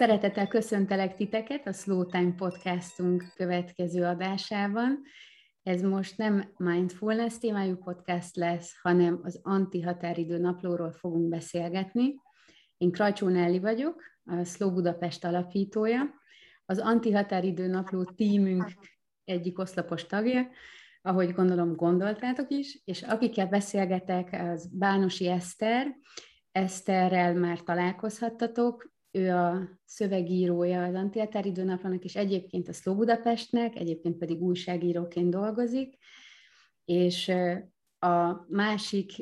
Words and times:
Szeretettel 0.00 0.48
köszöntelek 0.48 1.16
titeket 1.16 1.66
a 1.66 1.72
Slow 1.72 2.06
Time 2.06 2.34
podcastunk 2.36 3.32
következő 3.34 4.04
adásában. 4.04 5.02
Ez 5.62 5.82
most 5.82 6.16
nem 6.16 6.52
mindfulness 6.56 7.38
témájú 7.38 7.76
podcast 7.76 8.36
lesz, 8.36 8.78
hanem 8.82 9.20
az 9.22 9.40
anti-határidő 9.42 10.38
naplóról 10.38 10.92
fogunk 10.92 11.28
beszélgetni. 11.28 12.14
Én 12.76 12.90
Krajcsó 12.90 13.28
Nelli 13.28 13.58
vagyok, 13.58 14.02
a 14.24 14.44
Slow 14.44 14.72
Budapest 14.72 15.24
alapítója, 15.24 16.14
az 16.66 16.78
anti-határidő 16.78 17.66
napló 17.66 18.04
tímünk 18.04 18.72
egyik 19.24 19.58
oszlopos 19.58 20.06
tagja, 20.06 20.48
ahogy 21.02 21.32
gondolom 21.32 21.74
gondoltátok 21.76 22.50
is, 22.50 22.80
és 22.84 23.02
akikkel 23.02 23.46
beszélgetek, 23.46 24.32
az 24.32 24.68
Bánosi 24.72 25.28
Eszter, 25.28 25.96
Eszterrel 26.52 27.34
már 27.34 27.60
találkozhattatok, 27.60 28.89
ő 29.10 29.34
a 29.34 29.68
szövegírója 29.84 30.84
az 30.84 30.94
Antiatáridő 30.94 31.64
Naplának, 31.64 32.04
és 32.04 32.16
egyébként 32.16 32.68
a 32.68 32.72
Szló 32.72 32.94
Budapestnek, 32.94 33.76
egyébként 33.76 34.16
pedig 34.18 34.42
újságíróként 34.42 35.30
dolgozik, 35.30 35.96
és 36.84 37.32
a 37.98 38.44
másik, 38.48 39.12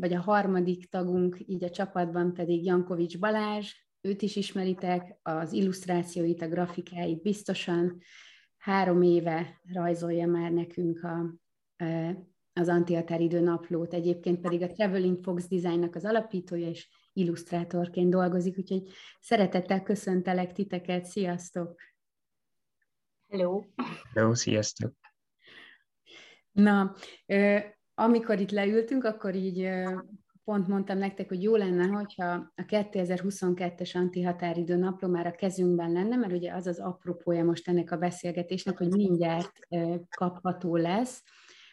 vagy 0.00 0.12
a 0.12 0.20
harmadik 0.20 0.88
tagunk 0.88 1.36
így 1.46 1.64
a 1.64 1.70
csapatban 1.70 2.34
pedig 2.34 2.64
Jankovics 2.64 3.18
Balázs, 3.18 3.72
őt 4.00 4.22
is 4.22 4.36
ismeritek, 4.36 5.18
az 5.22 5.52
illusztrációit, 5.52 6.42
a 6.42 6.48
grafikáit 6.48 7.22
biztosan, 7.22 8.00
három 8.56 9.02
éve 9.02 9.60
rajzolja 9.72 10.26
már 10.26 10.50
nekünk 10.50 11.02
a, 11.02 11.34
az 12.52 12.68
Antiatáridő 12.68 13.40
naplót, 13.40 13.94
egyébként 13.94 14.40
pedig 14.40 14.62
a 14.62 14.66
Traveling 14.66 15.22
Fox 15.22 15.48
Designnak 15.48 15.94
az 15.94 16.04
alapítója, 16.04 16.68
és 16.68 16.88
illusztrátorként 17.14 18.10
dolgozik, 18.10 18.58
úgyhogy 18.58 18.82
szeretettel 19.20 19.82
köszöntelek 19.82 20.52
titeket, 20.52 21.04
sziasztok! 21.04 21.80
Hello! 23.28 23.64
Hello, 24.14 24.34
sziasztok! 24.34 24.92
Na, 26.52 26.94
amikor 27.94 28.40
itt 28.40 28.50
leültünk, 28.50 29.04
akkor 29.04 29.34
így 29.34 29.68
pont 30.44 30.68
mondtam 30.68 30.98
nektek, 30.98 31.28
hogy 31.28 31.42
jó 31.42 31.56
lenne, 31.56 31.86
hogyha 31.86 32.52
a 32.54 32.62
2022-es 32.66 33.96
antihatáridő 33.96 34.76
napló 34.76 35.08
már 35.08 35.26
a 35.26 35.30
kezünkben 35.30 35.92
lenne, 35.92 36.16
mert 36.16 36.32
ugye 36.32 36.52
az 36.52 36.66
az 36.66 36.78
apropója 36.78 37.44
most 37.44 37.68
ennek 37.68 37.90
a 37.90 37.96
beszélgetésnek, 37.96 38.78
hogy 38.78 38.88
mindjárt 38.88 39.52
kapható 40.16 40.76
lesz 40.76 41.22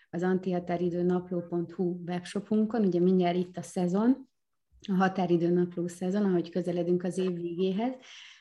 az 0.09 0.23
antihatáridő 0.23 1.03
napló.hu 1.03 2.00
webshopunkon, 2.05 2.86
ugye 2.86 3.00
mindjárt 3.00 3.38
itt 3.38 3.58
a 3.58 3.61
szezon, 3.61 4.30
a 4.88 4.94
határidő 4.94 5.50
napló 5.50 5.88
szezon, 5.88 6.26
ahogy 6.26 6.50
közeledünk 6.50 7.04
az 7.04 7.18
év 7.18 7.34
végéhez, 7.34 7.94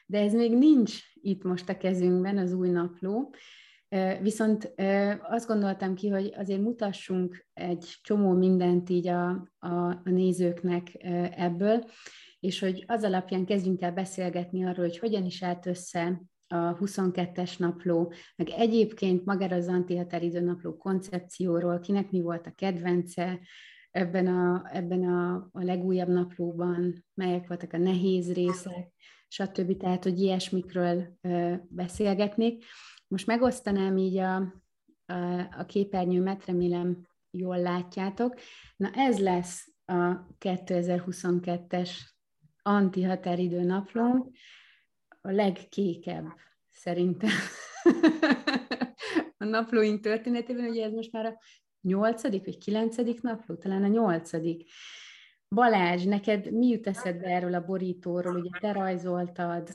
de 0.07 0.19
ez 0.19 0.33
még 0.33 0.59
nincs 0.59 0.99
itt 1.15 1.43
most 1.43 1.69
a 1.69 1.77
kezünkben, 1.77 2.39
az 2.39 2.53
új 2.53 2.69
napló, 2.69 3.35
Viszont 4.23 4.75
azt 5.23 5.47
gondoltam 5.47 5.95
ki, 5.95 6.09
hogy 6.09 6.35
azért 6.37 6.61
mutassunk 6.61 7.47
egy 7.53 7.95
csomó 8.03 8.33
mindent 8.33 8.91
így 8.91 9.09
a, 9.09 9.29
a, 9.59 9.69
a 9.85 10.03
nézőknek 10.05 10.97
ebből, 11.37 11.85
és 12.41 12.61
hogy 12.61 12.85
az 12.87 13.05
alapján 13.05 13.45
kezdjünk 13.45 13.83
el 13.83 13.93
beszélgetni 13.93 14.65
arról, 14.65 14.85
hogy 14.87 14.99
hogyan 14.99 15.25
is 15.25 15.43
állt 15.43 15.67
össze 15.67 16.23
a 16.47 16.77
22-es 16.77 17.59
napló, 17.59 18.13
meg 18.37 18.49
egyébként 18.49 19.25
magára 19.25 19.57
az 19.57 19.69
antihatáridő 19.69 20.41
napló 20.41 20.77
koncepcióról, 20.77 21.81
kinek 21.81 22.11
mi 22.11 22.21
volt 22.21 22.47
a 22.47 22.55
kedvence, 22.55 23.41
ebben 23.91 24.27
a, 24.27 24.63
ebben 24.73 25.05
a, 25.05 25.49
a 25.53 25.63
legújabb 25.63 26.09
naplóban, 26.09 27.05
melyek 27.15 27.49
voltak 27.49 27.73
a 27.73 27.79
nehéz 27.79 28.33
részek, 28.33 28.93
stb. 29.29 29.77
Tehát, 29.77 30.05
hogy 30.05 30.19
ilyesmikről 30.19 31.19
ö, 31.21 31.55
beszélgetnék. 31.69 32.65
Most 33.09 33.27
megosztanám 33.27 33.97
így 33.97 34.17
a, 34.17 34.37
a, 35.07 35.49
a 35.59 35.65
képernyőmet, 35.67 36.45
remélem 36.45 37.07
jól 37.31 37.59
látjátok. 37.59 38.35
Na 38.77 38.91
ez 38.93 39.19
lesz 39.19 39.75
a 39.85 40.27
2022-es 40.39 41.91
antihatáridő 42.63 43.63
naplónk, 43.63 44.37
a 45.21 45.31
legkékebb 45.31 46.27
szerintem 46.69 47.31
a 49.39 49.45
naplóink 49.45 50.01
történetében, 50.01 50.69
ugye 50.69 50.85
ez 50.85 50.93
most 50.93 51.13
már 51.13 51.27
a 51.27 51.39
nyolcadik 51.83 52.45
vagy 52.45 52.59
kilencedik 52.59 53.23
napló, 53.23 53.55
talán 53.55 53.83
a 53.83 53.87
nyolcadik. 53.87 54.71
Balázs, 55.49 56.05
neked 56.05 56.53
mi 56.53 56.67
jut 56.67 56.87
eszedbe 56.87 57.27
erről 57.27 57.55
a 57.55 57.65
borítóról? 57.65 58.35
Ugye 58.37 58.59
te 58.61 58.73
rajzoltad, 58.73 59.69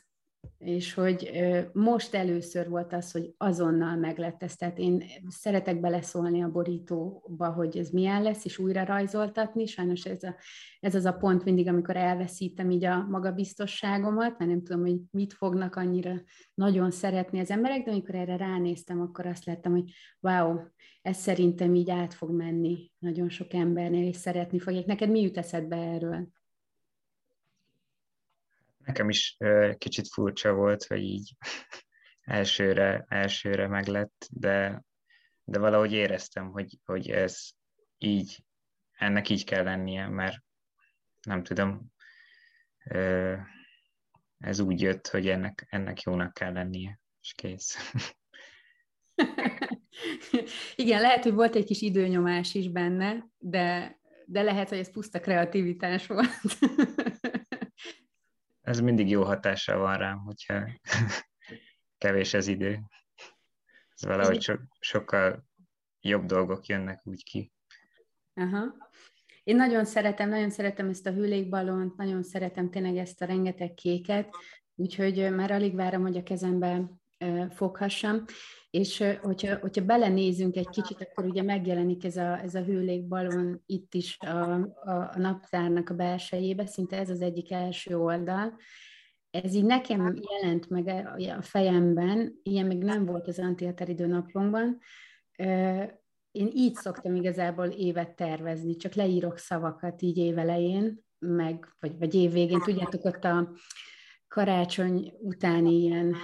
és 0.57 0.93
hogy 0.93 1.31
most 1.73 2.13
először 2.13 2.69
volt 2.69 2.93
az, 2.93 3.11
hogy 3.11 3.33
azonnal 3.37 3.95
meglett 3.95 4.43
ez. 4.43 4.55
Tehát 4.55 4.77
én 4.77 5.03
szeretek 5.27 5.79
beleszólni 5.79 6.43
a 6.43 6.51
borítóba, 6.51 7.51
hogy 7.51 7.77
ez 7.77 7.89
milyen 7.89 8.21
lesz, 8.23 8.45
és 8.45 8.57
újra 8.57 8.83
rajzoltatni. 8.83 9.65
Sajnos 9.65 10.05
ez, 10.05 10.23
a, 10.23 10.35
ez 10.79 10.95
az 10.95 11.05
a 11.05 11.13
pont 11.13 11.43
mindig, 11.43 11.67
amikor 11.67 11.95
elveszítem 11.95 12.69
így 12.69 12.85
a 12.85 13.07
magabiztosságomat, 13.09 14.37
mert 14.37 14.51
nem 14.51 14.63
tudom, 14.63 14.81
hogy 14.81 14.99
mit 15.11 15.33
fognak 15.33 15.75
annyira 15.75 16.21
nagyon 16.53 16.91
szeretni 16.91 17.39
az 17.39 17.49
emberek, 17.49 17.83
de 17.83 17.91
amikor 17.91 18.15
erre 18.15 18.37
ránéztem, 18.37 19.01
akkor 19.01 19.25
azt 19.25 19.45
láttam, 19.45 19.71
hogy 19.71 19.91
wow, 20.19 20.59
ez 21.01 21.17
szerintem 21.17 21.75
így 21.75 21.89
át 21.89 22.13
fog 22.13 22.31
menni 22.31 22.91
nagyon 22.99 23.29
sok 23.29 23.53
embernél, 23.53 24.07
és 24.07 24.15
szeretni 24.15 24.59
fogják. 24.59 24.85
Neked 24.85 25.09
mi 25.09 25.21
jut 25.21 25.37
eszedbe 25.37 25.75
erről? 25.75 26.27
Nekem 28.85 29.09
is 29.09 29.37
kicsit 29.77 30.07
furcsa 30.07 30.53
volt, 30.53 30.83
hogy 30.83 31.01
így 31.01 31.35
elsőre, 32.21 33.05
elsőre 33.07 33.67
meglett, 33.67 34.27
de, 34.31 34.83
de 35.43 35.59
valahogy 35.59 35.91
éreztem, 35.91 36.49
hogy, 36.51 36.79
hogy 36.85 37.09
ez 37.09 37.49
így, 37.97 38.43
ennek 38.91 39.29
így 39.29 39.43
kell 39.43 39.63
lennie, 39.63 40.07
mert 40.07 40.37
nem 41.21 41.43
tudom, 41.43 41.93
ez 44.37 44.59
úgy 44.59 44.81
jött, 44.81 45.07
hogy 45.07 45.29
ennek, 45.29 45.65
ennek 45.69 46.01
jónak 46.01 46.33
kell 46.33 46.53
lennie, 46.53 46.99
és 47.21 47.33
kész. 47.33 47.93
Igen, 50.75 51.01
lehet, 51.01 51.23
hogy 51.23 51.33
volt 51.33 51.55
egy 51.55 51.65
kis 51.65 51.81
időnyomás 51.81 52.53
is 52.53 52.69
benne, 52.69 53.25
de, 53.37 53.97
de 54.25 54.41
lehet, 54.41 54.69
hogy 54.69 54.77
ez 54.77 54.91
puszta 54.91 55.19
kreativitás 55.19 56.07
volt. 56.07 56.29
ez 58.65 58.79
mindig 58.79 59.09
jó 59.09 59.23
hatással 59.23 59.77
van 59.77 59.97
rám, 59.97 60.17
hogyha 60.17 60.69
kevés 61.97 62.33
az 62.33 62.47
idő. 62.47 62.79
Ez 63.95 64.07
valahogy 64.07 64.41
so, 64.41 64.53
sokkal 64.79 65.45
jobb 66.01 66.25
dolgok 66.25 66.65
jönnek 66.65 67.01
úgy 67.03 67.23
ki. 67.23 67.51
Aha. 68.33 68.89
Én 69.43 69.55
nagyon 69.55 69.85
szeretem, 69.85 70.29
nagyon 70.29 70.49
szeretem 70.49 70.89
ezt 70.89 71.07
a 71.07 71.11
hülékbalont, 71.11 71.97
nagyon 71.97 72.23
szeretem 72.23 72.69
tényleg 72.69 72.97
ezt 72.97 73.21
a 73.21 73.25
rengeteg 73.25 73.73
kéket, 73.73 74.35
úgyhogy 74.75 75.33
már 75.35 75.51
alig 75.51 75.75
várom, 75.75 76.01
hogy 76.01 76.17
a 76.17 76.23
kezembe 76.23 76.89
foghassam. 77.49 78.25
És 78.75 79.03
hogyha, 79.21 79.57
hogyha 79.57 79.85
belenézünk 79.85 80.55
egy 80.55 80.69
kicsit, 80.69 81.01
akkor 81.01 81.25
ugye 81.25 81.43
megjelenik 81.43 82.05
ez 82.05 82.17
a, 82.17 82.39
ez 82.39 82.55
a 82.55 82.63
hőlékbalon 82.63 83.61
itt 83.65 83.93
is 83.93 84.17
a, 84.19 84.53
a, 84.63 84.91
a 84.91 85.17
naptárnak 85.17 85.89
a 85.89 85.93
belsejébe, 85.93 86.65
szinte 86.65 86.97
ez 86.97 87.09
az 87.09 87.21
egyik 87.21 87.51
első 87.51 87.97
oldal. 87.97 88.57
Ez 89.29 89.53
így 89.53 89.65
nekem 89.65 90.19
jelent 90.29 90.69
meg 90.69 90.87
a 91.37 91.41
fejemben, 91.41 92.39
ilyen 92.43 92.65
még 92.65 92.83
nem 92.83 93.05
volt 93.05 93.27
az 93.27 93.39
antihatáridő 93.39 94.05
naplomban. 94.05 94.79
Én 96.31 96.49
így 96.53 96.75
szoktam 96.75 97.15
igazából 97.15 97.65
évet 97.65 98.15
tervezni, 98.15 98.75
csak 98.75 98.93
leírok 98.93 99.37
szavakat 99.37 100.01
így 100.01 100.17
évelején, 100.17 101.03
meg, 101.19 101.75
vagy, 101.79 101.97
vagy 101.97 102.15
évvégén. 102.15 102.59
Tudjátok, 102.59 103.05
ott 103.05 103.23
a, 103.23 103.51
karácsony 104.35 105.13
utáni 105.19 105.73
ilyen 105.73 106.15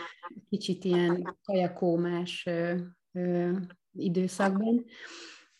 kicsit 0.51 0.83
ilyen 0.83 1.37
kajakómás 1.43 2.49
időszakban, 3.93 4.85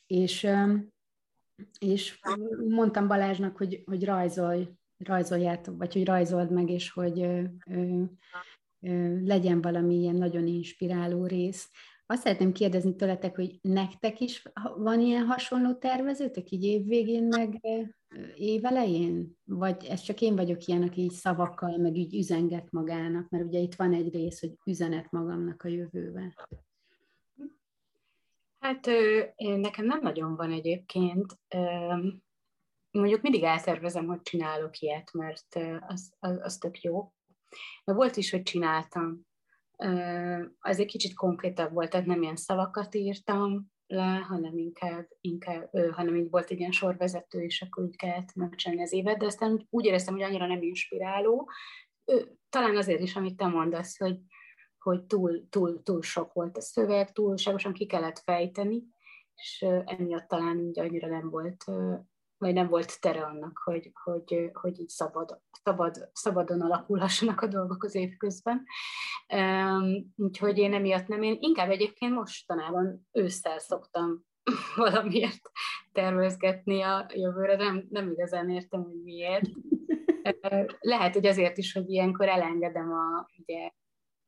és, 0.08 0.48
és 1.80 2.20
mondtam 2.68 3.08
Balázsnak, 3.08 3.58
hogy, 3.58 3.84
hogy 3.86 4.06
rajzolj, 4.06 4.68
rajzoljátok, 4.98 5.78
vagy 5.78 5.94
hogy 5.94 6.06
rajzold 6.06 6.52
meg, 6.52 6.70
és 6.70 6.92
hogy 6.92 7.22
ö, 7.22 7.44
ö, 7.66 8.04
legyen 9.26 9.62
valami 9.62 9.96
ilyen 9.96 10.16
nagyon 10.16 10.48
inspiráló 10.48 11.26
rész. 11.26 11.70
Azt 12.06 12.22
szeretném 12.22 12.52
kérdezni 12.52 12.96
tőletek, 12.96 13.36
hogy 13.36 13.60
nektek 13.62 14.20
is 14.20 14.44
van 14.78 15.00
ilyen 15.00 15.26
hasonló 15.26 15.74
tervezőtök, 15.74 16.50
így 16.50 16.64
évvégén, 16.64 17.24
meg 17.24 17.62
évelején? 18.36 19.38
Vagy 19.44 19.86
ez 19.86 20.02
csak 20.02 20.22
én 20.22 20.36
vagyok 20.36 20.66
ilyen, 20.66 20.84
aki 20.84 21.02
így 21.02 21.12
szavakkal, 21.12 21.78
meg 21.78 21.96
így 21.96 22.16
üzenget 22.16 22.72
magának, 22.72 23.30
mert 23.30 23.46
ugye 23.46 23.60
itt 23.60 23.76
van 23.76 23.94
egy 23.94 24.14
rész, 24.14 24.40
hogy 24.40 24.54
üzenet 24.66 25.12
magamnak 25.12 25.64
a 25.64 25.68
jövőbe. 25.68 26.36
Hát 28.60 28.88
nekem 29.36 29.86
nem 29.86 30.00
nagyon 30.02 30.36
van 30.36 30.52
egyébként. 30.52 31.40
Mondjuk 32.92 33.22
mindig 33.22 33.44
eltervezem, 33.44 34.06
hogy 34.06 34.22
csinálok 34.22 34.80
ilyet, 34.80 35.14
mert 35.14 35.56
az, 35.88 36.14
az, 36.20 36.40
az 36.42 36.58
tök 36.58 36.82
jó. 36.82 37.14
De 37.86 37.94
volt 37.94 38.16
is, 38.16 38.32
hogy 38.32 38.42
csináltam. 38.42 39.22
Ez 40.60 40.80
egy 40.80 40.86
kicsit 40.86 41.14
konkrétabb 41.14 41.74
volt, 41.74 41.90
tehát 41.90 42.06
nem 42.06 42.22
ilyen 42.22 42.36
szavakat 42.36 42.96
írtam 42.96 43.72
le, 43.92 44.26
hanem 44.28 44.58
inkább, 44.58 45.08
inkább 45.22 45.70
hanem 45.92 46.16
így 46.16 46.30
volt 46.30 46.50
egy 46.50 46.60
ilyen 46.60 46.72
sorvezető, 46.72 47.42
és 47.42 47.62
akkor 47.62 47.84
úgy 47.84 47.96
kellett 47.96 48.36
megcsinálni 48.36 48.84
az 48.84 48.94
évet, 48.94 49.18
de 49.18 49.26
aztán 49.26 49.68
úgy 49.70 49.86
éreztem, 49.86 50.14
hogy 50.14 50.24
annyira 50.24 50.48
nem 50.48 50.62
inspiráló. 50.62 51.50
Talán 52.50 52.78
azért 52.78 53.02
is, 53.02 53.16
amit 53.16 53.36
te 53.36 53.48
mondasz, 53.48 53.98
hogy, 53.98 54.20
hogy 54.78 55.04
túl, 55.04 55.50
túl, 55.50 55.84
túl 55.84 56.02
sok 56.02 56.34
volt 56.34 56.58
a 56.58 56.62
szöveg, 56.62 57.12
túlságosan 57.12 57.74
ki 57.74 57.86
kellett 57.86 58.20
fejteni, 58.20 58.84
és 59.36 59.66
emiatt 59.86 60.28
talán 60.28 60.58
úgy 60.58 60.80
annyira 60.80 61.08
nem 61.08 61.30
volt 61.30 61.64
vagy 62.42 62.54
nem 62.54 62.68
volt 62.68 63.02
tere 63.02 63.22
annak, 63.22 63.62
hogy, 63.64 63.92
hogy, 64.04 64.50
hogy 64.54 64.80
így 64.80 64.90
szabad, 64.90 65.42
szabad, 65.64 66.10
szabadon 66.14 66.62
alakulhassanak 66.62 67.42
a 67.42 67.48
dolgok 67.48 67.84
az 67.84 67.96
év 67.96 68.18
közben. 68.18 68.64
Úgyhogy 70.16 70.58
én 70.58 70.74
emiatt 70.74 71.08
nem, 71.08 71.22
én 71.22 71.38
inkább 71.40 71.70
egyébként 71.70 72.14
mostanában 72.14 73.08
ősszel 73.12 73.60
szoktam 73.60 74.26
valamiért 74.76 75.42
tervezgetni 75.92 76.82
a 76.82 77.10
jövőre, 77.14 77.56
nem, 77.56 77.88
nem 77.90 78.12
igazán 78.12 78.50
értem, 78.50 78.84
hogy 78.84 79.02
miért. 79.04 79.50
Lehet, 80.80 81.14
hogy 81.14 81.26
azért 81.26 81.58
is, 81.58 81.74
hogy 81.74 81.90
ilyenkor 81.90 82.28
elengedem 82.28 82.92
a 82.92 83.26
ugye, 83.38 83.72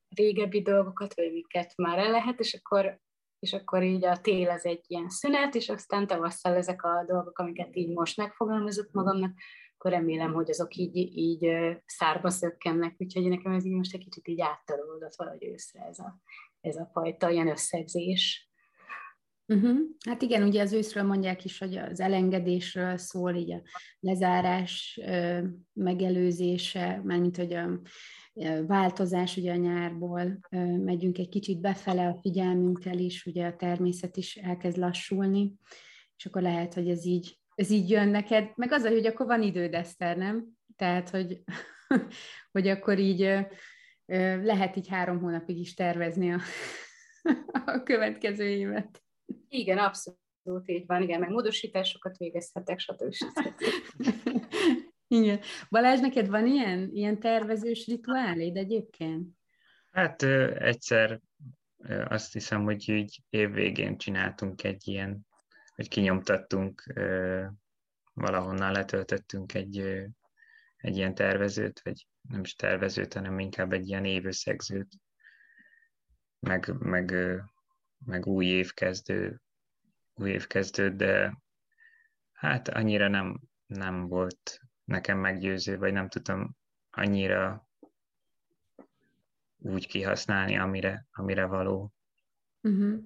régebbi 0.08 0.62
dolgokat, 0.62 1.14
vagy 1.14 1.26
amiket 1.26 1.76
már 1.76 1.98
el 1.98 2.10
lehet, 2.10 2.38
és 2.38 2.54
akkor 2.54 3.00
és 3.44 3.52
akkor 3.52 3.82
így 3.82 4.04
a 4.04 4.20
tél 4.20 4.50
az 4.50 4.64
egy 4.64 4.84
ilyen 4.86 5.08
szünet, 5.08 5.54
és 5.54 5.68
aztán 5.68 6.06
tavasszal 6.06 6.54
ezek 6.54 6.82
a 6.82 7.04
dolgok, 7.06 7.38
amiket 7.38 7.76
így 7.76 7.88
most 7.88 8.16
megfogalmazok 8.16 8.88
magamnak, 8.92 9.32
akkor 9.74 9.90
remélem, 9.90 10.32
hogy 10.32 10.50
azok 10.50 10.74
így, 10.74 10.96
így 11.16 11.46
szárba 11.86 12.30
szökkennek, 12.30 12.94
úgyhogy 12.98 13.28
nekem 13.28 13.52
ez 13.52 13.64
így 13.64 13.72
most 13.72 13.94
egy 13.94 14.00
kicsit 14.00 14.28
így 14.28 14.40
áttalódott 14.40 15.16
valahogy 15.16 15.44
őszre 15.44 15.84
ez 15.84 15.98
a, 15.98 16.20
ez 16.60 16.76
a 16.76 16.90
fajta 16.92 17.30
ilyen 17.30 17.48
összegzés. 17.48 18.50
Uh-huh. 19.46 19.78
Hát 20.06 20.22
igen, 20.22 20.42
ugye 20.42 20.62
az 20.62 20.72
őszről 20.72 21.02
mondják 21.02 21.44
is, 21.44 21.58
hogy 21.58 21.76
az 21.76 22.00
elengedésről 22.00 22.96
szól, 22.96 23.34
így 23.34 23.52
a 23.52 23.62
lezárás 24.00 25.00
megelőzése, 25.72 27.00
mint 27.04 27.36
hogy 27.36 27.52
a 27.52 27.80
változás 28.66 29.36
ugye 29.36 29.52
a 29.52 29.56
nyárból, 29.56 30.38
megyünk 30.84 31.18
egy 31.18 31.28
kicsit 31.28 31.60
befele 31.60 32.06
a 32.06 32.18
figyelmünkkel 32.20 32.98
is, 32.98 33.26
ugye 33.26 33.46
a 33.46 33.56
természet 33.56 34.16
is 34.16 34.36
elkezd 34.36 34.76
lassulni, 34.76 35.52
és 36.16 36.26
akkor 36.26 36.42
lehet, 36.42 36.74
hogy 36.74 36.88
ez 36.88 37.04
így, 37.04 37.38
ez 37.54 37.70
így 37.70 37.90
jön 37.90 38.08
neked, 38.08 38.50
meg 38.54 38.72
az, 38.72 38.86
hogy 38.86 39.06
akkor 39.06 39.26
van 39.26 39.42
időd, 39.42 39.74
Eszter, 39.74 40.16
nem? 40.16 40.44
Tehát, 40.76 41.10
hogy, 41.10 41.42
hogy 42.52 42.68
akkor 42.68 42.98
így 42.98 43.18
lehet 44.42 44.76
így 44.76 44.88
három 44.88 45.20
hónapig 45.20 45.58
is 45.58 45.74
tervezni 45.74 46.32
a, 46.32 46.40
a 47.72 47.82
következő 47.82 48.44
évet. 48.44 49.03
Igen, 49.48 49.78
abszolút 49.78 50.68
így 50.68 50.86
van, 50.86 51.02
igen, 51.02 51.20
meg 51.20 51.30
módosításokat 51.30 52.16
végezhetek, 52.16 52.78
stb. 52.78 53.14
Igen. 55.08 55.40
Balázs, 55.70 56.00
neked 56.00 56.28
van 56.28 56.46
ilyen, 56.46 56.90
ilyen 56.92 57.20
tervezős 57.20 57.86
rituáléd 57.86 58.56
egyébként? 58.56 59.28
Hát 59.90 60.22
egyszer 60.22 61.20
azt 62.08 62.32
hiszem, 62.32 62.62
hogy 62.62 62.88
így 62.88 63.20
évvégén 63.30 63.98
csináltunk 63.98 64.64
egy 64.64 64.88
ilyen, 64.88 65.26
hogy 65.74 65.88
kinyomtattunk, 65.88 66.92
valahonnan 68.12 68.72
letöltöttünk 68.72 69.54
egy, 69.54 69.78
egy 70.76 70.96
ilyen 70.96 71.14
tervezőt, 71.14 71.80
vagy 71.82 72.06
nem 72.28 72.40
is 72.40 72.54
tervezőt, 72.54 73.14
hanem 73.14 73.38
inkább 73.38 73.72
egy 73.72 73.88
ilyen 73.88 74.04
évösszegzőt, 74.04 74.88
meg, 76.38 76.72
meg, 76.78 77.14
meg 78.04 78.26
új 78.26 78.46
évkezdő, 78.46 79.40
új 80.14 80.30
évkezdő, 80.30 80.90
de 80.96 81.42
hát 82.32 82.68
annyira 82.68 83.08
nem, 83.08 83.40
nem 83.66 84.08
volt 84.08 84.60
nekem 84.84 85.18
meggyőző, 85.18 85.78
vagy 85.78 85.92
nem 85.92 86.08
tudtam 86.08 86.56
annyira 86.90 87.68
úgy 89.56 89.86
kihasználni, 89.86 90.58
amire, 90.58 91.06
amire 91.12 91.46
való. 91.46 91.92
Uh-huh. 92.60 93.02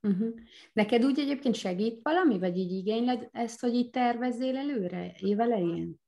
Uh-huh. 0.00 0.34
Neked 0.72 1.04
úgy 1.04 1.18
egyébként 1.18 1.54
segít 1.54 2.02
valami, 2.02 2.38
vagy 2.38 2.56
így 2.56 2.72
igényled 2.72 3.28
ezt, 3.32 3.60
hogy 3.60 3.74
így 3.74 3.90
tervezzél 3.90 4.56
előre, 4.56 5.14
évelején? 5.18 6.00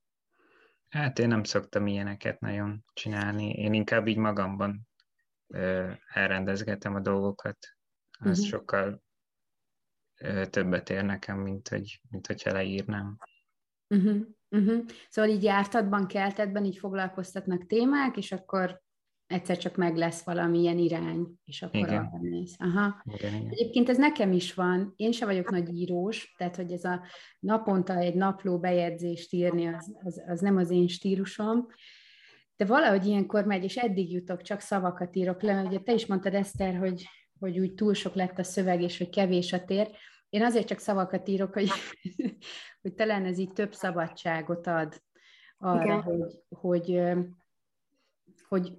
Hát 0.89 1.19
én 1.19 1.29
nem 1.29 1.45
szoktam 1.45 1.87
ilyeneket 1.87 2.41
nagyon 2.41 2.85
csinálni. 2.93 3.51
Én 3.51 3.73
inkább 3.73 4.07
így 4.07 4.17
magamban 4.17 4.88
elrendezgetem 6.13 6.95
a 6.95 7.01
dolgokat. 7.01 7.59
Az 8.19 8.39
uh-huh. 8.39 8.47
sokkal 8.47 9.03
többet 10.51 10.91
ér 10.91 11.05
nekem, 11.05 11.39
mint, 11.39 11.69
hogy, 11.69 12.01
mint 12.11 12.27
hogyha 12.27 12.53
leírnám. 12.53 13.19
Uh-huh, 13.95 14.21
uh-huh. 14.49 14.85
Szóval 15.09 15.31
így 15.31 15.43
jártatban, 15.43 16.07
keltetben 16.07 16.65
így 16.65 16.79
foglalkoztatnak 16.79 17.67
témák, 17.67 18.17
és 18.17 18.33
akkor 18.33 18.83
egyszer 19.27 19.57
csak 19.57 19.77
meg 19.77 19.97
lesz 19.97 20.23
valamilyen 20.23 20.79
irány, 20.79 21.27
és 21.45 21.63
akkor 21.63 21.81
igen. 21.81 22.05
arra 22.05 22.19
néz. 22.21 22.55
Aha. 22.59 23.03
Igen, 23.05 23.35
igen. 23.35 23.49
Egyébként 23.51 23.89
ez 23.89 23.97
nekem 23.97 24.33
is 24.33 24.55
van. 24.55 24.93
Én 24.97 25.13
se 25.13 25.25
vagyok 25.25 25.51
nagy 25.51 25.75
írós, 25.75 26.35
tehát 26.37 26.57
hogy 26.57 26.73
ez 26.73 26.85
a 26.85 27.07
naponta 27.39 27.97
egy 27.97 28.15
napló 28.15 28.59
bejegyzést 28.59 29.33
írni, 29.33 29.67
az, 29.67 29.97
az, 30.03 30.23
az 30.27 30.41
nem 30.41 30.57
az 30.57 30.71
én 30.71 30.89
stílusom. 30.89 31.67
De 32.59 32.65
valahogy 32.65 33.07
ilyenkor 33.07 33.45
megy, 33.45 33.65
és 33.65 33.77
eddig 33.77 34.13
jutok, 34.13 34.43
csak 34.43 34.61
szavakat 34.61 35.17
írok 35.17 35.43
le. 35.43 35.63
Ugye 35.63 35.79
te 35.79 35.93
is 35.93 36.07
mondtad, 36.07 36.35
Eszter, 36.35 36.77
hogy, 36.77 37.09
hogy 37.39 37.59
úgy 37.59 37.75
túl 37.75 37.95
sok 37.95 38.15
lett 38.15 38.39
a 38.39 38.43
szöveg, 38.43 38.83
és 38.83 38.99
hogy 38.99 39.09
kevés 39.09 39.53
a 39.53 39.65
tér. 39.65 39.91
Én 40.29 40.43
azért 40.43 40.67
csak 40.67 40.79
szavakat 40.79 41.29
írok, 41.29 41.53
hogy, 41.53 41.69
hogy 42.83 42.95
talán 42.95 43.25
ez 43.25 43.39
így 43.39 43.53
több 43.53 43.75
szabadságot 43.75 44.67
ad 44.67 45.03
arra, 45.59 46.03
hogy, 46.03 46.33
hogy, 46.49 47.01
hogy 48.49 48.73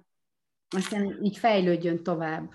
aztán 0.76 1.18
így 1.22 1.36
fejlődjön 1.36 2.02
tovább 2.02 2.50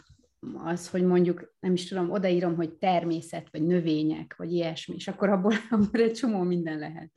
az, 0.53 0.89
hogy 0.89 1.03
mondjuk, 1.03 1.55
nem 1.59 1.73
is 1.73 1.87
tudom, 1.87 2.11
odaírom, 2.11 2.55
hogy 2.55 2.73
természet, 2.73 3.47
vagy 3.51 3.61
növények, 3.61 4.35
vagy 4.37 4.51
ilyesmi, 4.51 4.95
és 4.95 5.07
akkor 5.07 5.29
abból, 5.29 5.53
abból 5.69 6.01
egy 6.01 6.13
csomó 6.13 6.41
minden 6.41 6.77
lehet. 6.77 7.11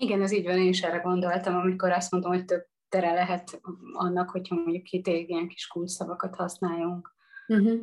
Igen, 0.00 0.22
ez 0.22 0.32
így 0.32 0.44
van, 0.44 0.58
én 0.58 0.68
is 0.68 0.82
erre 0.82 0.98
gondoltam, 0.98 1.56
amikor 1.56 1.90
azt 1.90 2.10
mondtam, 2.10 2.32
hogy 2.32 2.44
több 2.44 2.66
tere 2.88 3.12
lehet 3.12 3.60
annak, 3.92 4.30
hogyha 4.30 4.54
mondjuk 4.54 4.82
két 4.82 5.06
ilyen 5.06 5.48
kis 5.48 5.66
kulcsszavakat 5.66 6.34
használjunk. 6.34 7.16
Uh-huh. 7.46 7.80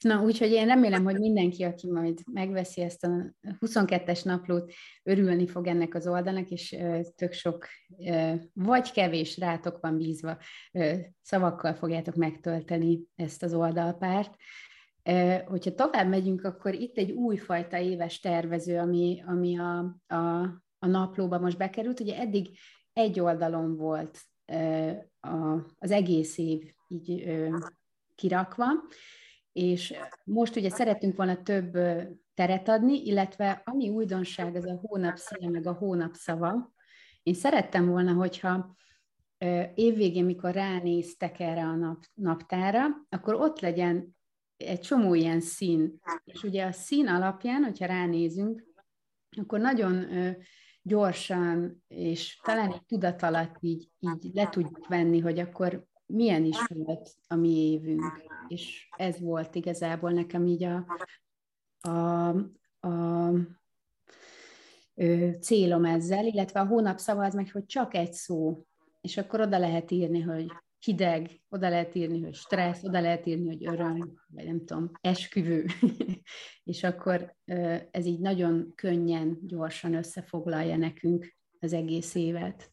Na, 0.00 0.22
úgyhogy 0.22 0.50
én 0.50 0.66
remélem, 0.66 1.04
hogy 1.04 1.18
mindenki, 1.18 1.62
aki 1.62 1.90
majd 1.90 2.18
megveszi 2.32 2.80
ezt 2.80 3.04
a 3.04 3.34
22-es 3.60 4.24
naplót, 4.24 4.72
örülni 5.02 5.46
fog 5.46 5.66
ennek 5.66 5.94
az 5.94 6.06
oldalnak, 6.06 6.50
és 6.50 6.76
tök 7.14 7.32
sok, 7.32 7.66
vagy 8.52 8.92
kevés 8.92 9.38
rátok 9.38 9.80
van 9.80 9.96
bízva, 9.96 10.38
szavakkal 11.22 11.74
fogjátok 11.74 12.14
megtölteni 12.14 13.00
ezt 13.16 13.42
az 13.42 13.54
oldalpárt. 13.54 14.34
Hogyha 15.46 15.74
tovább 15.74 16.08
megyünk, 16.08 16.44
akkor 16.44 16.74
itt 16.74 16.96
egy 16.96 17.10
újfajta 17.10 17.78
éves 17.78 18.20
tervező, 18.20 18.78
ami, 18.78 19.22
ami 19.26 19.58
a, 19.58 19.78
a, 20.14 20.48
a 20.82 20.86
naplóba 20.86 21.38
most 21.38 21.58
bekerült. 21.58 22.00
Ugye 22.00 22.18
eddig 22.18 22.58
egy 22.92 23.20
oldalon 23.20 23.76
volt 23.76 24.18
az 25.78 25.90
egész 25.90 26.38
év 26.38 26.72
így 26.88 27.38
kirakva, 28.14 28.66
és 29.52 29.94
most 30.24 30.56
ugye 30.56 30.70
szeretünk 30.70 31.16
volna 31.16 31.42
több 31.42 31.72
teret 32.34 32.68
adni, 32.68 33.06
illetve 33.06 33.62
ami 33.64 33.88
újdonság, 33.88 34.56
az 34.56 34.66
a 34.66 34.78
hónap 34.82 35.16
színe, 35.16 35.50
meg 35.50 35.66
a 35.66 35.72
hónap 35.72 36.14
szava. 36.14 36.72
Én 37.22 37.34
szerettem 37.34 37.86
volna, 37.86 38.12
hogyha 38.12 38.76
évvégén, 39.74 40.24
mikor 40.24 40.52
ránéztek 40.52 41.40
erre 41.40 41.64
a 41.64 41.74
nap, 41.74 42.04
naptára, 42.14 42.86
akkor 43.08 43.34
ott 43.34 43.60
legyen 43.60 44.16
egy 44.56 44.80
csomó 44.80 45.14
ilyen 45.14 45.40
szín. 45.40 46.00
És 46.24 46.42
ugye 46.42 46.64
a 46.64 46.72
szín 46.72 47.08
alapján, 47.08 47.62
hogyha 47.62 47.86
ránézünk, 47.86 48.64
akkor 49.36 49.60
nagyon 49.60 50.06
gyorsan, 50.82 51.82
és 51.88 52.40
talán 52.42 52.72
egy 52.72 52.84
tudat 52.84 53.58
így, 53.60 53.90
így 53.98 54.30
le 54.34 54.48
tudjuk 54.48 54.86
venni, 54.86 55.18
hogy 55.18 55.38
akkor 55.38 55.86
milyen 56.06 56.44
is 56.44 56.56
volt 56.68 57.14
a 57.28 57.34
mi 57.34 57.48
évünk, 57.48 58.22
és 58.48 58.88
ez 58.96 59.20
volt 59.20 59.54
igazából 59.54 60.10
nekem 60.10 60.46
így 60.46 60.64
a, 60.64 60.86
a, 61.80 62.28
a 62.88 63.32
ö, 64.94 65.30
célom 65.40 65.84
ezzel, 65.84 66.26
illetve 66.26 66.60
a 66.60 66.66
hónap 66.66 66.98
szava 66.98 67.24
az 67.24 67.34
meg, 67.34 67.50
hogy 67.52 67.66
csak 67.66 67.94
egy 67.94 68.12
szó, 68.12 68.66
és 69.00 69.16
akkor 69.16 69.40
oda 69.40 69.58
lehet 69.58 69.90
írni, 69.90 70.20
hogy 70.20 70.46
hideg, 70.84 71.40
oda 71.48 71.68
lehet 71.68 71.94
írni, 71.94 72.22
hogy 72.22 72.34
stressz, 72.34 72.84
oda 72.84 73.00
lehet 73.00 73.26
írni, 73.26 73.46
hogy 73.46 73.66
öröm, 73.66 74.20
vagy 74.26 74.44
nem 74.44 74.64
tudom, 74.64 74.90
esküvő. 75.00 75.66
és 76.64 76.82
akkor 76.82 77.36
ez 77.90 78.06
így 78.06 78.20
nagyon 78.20 78.72
könnyen, 78.74 79.38
gyorsan 79.42 79.94
összefoglalja 79.94 80.76
nekünk 80.76 81.36
az 81.60 81.72
egész 81.72 82.14
évet. 82.14 82.70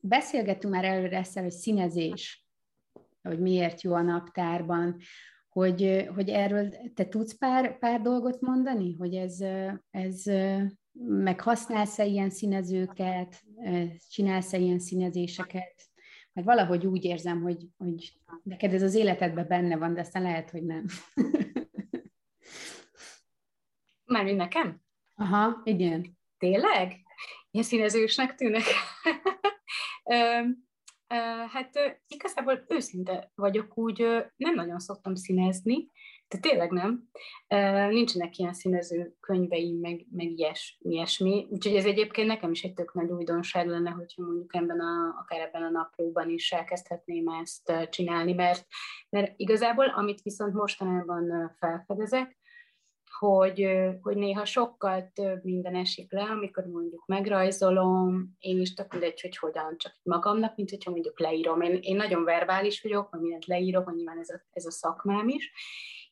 Beszélgettünk 0.00 0.74
már 0.74 0.84
előre 0.84 1.16
ezt, 1.16 1.38
hogy 1.38 1.50
színezés, 1.50 2.48
hogy 3.22 3.40
miért 3.40 3.82
jó 3.82 3.94
a 3.94 4.02
naptárban, 4.02 4.96
hogy, 5.48 6.06
hogy 6.14 6.28
erről 6.28 6.68
te 6.94 7.08
tudsz 7.08 7.38
pár, 7.38 7.78
pár 7.78 8.00
dolgot 8.00 8.40
mondani, 8.40 8.94
hogy 8.94 9.14
ez, 9.14 9.40
ez 9.90 10.22
meg 10.98 11.40
használsz-e 11.40 12.04
ilyen 12.04 12.30
színezőket, 12.30 13.44
csinálsz-e 14.08 14.58
ilyen 14.58 14.78
színezéseket, 14.78 15.82
mert 16.32 16.46
valahogy 16.46 16.86
úgy 16.86 17.04
érzem, 17.04 17.42
hogy, 17.42 17.68
hogy 17.76 18.12
neked 18.42 18.74
ez 18.74 18.82
az 18.82 18.94
életedben 18.94 19.48
benne 19.48 19.76
van, 19.76 19.94
de 19.94 20.00
aztán 20.00 20.22
lehet, 20.22 20.50
hogy 20.50 20.62
nem. 20.62 20.84
Mármint 24.04 24.36
nekem? 24.36 24.80
Aha, 25.14 25.60
igen. 25.64 26.18
Tényleg? 26.38 26.92
Ilyen 27.50 27.66
színezősnek 27.66 28.34
tűnnek? 28.34 28.64
hát 31.52 32.00
igazából 32.06 32.64
őszinte 32.68 33.32
vagyok, 33.34 33.78
úgy 33.78 33.98
nem 34.36 34.54
nagyon 34.54 34.78
szoktam 34.78 35.14
színezni, 35.14 35.88
de 36.28 36.38
tényleg 36.38 36.70
nem. 36.70 37.08
Nincsenek 37.90 38.38
ilyen 38.38 38.52
színező 38.52 39.16
könyveim, 39.20 39.78
meg, 39.80 40.06
meg 40.10 40.38
ilyes, 40.38 40.78
ilyesmi. 40.82 41.46
Úgyhogy 41.50 41.76
ez 41.76 41.84
egyébként 41.84 42.28
nekem 42.28 42.50
is 42.50 42.62
egy 42.62 42.74
tök 42.74 42.94
nagy 42.94 43.10
újdonság 43.10 43.66
lenne, 43.66 43.90
hogyha 43.90 44.22
mondjuk 44.22 44.54
ebben 44.54 44.80
a, 44.80 45.18
akár 45.20 45.40
ebben 45.40 45.62
a 45.62 45.70
naplóban 45.70 46.30
is 46.30 46.52
elkezdhetném 46.52 47.28
ezt 47.28 47.72
csinálni, 47.90 48.32
mert, 48.32 48.66
mert 49.08 49.32
igazából, 49.36 49.86
amit 49.88 50.22
viszont 50.22 50.54
mostanában 50.54 51.54
felfedezek, 51.58 52.38
hogy, 53.18 53.68
hogy 54.00 54.16
néha 54.16 54.44
sokkal 54.44 55.10
több 55.14 55.44
minden 55.44 55.74
esik 55.74 56.12
le, 56.12 56.22
amikor 56.22 56.64
mondjuk 56.64 57.06
megrajzolom, 57.06 58.36
én 58.38 58.60
is 58.60 58.74
tök 58.74 58.92
mindegy, 58.92 59.20
hogy 59.20 59.36
hogyan, 59.36 59.76
csak 59.78 59.92
magamnak, 60.02 60.56
mint 60.56 60.70
hogyha 60.70 60.90
mondjuk 60.90 61.20
leírom. 61.20 61.60
Én, 61.60 61.78
én 61.82 61.96
nagyon 61.96 62.24
verbális 62.24 62.82
vagyok, 62.82 63.08
hogy 63.10 63.20
mindent 63.20 63.46
leírok, 63.46 63.84
hogy 63.84 63.94
nyilván 63.94 64.18
ez 64.18 64.28
a, 64.28 64.40
ez 64.52 64.66
a 64.66 64.70
szakmám 64.70 65.28
is, 65.28 65.52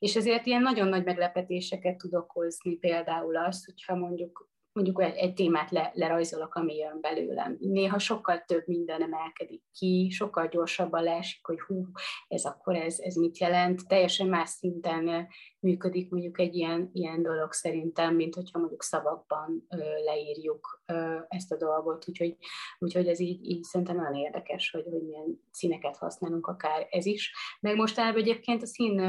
és 0.02 0.16
ezért 0.16 0.46
ilyen 0.46 0.62
nagyon 0.62 0.88
nagy 0.88 1.04
meglepetéseket 1.04 1.96
tud 1.96 2.14
okozni, 2.14 2.76
például 2.76 3.36
azt, 3.36 3.64
hogyha 3.64 3.96
mondjuk 3.96 4.50
mondjuk 4.72 5.02
egy, 5.02 5.16
egy 5.16 5.34
témát 5.34 5.70
le, 5.70 5.90
lerajzolok, 5.94 6.54
ami 6.54 6.76
jön 6.76 7.00
belőlem. 7.00 7.56
Néha 7.60 7.98
sokkal 7.98 8.42
több 8.46 8.66
minden 8.66 9.02
emelkedik 9.02 9.62
ki, 9.72 10.10
sokkal 10.10 10.48
gyorsabban 10.48 11.02
leesik, 11.02 11.46
hogy 11.46 11.60
hú, 11.60 11.86
ez 12.28 12.44
akkor 12.44 12.76
ez, 12.76 12.98
ez 12.98 13.14
mit 13.14 13.38
jelent. 13.38 13.86
Teljesen 13.88 14.28
más 14.28 14.48
szinten 14.48 15.28
működik 15.58 16.10
mondjuk 16.10 16.38
egy 16.38 16.54
ilyen, 16.54 16.90
ilyen 16.92 17.22
dolog 17.22 17.52
szerintem, 17.52 18.14
mint 18.14 18.34
hogyha 18.34 18.58
mondjuk 18.58 18.82
szavakban 18.82 19.66
ö, 19.68 19.76
leírjuk 20.04 20.82
ö, 20.86 21.18
ezt 21.28 21.52
a 21.52 21.56
dolgot. 21.56 22.08
Úgyhogy, 22.08 22.36
úgyhogy 22.78 23.08
ez 23.08 23.20
így, 23.20 23.44
így 23.44 23.62
szerintem 23.62 23.96
nagyon 23.96 24.14
érdekes, 24.14 24.70
hogy, 24.70 24.84
hogy 24.90 25.02
milyen 25.02 25.40
színeket 25.50 25.96
használunk, 25.96 26.46
akár 26.46 26.86
ez 26.90 27.06
is. 27.06 27.34
Meg 27.60 27.76
most 27.76 27.98
egyébként 27.98 28.62
a 28.62 28.66
szín 28.66 29.00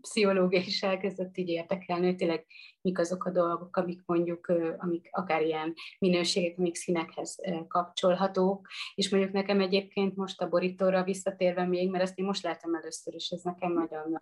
pszichológia 0.00 0.60
is 0.60 0.82
elkezdett 0.82 1.36
így 1.36 1.48
érdekelni, 1.48 2.06
hogy 2.06 2.16
tényleg 2.16 2.46
mik 2.80 2.98
azok 2.98 3.24
a 3.24 3.30
dolgok, 3.30 3.76
amik 3.76 4.02
mondjuk, 4.06 4.52
amik 4.78 5.08
akár 5.10 5.42
ilyen 5.42 5.74
minőségek, 5.98 6.58
amik 6.58 6.74
színekhez 6.74 7.36
kapcsolhatók, 7.68 8.68
és 8.94 9.10
mondjuk 9.10 9.32
nekem 9.32 9.60
egyébként 9.60 10.16
most 10.16 10.40
a 10.40 10.48
borítóra 10.48 11.04
visszatérve 11.04 11.64
még, 11.64 11.90
mert 11.90 12.02
ezt 12.02 12.18
én 12.18 12.24
most 12.24 12.42
látom 12.42 12.74
először 12.74 13.14
is, 13.14 13.28
ez 13.28 13.42
nekem 13.42 13.72
nagyon 13.72 14.18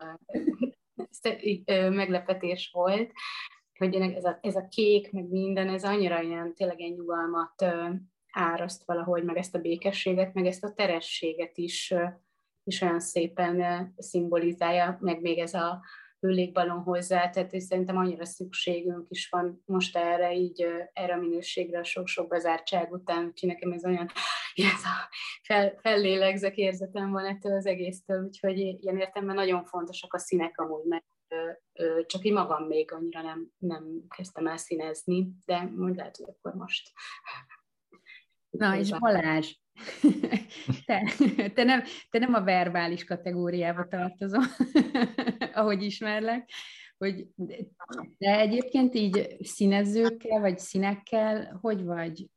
meglepetés 1.94 2.70
volt, 2.72 3.12
hogy 3.78 3.94
ez 3.94 4.25
a, 4.25 4.38
ez 4.40 4.56
a 4.56 4.68
kék, 4.68 5.12
meg 5.12 5.28
minden, 5.28 5.68
ez 5.68 5.84
annyira 5.84 6.22
ilyen, 6.22 6.54
tényleg 6.54 6.80
egy 6.80 6.96
nyugalmat 6.96 7.64
áraszt 8.32 8.84
valahogy, 8.84 9.25
meg 9.25 9.37
ezt 9.37 9.54
a 9.54 9.60
békességet, 9.60 10.34
meg 10.34 10.46
ezt 10.46 10.64
a 10.64 10.72
terességet 10.72 11.58
is 11.58 11.94
is 12.68 12.80
olyan 12.80 13.00
szépen 13.00 13.88
szimbolizálja, 13.96 14.98
meg 15.00 15.20
még 15.20 15.38
ez 15.38 15.54
a 15.54 15.82
hőlékbalon 16.20 16.82
hozzá, 16.82 17.30
tehát 17.30 17.52
és 17.52 17.62
szerintem 17.62 17.96
annyira 17.96 18.25
szükségünk 18.25 19.06
is 19.10 19.28
van 19.28 19.62
most 19.64 19.96
erre, 19.96 20.34
így 20.34 20.66
erre 20.92 21.14
a 21.14 21.20
minőségre 21.20 21.78
a 21.78 21.84
sok-sok 21.84 22.28
bezártság 22.28 22.92
után, 22.92 23.26
úgyhogy 23.26 23.48
nekem 23.48 23.72
ez 23.72 23.84
olyan, 23.84 24.06
ez 24.75 24.84
a 24.84 25.08
fel, 25.42 25.78
fellélegzek 25.80 26.56
érzetem 26.56 27.10
van 27.10 27.25
ettől 27.25 27.56
az 27.56 27.66
egésztől, 27.66 28.25
úgyhogy 28.25 28.58
ilyen 28.58 28.98
értelemben 28.98 29.37
nagyon 29.37 29.64
fontosak 29.64 30.14
a 30.14 30.18
színek 30.18 30.60
amúgy, 30.60 30.84
mert 30.84 31.04
csak 32.06 32.25
így 32.25 32.32
magam 32.32 32.66
még 32.66 32.92
annyira 32.92 33.22
nem, 33.22 33.52
nem 33.58 33.84
kezdtem 34.16 34.46
el 34.46 34.56
színezni, 34.56 35.28
de 35.44 35.72
mondj 35.76 35.96
lehet, 35.96 36.16
hogy 36.16 36.28
akkor 36.28 36.54
most. 36.54 36.92
Na, 38.50 38.76
és 38.76 38.98
Balázs, 38.98 39.54
te, 40.87 41.12
te, 41.54 41.64
nem, 41.64 41.82
te 42.11 42.18
nem 42.18 42.35
a 42.35 42.42
verbális 42.42 43.04
kategóriába 43.04 43.87
tartozol, 43.88 44.42
ahogy 45.54 45.82
ismerlek, 45.82 46.50
hogy 46.99 47.26
de 48.18 48.38
egyébként 48.38 48.94
így 48.94 49.37
színezőkkel, 49.40 50.40
vagy 50.40 50.58
színekkel, 50.58 51.58
hogy 51.61 51.85
vagy 51.85 52.30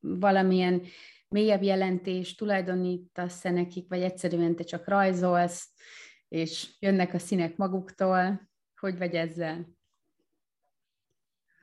valamilyen 0.00 0.82
mélyebb 1.28 1.62
jelentés 1.62 2.34
tulajdonítasz-e 2.34 3.50
nekik, 3.50 3.88
vagy 3.88 4.02
egyszerűen 4.02 4.56
te 4.56 4.64
csak 4.64 4.88
rajzolsz, 4.88 5.72
és 6.28 6.76
jönnek 6.78 7.14
a 7.14 7.18
színek 7.18 7.56
maguktól, 7.56 8.48
hogy 8.80 8.98
vagy 8.98 9.14
ezzel? 9.14 9.68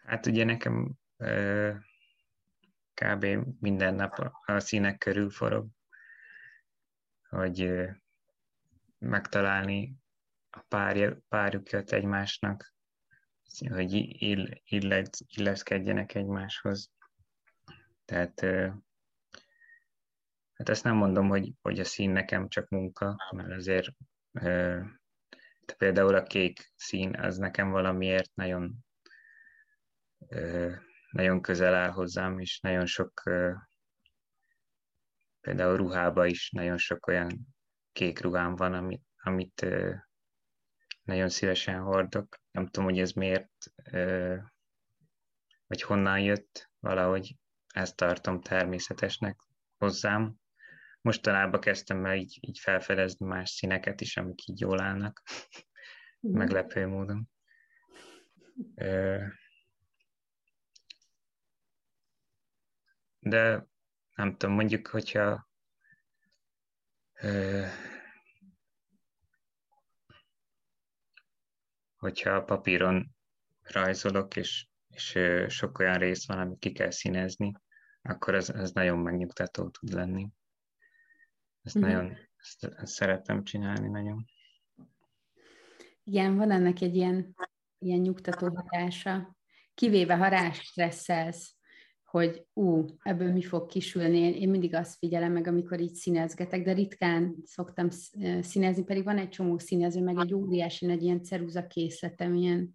Hát 0.05 0.25
ugye 0.25 0.43
nekem 0.43 0.91
kb. 3.01 3.25
minden 3.59 3.95
nap 3.95 4.33
a 4.45 4.59
színek 4.59 4.97
körül 4.97 5.29
forog, 5.29 5.67
hogy 7.29 7.71
megtalálni 8.97 9.95
a 10.49 10.59
párja, 10.67 11.17
párjukat 11.27 11.91
egymásnak, 11.91 12.73
hogy 13.69 13.93
ill, 14.21 14.47
illet, 14.63 15.17
illeszkedjenek 15.27 16.15
egymáshoz. 16.15 16.91
Tehát 18.05 18.41
hát 20.53 20.69
ezt 20.69 20.83
nem 20.83 20.95
mondom, 20.95 21.27
hogy, 21.27 21.53
hogy 21.61 21.79
a 21.79 21.83
szín 21.83 22.09
nekem 22.09 22.47
csak 22.47 22.69
munka, 22.69 23.15
mert 23.31 23.51
azért 23.51 23.87
például 25.77 26.15
a 26.15 26.23
kék 26.23 26.71
szín 26.75 27.15
az 27.15 27.37
nekem 27.37 27.69
valamiért 27.69 28.35
nagyon 28.35 28.85
nagyon 31.15 31.41
közel 31.41 31.73
áll 31.73 31.89
hozzám, 31.89 32.39
és 32.39 32.59
nagyon 32.59 32.85
sok, 32.85 33.23
például 35.41 35.77
ruhába 35.77 36.25
is 36.25 36.51
nagyon 36.51 36.77
sok 36.77 37.07
olyan 37.07 37.55
kék 37.91 38.21
ruhám 38.21 38.55
van, 38.55 38.73
amit, 38.73 39.03
amit 39.17 39.65
nagyon 41.03 41.29
szívesen 41.29 41.81
hordok. 41.81 42.39
Nem 42.51 42.65
tudom, 42.67 42.89
hogy 42.89 42.99
ez 42.99 43.11
miért, 43.11 43.51
vagy 45.67 45.81
honnan 45.81 46.19
jött, 46.19 46.69
valahogy 46.79 47.35
ezt 47.67 47.95
tartom 47.95 48.41
természetesnek 48.41 49.39
hozzám. 49.77 50.35
Mostanában 51.01 51.59
kezdtem 51.59 52.05
el 52.05 52.15
így, 52.15 52.37
így 52.41 52.59
felfedezni 52.59 53.25
más 53.25 53.49
színeket 53.49 54.01
is, 54.01 54.17
amik 54.17 54.47
így 54.47 54.59
jól 54.59 54.81
állnak, 54.81 55.21
mm. 56.27 56.37
meglepő 56.37 56.87
módon. 56.87 57.29
De 63.25 63.67
nem 64.15 64.37
tudom, 64.37 64.55
mondjuk, 64.55 64.87
hogyha 64.87 65.49
hogyha 71.95 72.29
a 72.29 72.43
papíron 72.43 73.15
rajzolok, 73.61 74.35
és, 74.35 74.67
és 74.87 75.19
sok 75.47 75.79
olyan 75.79 75.97
rész 75.97 76.27
van, 76.27 76.39
amit 76.39 76.59
ki 76.59 76.71
kell 76.71 76.91
színezni, 76.91 77.51
akkor 78.01 78.35
ez, 78.35 78.49
ez 78.49 78.71
nagyon 78.71 78.99
megnyugtató 78.99 79.69
tud 79.69 79.93
lenni. 79.93 80.29
Ezt 81.61 81.77
mm-hmm. 81.77 81.87
nagyon 81.87 82.17
ezt, 82.35 82.63
ezt 82.63 82.93
szeretem 82.93 83.43
csinálni 83.43 83.87
nagyon. 83.87 84.25
Igen, 86.03 86.35
van 86.35 86.51
ennek 86.51 86.81
egy 86.81 86.95
ilyen, 86.95 87.35
ilyen 87.77 87.99
nyugtató 87.99 88.55
hatása. 88.55 89.37
Kivéve, 89.73 90.15
ha 90.15 90.27
rá 90.27 90.51
stresszelsz, 90.51 91.54
hogy 92.15 92.45
ú, 92.53 92.85
ebből 93.01 93.31
mi 93.31 93.41
fog 93.41 93.65
kisülni. 93.65 94.17
Én, 94.17 94.49
mindig 94.49 94.73
azt 94.73 94.97
figyelem 94.97 95.31
meg, 95.31 95.47
amikor 95.47 95.79
így 95.79 95.93
színezgetek, 95.93 96.63
de 96.63 96.73
ritkán 96.73 97.35
szoktam 97.43 97.87
színezni, 98.41 98.83
pedig 98.83 99.03
van 99.03 99.17
egy 99.17 99.29
csomó 99.29 99.57
színező, 99.57 100.01
meg 100.01 100.17
egy 100.17 100.33
óriási 100.33 100.85
nagy 100.85 101.03
ilyen 101.03 101.23
ceruza 101.23 101.67
készletem, 101.67 102.33
ilyen 102.33 102.71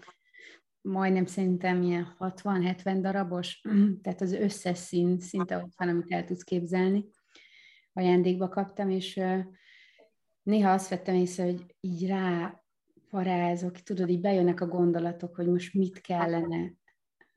majdnem 0.81 1.27
szerintem 1.27 1.83
ilyen 1.83 2.17
60-70 2.19 2.99
darabos, 3.01 3.61
tehát 4.03 4.21
az 4.21 4.33
összes 4.33 4.79
szín 4.79 5.21
szinte 5.21 5.57
ott 5.57 5.73
van, 5.77 5.89
amit 5.89 6.13
el 6.13 6.25
tudsz 6.25 6.43
képzelni. 6.43 7.05
Ajándékba 7.93 8.49
kaptam, 8.49 8.91
és 8.91 9.21
néha 10.43 10.73
azt 10.73 10.89
vettem 10.89 11.15
észre, 11.15 11.45
hogy 11.45 11.65
így 11.81 12.07
rá 12.07 12.61
parázok, 13.11 13.73
tudod, 13.73 14.09
így 14.09 14.21
bejönnek 14.21 14.61
a 14.61 14.67
gondolatok, 14.67 15.35
hogy 15.35 15.47
most 15.47 15.75
mit 15.75 16.01
kellene 16.01 16.79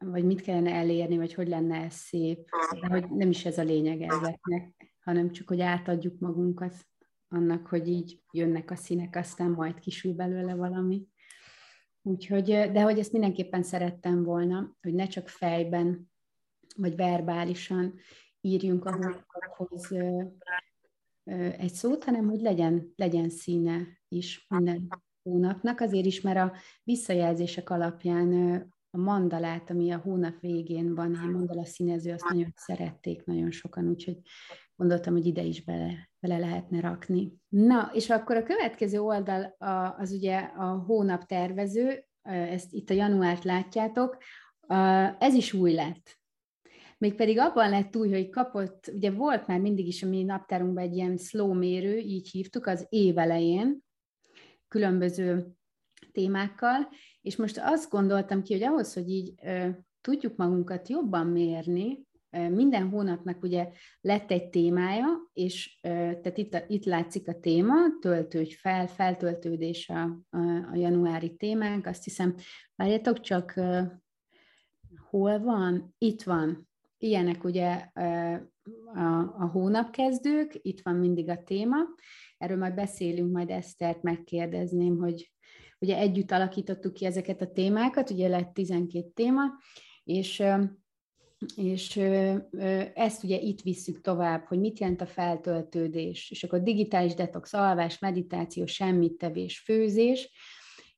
vagy 0.06 0.24
mit 0.24 0.42
kellene 0.42 0.72
elérni, 0.72 1.18
vagy 1.18 1.34
hogy 1.34 1.48
lenne 1.48 1.76
ez 1.76 1.94
szép, 1.94 2.50
de 2.82 2.88
hogy 2.88 3.10
nem 3.10 3.30
is 3.30 3.46
ez 3.46 3.58
a 3.58 3.64
lényeg 3.64 4.02
ezeknek, 4.02 4.96
hanem 5.04 5.32
csak, 5.32 5.48
hogy 5.48 5.62
átadjuk 5.62 6.20
magunkat 6.20 6.76
annak, 7.28 7.68
hogy 7.68 7.88
így 7.88 8.22
jönnek 8.32 8.72
a 8.72 8.76
színek, 8.76 9.16
aztán 9.16 9.52
majd 9.52 9.80
kisül 9.80 10.14
belőle 10.14 10.56
valami. 10.56 11.08
Úgyhogy, 12.02 12.44
de 12.46 12.82
hogy 12.82 13.00
ezt 13.00 13.12
mindenképpen 13.12 13.64
szerettem 13.64 14.24
volna, 14.24 14.76
hogy 14.82 14.94
ne 14.94 15.08
csak 15.08 15.28
fejben, 15.30 16.12
vagy 16.76 16.96
verbálisan 16.96 17.94
írjunk 18.42 18.86
a 18.86 18.92
hónapokhoz 18.92 19.92
egy 21.58 21.74
szót, 21.74 22.04
hanem 22.04 22.26
hogy 22.26 22.42
legyen, 22.42 22.94
legyen 22.96 23.30
színe 23.30 23.88
is 24.08 24.46
minden 24.50 24.88
hónapnak, 25.24 25.80
azért 25.80 26.06
is, 26.06 26.22
mert 26.22 26.38
a 26.38 26.58
visszajelzések 26.84 27.70
alapján 27.70 28.30
a 28.96 28.98
mandalát, 28.98 29.70
ami 29.70 29.92
a 29.92 29.98
hónap 29.98 30.40
végén 30.40 30.96
van, 30.96 31.16
a 31.16 31.30
mandala 31.30 31.66
színező, 31.66 32.12
azt 32.14 32.30
nagyon 32.30 32.54
szerették 32.56 33.26
nagyon 33.26 33.52
sokan, 33.52 33.88
úgyhogy 33.88 34.18
gondoltam, 34.76 35.14
hogy 35.14 35.26
ide 35.26 35.42
is 35.42 35.64
bele, 35.64 36.10
bele 36.20 36.38
lehetne 36.38 36.80
rakni. 36.80 37.34
Na, 37.48 37.92
és 37.94 38.10
akkor 38.10 38.36
a 38.36 38.44
következő 38.44 39.00
oldal 39.00 39.56
az 39.98 40.12
ugye 40.12 40.40
a 40.40 40.84
hónap 40.88 41.24
tervező, 41.26 42.06
ezt 42.22 42.74
itt 42.74 42.90
a 42.90 42.94
januárt 42.94 43.44
látjátok, 43.44 44.18
ez 45.20 45.34
is 45.34 45.54
új 45.54 45.74
lett. 45.74 46.22
Mégpedig 46.98 47.40
abban 47.40 47.70
lett 47.70 47.96
új, 47.96 48.10
hogy 48.10 48.30
kapott, 48.30 48.92
ugye 48.94 49.12
volt 49.12 49.48
már 49.48 49.60
mindig 49.60 49.88
is 49.88 50.04
a 50.04 50.08
mi 50.08 50.24
naptárunkban 50.24 50.84
egy 50.84 50.96
ilyen 50.96 51.18
slow 51.18 51.54
mérő, 51.54 51.98
így 51.98 52.30
hívtuk, 52.30 52.66
az 52.66 52.86
év 52.90 53.18
elején, 53.18 53.84
különböző 54.68 55.48
témákkal, 56.12 56.90
és 57.24 57.36
most 57.36 57.60
azt 57.63 57.89
gondoltam 57.89 58.44
ki, 58.44 58.53
hogy 58.53 58.63
ahhoz, 58.63 58.94
hogy 58.94 59.10
így 59.10 59.34
tudjuk 60.01 60.36
magunkat 60.36 60.89
jobban 60.89 61.27
mérni, 61.27 62.06
minden 62.30 62.89
hónapnak 62.89 63.44
ugye 63.44 63.70
lett 64.01 64.32
egy 64.32 64.50
témája, 64.50 65.08
és 65.34 65.80
tehát 65.82 66.38
itt, 66.38 66.53
a, 66.53 66.63
itt 66.68 66.86
látszik 66.86 67.27
a 67.27 67.39
téma, 67.39 67.74
töltődj 68.01 68.53
fel, 68.53 68.88
feltöltődés 68.88 69.89
a, 69.89 70.01
a, 70.30 70.38
a 70.72 70.75
januári 70.75 71.36
témánk, 71.36 71.86
azt 71.86 72.03
hiszem, 72.03 72.36
várjátok 72.75 73.20
csak, 73.20 73.53
hol 75.10 75.39
van? 75.39 75.96
Itt 75.98 76.24
van. 76.24 76.70
Ilyenek 76.98 77.44
ugye 77.44 77.89
a, 78.94 79.18
a 79.38 79.50
hónapkezdők, 79.51 80.53
itt 80.62 80.82
van 80.82 80.96
mindig 80.96 81.30
a 81.30 81.44
téma, 81.44 81.77
erről 82.38 82.58
majd 82.58 82.74
beszélünk, 82.74 83.32
majd 83.32 83.50
Esztert 83.50 84.01
megkérdezném, 84.01 84.98
hogy 84.98 85.33
ugye 85.84 85.98
együtt 85.98 86.32
alakítottuk 86.32 86.94
ki 86.94 87.06
ezeket 87.06 87.42
a 87.42 87.52
témákat, 87.52 88.10
ugye 88.10 88.28
lett 88.28 88.54
12 88.54 89.12
téma, 89.13 89.44
és 90.04 90.44
és 91.56 91.98
ezt 92.94 93.24
ugye 93.24 93.40
itt 93.40 93.62
visszük 93.62 94.02
tovább, 94.02 94.46
hogy 94.46 94.60
mit 94.60 94.80
jelent 94.80 95.02
a 95.02 95.06
feltöltődés, 95.06 96.32
és 96.32 96.44
akkor 96.44 96.62
digitális 96.62 97.13
detox, 97.13 97.54
alvás, 97.54 98.00
meditáció, 98.00 98.66
semmit 98.66 99.13
tevés, 99.13 99.60
főzés, 99.60 100.30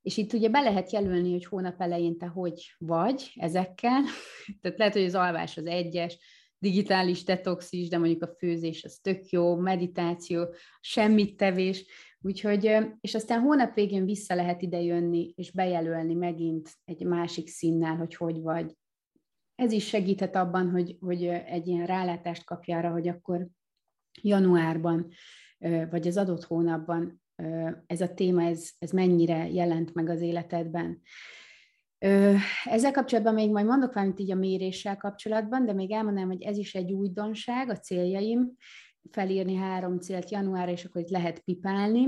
és 0.02 0.18
itt 0.18 0.34
ugye 0.34 0.50
be 0.50 0.60
lehet 0.60 0.92
jelölni, 0.92 1.32
hogy 1.32 1.46
hónap 1.46 1.82
elején 1.82 2.18
te 2.18 2.26
hogy 2.26 2.76
vagy 2.78 3.32
ezekkel, 3.36 4.02
tehát 4.62 4.78
lehet, 4.78 4.94
hogy 4.94 5.04
az 5.04 5.16
alvás 5.16 5.58
az 5.58 5.66
egyes, 5.66 6.18
digitális 6.58 7.24
detox 7.24 7.72
is, 7.72 7.88
de 7.88 7.98
mondjuk 7.98 8.24
a 8.24 8.36
főzés 8.38 8.84
az 8.84 9.00
tök 9.02 9.30
jó, 9.30 9.56
meditáció, 9.56 10.54
semmit 10.80 11.38
tevés, 11.38 11.86
úgyhogy, 12.26 12.78
és 13.02 13.16
aztán 13.16 13.42
hónap 13.42 13.74
végén 13.74 14.06
vissza 14.06 14.36
lehet 14.36 14.62
ide 14.62 14.82
jönni, 14.82 15.34
és 15.36 15.52
bejelölni 15.52 16.14
megint 16.14 16.70
egy 16.86 17.06
másik 17.06 17.48
színnel, 17.48 17.96
hogy 17.96 18.16
hogy 18.16 18.42
vagy, 18.42 18.76
ez 19.56 19.72
is 19.72 19.88
segíthet 19.88 20.36
abban, 20.36 20.70
hogy, 20.70 20.98
hogy 21.00 21.26
egy 21.28 21.68
ilyen 21.68 21.86
rálátást 21.86 22.44
kapja 22.44 22.78
arra, 22.78 22.92
hogy 22.92 23.08
akkor 23.08 23.48
januárban, 24.22 25.08
vagy 25.90 26.08
az 26.08 26.18
adott 26.18 26.44
hónapban 26.44 27.22
ez 27.88 28.02
a 28.02 28.14
téma, 28.14 28.44
ez, 28.44 28.70
ez 28.80 28.92
mennyire 28.92 29.50
jelent 29.50 29.94
meg 29.94 30.10
az 30.10 30.22
életedben. 30.22 31.02
Ezzel 32.64 32.92
kapcsolatban 32.92 33.34
még 33.34 33.52
majd 33.52 33.66
mondok 33.66 33.94
valamit 33.94 34.20
így 34.20 34.32
a 34.32 34.36
méréssel 34.36 34.98
kapcsolatban, 34.98 35.66
de 35.66 35.74
még 35.74 35.92
elmondanám, 35.92 36.30
hogy 36.30 36.44
ez 36.44 36.58
is 36.58 36.76
egy 36.76 36.92
újdonság, 36.92 37.70
a 37.70 37.78
céljaim, 37.78 38.56
felírni 39.12 39.56
három 39.56 40.00
célt 40.00 40.32
januárra, 40.32 40.72
és 40.72 40.86
akkor 40.86 41.02
itt 41.02 41.10
lehet 41.10 41.40
pipálni 41.40 42.08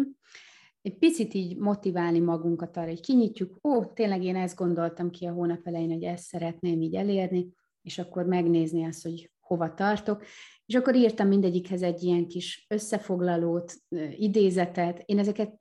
egy 0.88 0.98
picit 0.98 1.34
így 1.34 1.58
motiválni 1.58 2.20
magunkat 2.20 2.78
arra, 2.78 2.88
hogy 2.88 3.02
kinyitjuk, 3.02 3.60
ó, 3.64 3.86
tényleg 3.86 4.24
én 4.24 4.36
ezt 4.36 4.56
gondoltam 4.56 5.10
ki 5.10 5.26
a 5.26 5.32
hónap 5.32 5.68
elején, 5.68 5.92
hogy 5.92 6.04
ezt 6.04 6.24
szeretném 6.24 6.82
így 6.82 6.96
elérni, 6.96 7.48
és 7.82 7.98
akkor 7.98 8.26
megnézni 8.26 8.86
azt, 8.86 9.04
hogy 9.04 9.32
hova 9.40 9.74
tartok. 9.74 10.24
És 10.66 10.76
akkor 10.76 10.96
írtam 10.96 11.28
mindegyikhez 11.28 11.82
egy 11.82 12.04
ilyen 12.04 12.28
kis 12.28 12.66
összefoglalót, 12.70 13.74
idézetet. 14.18 15.02
Én 15.06 15.20
ezeket 15.20 15.60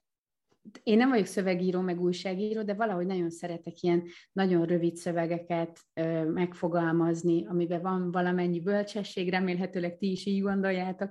én 0.83 0.97
nem 0.97 1.09
vagyok 1.09 1.27
szövegíró, 1.27 1.81
meg 1.81 2.01
újságíró, 2.01 2.63
de 2.63 2.75
valahogy 2.75 3.07
nagyon 3.07 3.31
szeretek 3.31 3.81
ilyen 3.81 4.03
nagyon 4.33 4.65
rövid 4.65 4.97
szövegeket 4.97 5.81
ö, 5.95 6.25
megfogalmazni, 6.25 7.47
amiben 7.47 7.83
van 7.83 8.11
valamennyi 8.11 8.61
bölcsesség, 8.61 9.31
remélhetőleg 9.31 9.97
ti 9.97 10.11
is 10.11 10.27
így 10.27 10.43
gondoljátok, 10.43 11.11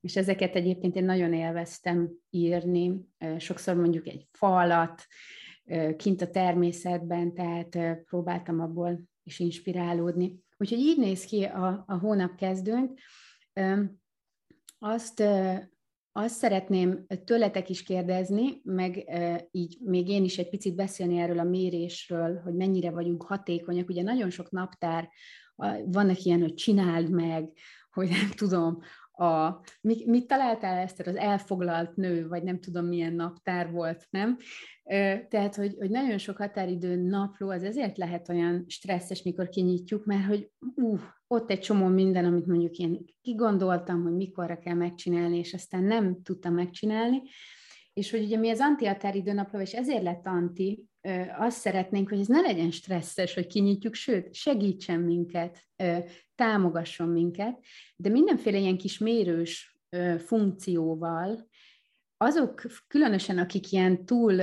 és 0.00 0.16
ezeket 0.16 0.54
egyébként 0.54 0.96
én 0.96 1.04
nagyon 1.04 1.32
élveztem 1.32 2.10
írni, 2.30 3.00
sokszor 3.38 3.74
mondjuk 3.74 4.06
egy 4.06 4.26
falat, 4.32 5.02
kint 5.96 6.22
a 6.22 6.30
természetben, 6.30 7.34
tehát 7.34 7.78
próbáltam 8.04 8.60
abból 8.60 9.00
is 9.22 9.38
inspirálódni. 9.38 10.38
Úgyhogy 10.56 10.78
így 10.78 10.98
néz 10.98 11.24
ki 11.24 11.44
a, 11.44 11.84
a 11.86 11.98
hónap 11.98 12.34
kezdőnk. 12.36 12.98
Azt, 14.78 15.22
azt 16.16 16.34
szeretném 16.34 17.06
tőletek 17.24 17.68
is 17.68 17.82
kérdezni, 17.82 18.60
meg 18.64 19.04
így 19.50 19.78
még 19.80 20.08
én 20.08 20.24
is 20.24 20.38
egy 20.38 20.48
picit 20.48 20.74
beszélni 20.74 21.18
erről 21.18 21.38
a 21.38 21.44
mérésről, 21.44 22.40
hogy 22.44 22.54
mennyire 22.54 22.90
vagyunk 22.90 23.22
hatékonyak. 23.22 23.88
Ugye 23.88 24.02
nagyon 24.02 24.30
sok 24.30 24.50
naptár, 24.50 25.08
vannak 25.84 26.24
ilyen, 26.24 26.40
hogy 26.40 26.54
csináld 26.54 27.10
meg, 27.10 27.52
hogy 27.92 28.08
nem 28.08 28.30
tudom, 28.36 28.78
a, 29.16 29.60
mit, 29.80 30.06
mit 30.06 30.26
találtál 30.26 30.78
Eszter, 30.78 31.08
az 31.08 31.16
elfoglalt 31.16 31.96
nő, 31.96 32.28
vagy 32.28 32.42
nem 32.42 32.60
tudom 32.60 32.86
milyen 32.86 33.12
naptár 33.12 33.70
volt, 33.70 34.06
nem? 34.10 34.36
Tehát, 35.28 35.54
hogy, 35.54 35.74
hogy 35.78 35.90
nagyon 35.90 36.18
sok 36.18 36.36
határidő 36.36 36.96
napló, 36.96 37.48
az 37.48 37.62
ezért 37.62 37.96
lehet 37.96 38.28
olyan 38.28 38.64
stresszes, 38.68 39.22
mikor 39.22 39.48
kinyitjuk, 39.48 40.04
mert 40.04 40.26
hogy 40.26 40.50
uh, 40.74 41.00
ott 41.26 41.50
egy 41.50 41.60
csomó 41.60 41.86
minden, 41.86 42.24
amit 42.24 42.46
mondjuk 42.46 42.76
én 42.76 43.04
kigondoltam, 43.22 44.02
hogy 44.02 44.14
mikorra 44.14 44.58
kell 44.58 44.74
megcsinálni, 44.74 45.38
és 45.38 45.54
aztán 45.54 45.84
nem 45.84 46.22
tudtam 46.22 46.54
megcsinálni, 46.54 47.22
és 47.92 48.10
hogy 48.10 48.22
ugye 48.22 48.38
mi 48.38 48.50
az 48.50 48.60
anti 48.60 49.32
napló, 49.32 49.60
és 49.60 49.72
ezért 49.72 50.02
lett 50.02 50.26
anti, 50.26 50.88
azt 51.38 51.58
szeretnénk, 51.58 52.08
hogy 52.08 52.20
ez 52.20 52.26
ne 52.26 52.40
legyen 52.40 52.70
stresszes, 52.70 53.34
hogy 53.34 53.46
kinyitjuk, 53.46 53.94
sőt, 53.94 54.34
segítsen 54.34 55.00
minket, 55.00 55.62
támogasson 56.34 57.08
minket, 57.08 57.58
de 57.96 58.08
mindenféle 58.08 58.58
ilyen 58.58 58.76
kis 58.76 58.98
mérős 58.98 59.78
funkcióval, 60.18 61.48
azok 62.16 62.62
különösen, 62.88 63.38
akik 63.38 63.72
ilyen 63.72 64.04
túl 64.04 64.40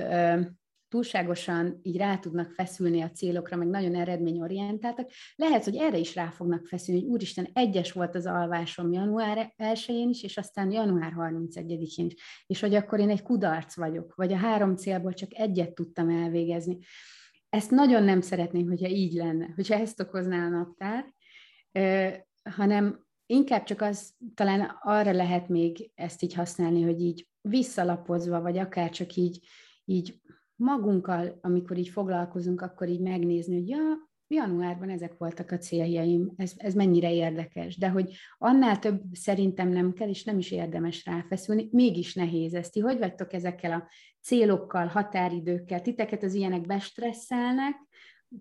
túlságosan 0.91 1.80
így 1.82 1.97
rá 1.97 2.17
tudnak 2.17 2.51
feszülni 2.51 3.01
a 3.01 3.12
célokra, 3.12 3.58
meg 3.58 3.67
nagyon 3.67 3.95
eredményorientáltak, 3.95 5.10
lehet, 5.36 5.63
hogy 5.63 5.75
erre 5.75 5.97
is 5.97 6.15
rá 6.15 6.30
fognak 6.30 6.65
feszülni, 6.65 7.01
hogy 7.01 7.10
úristen, 7.10 7.47
egyes 7.54 7.91
volt 7.91 8.15
az 8.15 8.25
alvásom 8.25 8.91
január 8.91 9.54
1-én 9.58 10.10
is, 10.10 10.23
és 10.23 10.38
aztán 10.38 10.71
január 10.71 11.13
31-én 11.17 11.82
is, 11.82 11.97
és 12.45 12.60
hogy 12.60 12.75
akkor 12.75 12.99
én 12.99 13.10
egy 13.10 13.21
kudarc 13.21 13.75
vagyok, 13.75 14.15
vagy 14.15 14.34
a 14.34 14.38
három 14.38 14.75
célból 14.75 15.13
csak 15.13 15.30
egyet 15.34 15.73
tudtam 15.73 16.10
elvégezni. 16.10 16.77
Ezt 17.49 17.71
nagyon 17.71 18.04
nem 18.04 18.21
szeretném, 18.21 18.67
hogyha 18.67 18.88
így 18.88 19.13
lenne, 19.13 19.51
hogyha 19.56 19.75
ezt 19.75 19.99
okozná 19.99 20.45
a 20.45 20.49
naptár, 20.49 21.13
hanem 22.49 23.06
inkább 23.25 23.63
csak 23.63 23.82
az, 23.82 24.13
talán 24.34 24.77
arra 24.82 25.12
lehet 25.12 25.47
még 25.49 25.91
ezt 25.95 26.23
így 26.23 26.34
használni, 26.34 26.82
hogy 26.82 27.01
így 27.01 27.27
visszalapozva, 27.41 28.41
vagy 28.41 28.58
akár 28.58 28.89
csak 28.89 29.15
így, 29.15 29.47
így 29.86 30.19
magunkkal, 30.62 31.38
amikor 31.41 31.78
így 31.78 31.89
foglalkozunk, 31.89 32.62
akkor 32.62 32.88
így 32.88 33.02
megnézni, 33.02 33.56
hogy 33.56 33.69
ja, 33.69 34.10
januárban 34.28 34.89
ezek 34.89 35.17
voltak 35.17 35.52
a 35.52 35.58
céljaim, 35.58 36.34
ez, 36.36 36.54
ez 36.58 36.74
mennyire 36.74 37.13
érdekes, 37.13 37.78
de 37.78 37.89
hogy 37.89 38.13
annál 38.38 38.80
több 38.80 39.02
szerintem 39.12 39.69
nem 39.69 39.93
kell, 39.93 40.10
és 40.10 40.24
nem 40.24 40.38
is 40.38 40.52
érdemes 40.52 41.06
ráfeszülni, 41.06 41.69
mégis 41.71 42.13
nehéz 42.13 42.54
ezt. 42.54 42.71
Ti 42.71 42.80
hogy 42.80 42.97
vagytok 42.97 43.34
ezekkel 43.34 43.71
a 43.71 43.88
célokkal, 44.21 44.86
határidőkkel? 44.86 45.82
Titeket 45.82 46.24
az 46.24 46.34
ilyenek 46.34 46.62
bestresszelnek, 46.62 47.76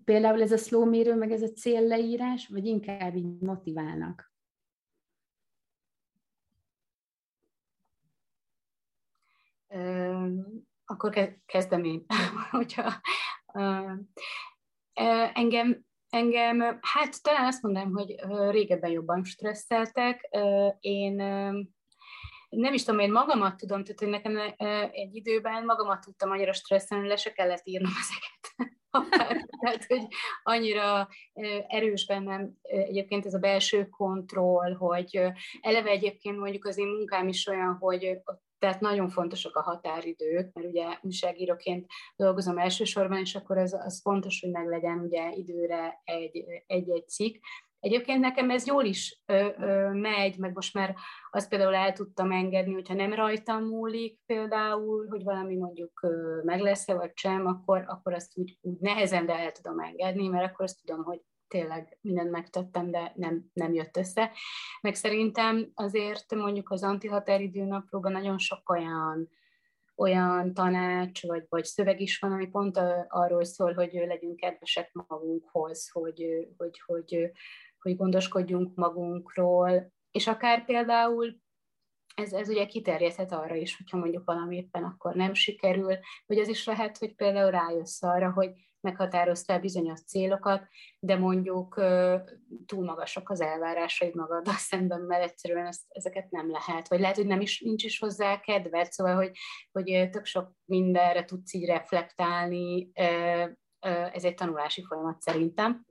például 0.03 0.41
ez 0.41 0.51
a 0.51 0.57
slow 0.57 0.85
mérő, 0.85 1.15
meg 1.15 1.31
ez 1.31 1.41
a 1.41 1.51
célleírás, 1.51 2.47
vagy 2.47 2.65
inkább 2.65 3.15
így 3.15 3.39
motiválnak? 3.39 4.31
Akkor 10.91 11.37
kezdem 11.45 11.83
én, 11.83 12.05
hogyha 12.51 12.93
engem 15.33 15.85
Engem, 16.11 16.79
hát 16.81 17.21
talán 17.21 17.45
azt 17.45 17.61
mondom, 17.61 17.93
hogy 17.93 18.15
régebben 18.49 18.91
jobban 18.91 19.23
stresszeltek. 19.23 20.29
Én 20.79 21.13
nem 22.49 22.73
is 22.73 22.83
tudom, 22.83 22.99
én 22.99 23.11
magamat 23.11 23.57
tudom, 23.57 23.83
tehát 23.83 23.99
hogy 23.99 24.09
nekem 24.09 24.37
egy 24.91 25.15
időben 25.15 25.65
magamat 25.65 26.03
tudtam 26.03 26.31
annyira 26.31 26.53
stresszelni, 26.53 27.07
le 27.07 27.15
se 27.15 27.31
kellett 27.31 27.61
írnom 27.63 27.91
ezeket. 27.99 28.71
tehát, 29.61 29.85
hogy 29.85 30.07
annyira 30.43 31.07
erős 31.67 32.05
bennem 32.05 32.51
egyébként 32.61 33.25
ez 33.25 33.33
a 33.33 33.39
belső 33.39 33.87
kontroll, 33.89 34.73
hogy 34.73 35.21
eleve 35.61 35.89
egyébként 35.89 36.37
mondjuk 36.37 36.65
az 36.65 36.77
én 36.77 36.87
munkám 36.87 37.27
is 37.27 37.47
olyan, 37.47 37.77
hogy 37.79 38.17
tehát 38.61 38.79
nagyon 38.79 39.09
fontosak 39.09 39.55
a 39.55 39.61
határidők, 39.61 40.53
mert 40.53 40.67
ugye 40.67 40.85
újságíróként 41.01 41.85
dolgozom 42.15 42.57
elsősorban, 42.57 43.17
és 43.17 43.35
akkor 43.35 43.57
az, 43.57 43.73
az 43.73 44.01
fontos, 44.01 44.41
hogy 44.41 44.51
meglegyen 44.51 44.99
ugye 44.99 45.31
időre 45.31 46.01
egy-egy 46.67 47.07
cikk. 47.07 47.35
Egyébként 47.79 48.19
nekem 48.19 48.49
ez 48.49 48.67
jól 48.67 48.83
is 48.83 49.21
ö, 49.25 49.47
ö, 49.59 49.93
megy, 49.93 50.37
meg 50.37 50.53
most 50.53 50.73
már 50.73 50.95
azt 51.31 51.49
például 51.49 51.75
el 51.75 51.93
tudtam 51.93 52.31
engedni, 52.31 52.73
hogyha 52.73 52.93
nem 52.93 53.13
rajtam 53.13 53.63
múlik 53.63 54.19
például, 54.25 55.07
hogy 55.07 55.23
valami 55.23 55.55
mondjuk 55.55 55.99
ö, 56.01 56.41
meg 56.43 56.59
lesz-e 56.59 56.93
vagy 56.93 57.11
sem, 57.13 57.45
akkor, 57.45 57.83
akkor 57.87 58.13
azt 58.13 58.37
úgy, 58.37 58.57
úgy 58.61 58.79
nehezen, 58.79 59.25
de 59.25 59.33
el 59.33 59.51
tudom 59.51 59.79
engedni, 59.79 60.27
mert 60.27 60.51
akkor 60.51 60.65
azt 60.65 60.85
tudom, 60.85 61.03
hogy 61.03 61.21
tényleg 61.51 61.97
mindent 62.01 62.31
megtettem, 62.31 62.91
de 62.91 63.11
nem, 63.15 63.49
nem 63.53 63.73
jött 63.73 63.97
össze. 63.97 64.31
Meg 64.81 64.95
szerintem 64.95 65.71
azért 65.73 66.35
mondjuk 66.35 66.71
az 66.71 66.83
antihatáridő 66.83 67.63
naplóban 67.63 68.11
nagyon 68.11 68.37
sok 68.37 68.69
olyan 68.69 69.29
olyan 69.95 70.53
tanács, 70.53 71.27
vagy, 71.27 71.45
vagy 71.49 71.63
szöveg 71.63 72.01
is 72.01 72.19
van, 72.19 72.31
ami 72.31 72.47
pont 72.47 72.79
arról 73.07 73.43
szól, 73.43 73.73
hogy 73.73 73.91
legyünk 73.93 74.35
kedvesek 74.35 74.93
magunkhoz, 74.93 75.89
hogy, 75.91 76.47
hogy, 76.57 76.81
hogy, 76.85 77.31
hogy 77.79 77.95
gondoskodjunk 77.95 78.75
magunkról, 78.75 79.91
és 80.11 80.27
akár 80.27 80.65
például 80.65 81.41
ez, 82.15 82.33
ez 82.33 82.49
ugye 82.49 82.65
kiterjedhet 82.65 83.31
arra 83.31 83.55
is, 83.55 83.77
hogyha 83.77 83.97
mondjuk 83.97 84.25
valami 84.25 84.69
akkor 84.71 85.15
nem 85.15 85.33
sikerül, 85.33 85.97
vagy 86.25 86.37
az 86.37 86.47
is 86.47 86.65
lehet, 86.65 86.97
hogy 86.97 87.15
például 87.15 87.51
rájössz 87.51 88.03
arra, 88.03 88.31
hogy 88.31 88.51
meghatároztál 88.81 89.59
bizonyos 89.59 90.03
célokat, 90.03 90.67
de 90.99 91.17
mondjuk 91.17 91.81
túl 92.65 92.85
magasak 92.85 93.29
az 93.29 93.41
elvárásaid 93.41 94.15
magaddal 94.15 94.57
szemben, 94.69 95.01
mert 95.01 95.23
egyszerűen 95.23 95.65
ezt, 95.65 95.81
ezeket 95.89 96.29
nem 96.29 96.51
lehet, 96.51 96.87
vagy 96.87 96.99
lehet, 96.99 97.15
hogy 97.15 97.27
nem 97.27 97.41
is, 97.41 97.61
nincs 97.61 97.83
is 97.83 97.99
hozzá 97.99 98.39
kedved, 98.39 98.91
szóval, 98.91 99.15
hogy, 99.15 99.31
hogy 99.71 100.09
tök 100.09 100.25
sok 100.25 100.51
mindenre 100.65 101.25
tudsz 101.25 101.53
így 101.53 101.65
reflektálni, 101.65 102.91
ez 104.11 104.23
egy 104.23 104.35
tanulási 104.35 104.83
folyamat 104.83 105.21
szerintem. 105.21 105.85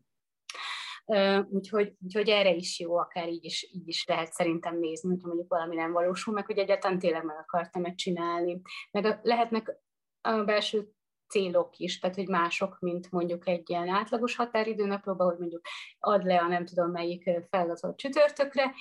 Úgyhogy, 1.49 1.93
úgyhogy 2.05 2.29
erre 2.29 2.55
is 2.55 2.81
jó, 2.81 2.97
akár 2.97 3.29
így 3.29 3.45
is, 3.45 3.71
így 3.73 3.89
is 3.89 4.07
lehet 4.07 4.33
szerintem 4.33 4.79
nézni, 4.79 5.09
hogyha 5.09 5.27
mondjuk 5.27 5.49
valami 5.49 5.75
nem 5.75 5.93
valósul 5.93 6.35
meg, 6.35 6.47
hogy 6.47 6.59
egyáltalán 6.59 6.99
tényleg 6.99 7.25
meg 7.25 7.37
akartam-e 7.37 7.95
csinálni. 7.95 8.61
Meg 8.91 9.21
lehetnek 9.23 9.77
a 10.21 10.33
belső 10.33 10.89
célok 11.29 11.77
is, 11.77 11.99
tehát 11.99 12.17
hogy 12.17 12.29
mások, 12.29 12.77
mint 12.81 13.11
mondjuk 13.11 13.49
egy 13.49 13.71
ilyen 13.71 13.89
átlagos 13.89 14.37
határidőnaplóban, 14.37 15.27
hogy 15.29 15.39
mondjuk 15.39 15.61
ad 15.99 16.25
le 16.25 16.39
a 16.39 16.47
nem 16.47 16.65
tudom 16.65 16.91
melyik 16.91 17.31
feladatot 17.51 17.97
csütörtökre, 17.97 18.75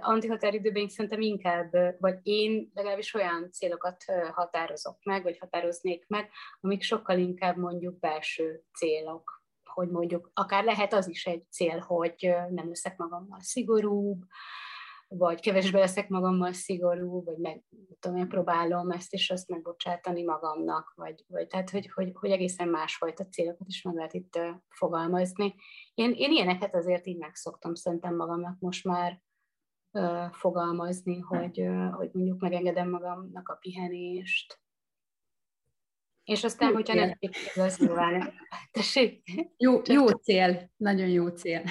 antihatáridőben 0.00 0.88
szerintem 0.88 1.20
inkább, 1.20 1.72
vagy 1.98 2.18
én 2.22 2.70
legalábbis 2.74 3.14
olyan 3.14 3.50
célokat 3.50 4.04
határozok 4.32 5.02
meg, 5.02 5.22
vagy 5.22 5.38
határoznék 5.38 6.04
meg, 6.06 6.30
amik 6.60 6.82
sokkal 6.82 7.18
inkább 7.18 7.56
mondjuk 7.56 7.98
belső 7.98 8.62
célok 8.72 9.44
hogy 9.76 9.88
mondjuk 9.88 10.30
akár 10.34 10.64
lehet 10.64 10.92
az 10.92 11.08
is 11.08 11.26
egy 11.26 11.44
cél, 11.50 11.78
hogy 11.78 12.34
nem 12.50 12.68
leszek 12.68 12.96
magammal 12.96 13.40
szigorúbb, 13.40 14.22
vagy 15.08 15.40
kevesbe 15.40 15.78
leszek 15.78 16.08
magammal 16.08 16.52
szigorú, 16.52 17.24
vagy 17.24 17.36
meg 17.36 17.64
tudom, 18.00 18.16
én 18.16 18.28
próbálom 18.28 18.90
ezt 18.90 19.12
és 19.12 19.30
azt 19.30 19.48
megbocsátani 19.48 20.22
magamnak, 20.22 20.92
vagy, 20.94 21.24
vagy 21.28 21.46
tehát, 21.46 21.70
hogy, 21.70 21.90
hogy, 21.94 22.10
hogy 22.14 22.30
egészen 22.30 22.68
másfajta 22.68 23.26
célokat 23.26 23.68
is 23.68 23.82
meg 23.82 23.94
lehet 23.94 24.14
itt 24.14 24.38
fogalmazni. 24.68 25.54
Én, 25.94 26.12
én 26.12 26.30
ilyeneket 26.30 26.74
azért 26.74 27.06
így 27.06 27.18
megszoktam 27.18 27.74
szerintem 27.74 28.16
magamnak 28.16 28.58
most 28.58 28.84
már 28.84 29.22
uh, 29.90 30.30
fogalmazni, 30.32 31.18
hogy, 31.18 31.60
uh, 31.60 31.94
hogy 31.94 32.10
mondjuk 32.12 32.40
megengedem 32.40 32.90
magamnak 32.90 33.48
a 33.48 33.54
pihenést, 33.60 34.60
és 36.26 36.44
aztán, 36.44 36.72
hogyha 36.72 36.94
nem 36.94 37.18
az 37.54 37.78
nyilván. 37.78 38.32
Tessék? 38.70 39.22
Jó, 39.56 39.80
jó 39.84 40.08
cél, 40.08 40.70
nagyon 40.76 41.08
jó 41.08 41.28
cél. 41.28 41.62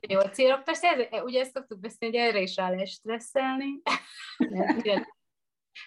Jó 0.00 0.20
célok. 0.20 0.64
Persze, 0.64 0.88
ez, 0.88 1.22
ugye 1.22 1.40
ezt 1.40 1.52
szoktuk 1.52 1.80
beszélni, 1.80 2.18
hogy 2.18 2.26
erre 2.28 2.40
is 2.40 2.56
rá 2.56 2.70
lehet 2.70 2.88
stresszelni, 2.88 3.82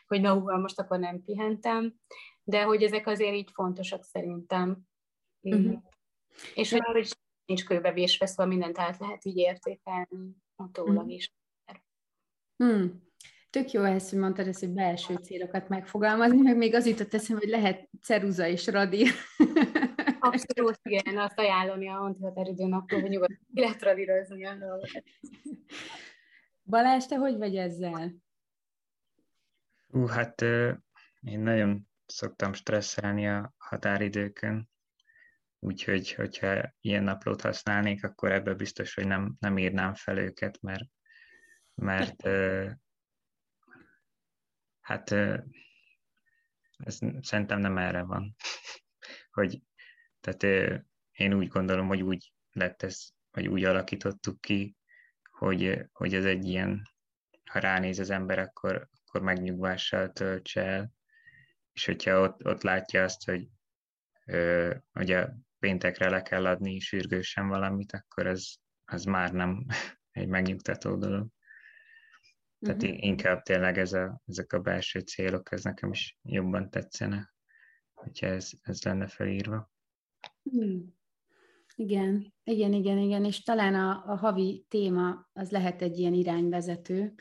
hogy 0.08 0.22
na 0.22 0.34
hú, 0.34 0.52
most 0.60 0.80
akkor 0.80 1.00
nem 1.00 1.24
pihentem, 1.24 1.96
de 2.44 2.64
hogy 2.64 2.84
ezek 2.84 3.08
azért 3.08 3.36
így 3.36 3.50
fontosak 3.54 4.04
szerintem. 4.04 4.80
Uh-huh. 5.42 5.82
És 6.54 6.72
hogy, 6.72 6.84
hogy 6.84 7.10
nincs 7.46 7.66
kőbevésve, 7.66 8.26
szóval 8.26 8.46
mindent 8.46 8.80
át 8.80 9.00
lehet 9.00 9.26
így 9.26 9.38
értékelni, 9.38 10.36
utólag 10.56 10.96
uh-huh. 10.96 11.14
is. 11.14 11.34
Hmm. 12.56 13.05
Tök 13.56 13.72
jó 13.72 13.84
ezt, 13.84 14.10
hogy 14.10 14.20
mondtad 14.20 14.48
ezt, 14.48 14.60
hogy 14.60 14.74
belső 14.74 15.16
célokat 15.16 15.68
megfogalmazni, 15.70 16.42
meg 16.42 16.58
még 16.58 16.76
az 16.76 16.88
jutott 16.88 17.14
eszembe, 17.14 17.42
hogy 17.42 17.52
lehet 17.52 17.90
ceruza 18.02 18.48
és 18.48 18.68
radír. 18.68 19.12
Abszolút, 20.20 20.80
igen, 20.84 21.18
azt 21.18 21.40
ajánlani 21.40 21.90
a 21.90 22.00
antihatáridő 22.00 22.66
napról, 22.66 23.02
hogy 23.02 23.10
nyugodtan 23.10 23.48
ki 23.54 23.60
lehet 23.60 23.82
radírozni 23.82 24.46
a 24.46 24.56
dolgokat. 24.56 25.04
Balázs, 26.64 27.06
te 27.06 27.16
hogy 27.16 27.38
vagy 27.38 27.56
ezzel? 27.56 28.16
Ú, 29.88 30.06
hát 30.06 30.42
én 31.22 31.40
nagyon 31.40 31.88
szoktam 32.06 32.54
stresszelni 32.54 33.28
a 33.28 33.54
határidőkön, 33.58 34.70
úgyhogy 35.60 36.14
hogyha 36.14 36.76
ilyen 36.82 37.04
naplót 37.04 37.42
használnék, 37.42 38.04
akkor 38.04 38.32
ebbe 38.32 38.54
biztos, 38.54 38.94
hogy 38.94 39.08
nem, 39.08 39.36
nem 39.40 39.58
írnám 39.58 39.94
fel 39.94 40.18
őket, 40.18 40.62
mert, 40.62 40.86
mert 41.74 42.28
Hát 44.86 45.12
ez 46.78 47.00
szerintem 47.22 47.60
nem 47.60 47.78
erre 47.78 48.04
van. 48.04 48.36
hogy, 49.32 49.62
tehát 50.20 50.44
én 51.12 51.34
úgy 51.34 51.48
gondolom, 51.48 51.88
hogy 51.88 52.02
úgy 52.02 52.34
lett 52.52 52.82
ez, 52.82 53.08
vagy 53.32 53.48
úgy 53.48 53.64
alakítottuk 53.64 54.42
ki, 54.42 54.76
hogy, 55.32 55.86
hogy 55.92 56.14
ez 56.14 56.26
egy 56.26 56.46
ilyen, 56.46 56.82
ha 57.50 57.60
ránéz 57.60 58.00
az 58.00 58.10
ember, 58.10 58.40
akkor, 58.40 58.90
akkor 59.06 59.22
megnyugvással 59.22 60.12
töltse 60.12 60.62
el, 60.62 60.92
és 61.74 61.86
hogyha 61.86 62.22
ott, 62.22 62.46
ott 62.46 62.62
látja 62.62 63.04
azt, 63.04 63.26
hogy, 63.26 63.50
hogy 64.92 65.12
a 65.12 65.36
péntekre 65.60 66.10
le 66.10 66.22
kell 66.22 66.46
adni 66.46 66.80
sürgősen 66.80 67.48
valamit, 67.48 67.92
akkor 67.92 68.28
ez, 68.28 68.54
az 68.86 69.04
már 69.04 69.32
nem 69.32 69.66
egy 70.12 70.28
megnyugtató 70.28 70.96
dolog. 70.96 71.35
Tehát 72.66 72.84
uh-huh. 72.84 73.04
inkább 73.04 73.42
tényleg 73.42 73.78
ez 73.78 73.94
a, 73.94 74.22
ezek 74.26 74.54
a 74.54 74.60
belső 74.60 75.00
célok, 75.00 75.52
ez 75.52 75.64
nekem 75.64 75.92
is 75.92 76.18
jobban 76.22 76.70
tetszene, 76.70 77.34
hogyha 77.94 78.28
ez, 78.28 78.50
ez 78.62 78.84
lenne 78.84 79.08
felírva. 79.08 79.72
Hmm. 80.44 80.94
Igen, 81.76 82.34
igen, 82.44 82.74
igen, 82.74 82.98
igen, 82.98 83.26
és 83.26 83.44
talán 83.44 83.76
a, 83.76 84.04
a 84.08 84.16
havi 84.16 84.66
téma 84.70 85.30
az 85.34 85.52
lehet 85.52 85.82
egy 85.82 86.00
ilyen 86.00 86.14
irányvezető 86.14 87.14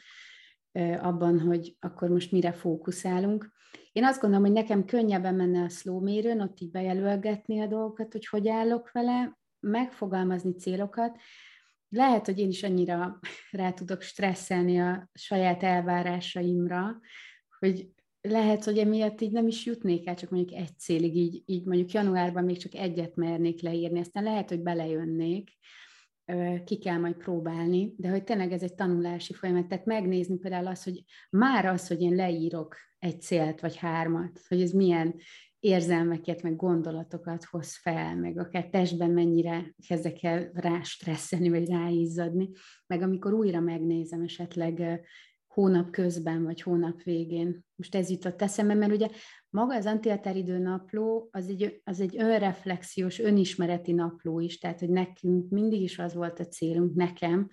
abban, 1.00 1.40
hogy 1.40 1.76
akkor 1.80 2.08
most 2.08 2.32
mire 2.32 2.52
fókuszálunk. 2.52 3.52
Én 3.92 4.04
azt 4.04 4.20
gondolom, 4.20 4.44
hogy 4.44 4.54
nekem 4.54 4.84
könnyebben 4.84 5.34
menne 5.34 5.62
a 5.62 5.68
slow 5.68 6.00
mérőn, 6.00 6.40
ott 6.40 6.60
így 6.60 6.70
bejelölgetni 6.70 7.60
a 7.60 7.66
dolgokat, 7.66 8.12
hogy 8.12 8.26
hogy 8.26 8.48
állok 8.48 8.92
vele, 8.92 9.38
megfogalmazni 9.60 10.54
célokat, 10.54 11.18
lehet, 11.94 12.26
hogy 12.26 12.38
én 12.38 12.48
is 12.48 12.62
annyira 12.62 13.18
rá 13.50 13.72
tudok 13.72 14.02
stresszelni 14.02 14.80
a 14.80 15.10
saját 15.14 15.62
elvárásaimra, 15.62 17.00
hogy 17.58 17.88
lehet, 18.20 18.64
hogy 18.64 18.78
emiatt 18.78 19.20
így 19.20 19.32
nem 19.32 19.46
is 19.46 19.66
jutnék 19.66 20.08
el, 20.08 20.14
csak 20.14 20.30
mondjuk 20.30 20.60
egy 20.60 20.78
célig, 20.78 21.16
így, 21.16 21.42
így 21.46 21.64
mondjuk 21.64 21.92
januárban 21.92 22.44
még 22.44 22.58
csak 22.58 22.74
egyet 22.74 23.16
mernék 23.16 23.62
leírni, 23.62 24.00
aztán 24.00 24.22
lehet, 24.22 24.48
hogy 24.48 24.62
belejönnék, 24.62 25.50
ki 26.64 26.78
kell 26.78 26.98
majd 26.98 27.16
próbálni, 27.16 27.94
de 27.96 28.08
hogy 28.08 28.24
tényleg 28.24 28.52
ez 28.52 28.62
egy 28.62 28.74
tanulási 28.74 29.32
folyamat, 29.32 29.68
tehát 29.68 29.84
megnézni 29.84 30.38
például 30.38 30.66
az, 30.66 30.82
hogy 30.82 31.04
már 31.30 31.66
az, 31.66 31.86
hogy 31.86 32.00
én 32.00 32.14
leírok 32.14 32.76
egy 32.98 33.20
célt 33.20 33.60
vagy 33.60 33.76
hármat, 33.76 34.40
hogy 34.48 34.62
ez 34.62 34.70
milyen 34.70 35.14
érzelmeket, 35.64 36.42
meg 36.42 36.56
gondolatokat 36.56 37.44
hoz 37.44 37.76
fel, 37.76 38.16
meg 38.16 38.38
akár 38.38 38.68
testben 38.68 39.10
mennyire 39.10 39.74
kezdek 39.86 40.22
el 40.22 40.50
rá 40.54 40.82
stresszelni, 40.82 41.48
vagy 41.48 41.68
ráizzadni, 41.68 42.50
meg 42.86 43.02
amikor 43.02 43.32
újra 43.32 43.60
megnézem 43.60 44.22
esetleg 44.22 45.00
hónap 45.46 45.90
közben, 45.90 46.44
vagy 46.44 46.62
hónap 46.62 47.02
végén. 47.02 47.64
Most 47.74 47.94
ez 47.94 48.10
jutott 48.10 48.42
eszembe, 48.42 48.74
mert 48.74 48.92
ugye 48.92 49.08
maga 49.50 49.74
az 49.74 49.86
antiateridő 49.86 50.58
napló 50.58 51.28
az 51.32 51.48
egy, 51.48 51.80
az 51.84 52.00
egy 52.00 52.16
önreflexiós, 52.18 53.18
önismereti 53.18 53.92
napló 53.92 54.40
is, 54.40 54.58
tehát 54.58 54.80
hogy 54.80 54.90
nekünk 54.90 55.50
mindig 55.50 55.82
is 55.82 55.98
az 55.98 56.14
volt 56.14 56.40
a 56.40 56.46
célunk, 56.46 56.94
nekem, 56.94 57.48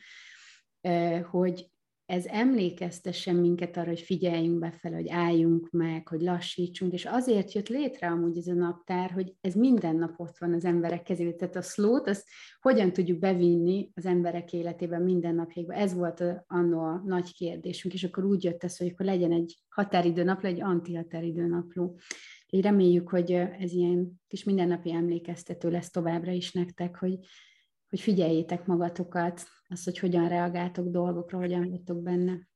hogy 1.30 1.71
ez 2.12 2.26
emlékeztessen 2.26 3.36
minket 3.36 3.78
arra, 3.78 3.88
hogy 3.88 4.00
figyeljünk 4.00 4.60
befele, 4.60 4.96
hogy 4.96 5.10
álljunk 5.10 5.70
meg, 5.70 6.08
hogy 6.08 6.22
lassítsunk, 6.22 6.94
és 6.94 7.06
azért 7.06 7.54
jött 7.54 7.68
létre 7.68 8.08
amúgy 8.08 8.38
ez 8.38 8.48
a 8.48 8.54
naptár, 8.54 9.12
hogy 9.12 9.34
ez 9.42 9.54
minden 9.54 9.96
nap 9.96 10.20
ott 10.20 10.38
van 10.38 10.54
az 10.54 10.66
emberek 10.66 11.04
kezében. 11.04 11.38
Tehát 11.38 11.56
a 11.56 11.62
slót, 11.62 12.08
azt 12.08 12.28
hogyan 12.62 12.94
tudjuk 12.94 13.20
bevinni 13.20 13.92
az 13.96 14.06
emberek 14.06 14.54
életében 14.54 15.02
minden 15.02 15.36
napjaiba. 15.36 15.74
Ez 15.74 15.94
volt 15.94 16.20
a, 16.20 16.44
annó 16.48 16.80
a 16.80 17.02
nagy 17.06 17.34
kérdésünk, 17.34 17.94
és 17.94 18.04
akkor 18.04 18.26
úgy 18.26 18.44
jött 18.44 18.64
ez, 18.64 18.78
hogy 18.78 18.88
akkor 18.88 19.06
legyen 19.06 19.32
egy 19.32 19.58
határidőnapló, 19.70 20.50
egy 20.50 20.62
antihatáridőnapló. 20.62 22.00
Így 22.50 22.62
reméljük, 22.62 23.10
hogy 23.10 23.32
ez 23.32 23.72
ilyen 23.72 24.22
kis 24.28 24.44
mindennapi 24.44 24.92
emlékeztető 24.92 25.70
lesz 25.70 25.92
továbbra 25.92 26.32
is 26.32 26.52
nektek, 26.52 26.96
hogy, 26.96 27.18
hogy 27.90 28.00
figyeljétek 28.00 28.66
magatokat, 28.66 29.44
azt, 29.72 29.84
hogy 29.84 30.00
hogyan 30.00 30.28
reagáltok 30.28 30.88
dolgokra, 30.88 31.38
hogyan 31.38 31.70
vagytok 31.70 32.02
benne 32.02 32.50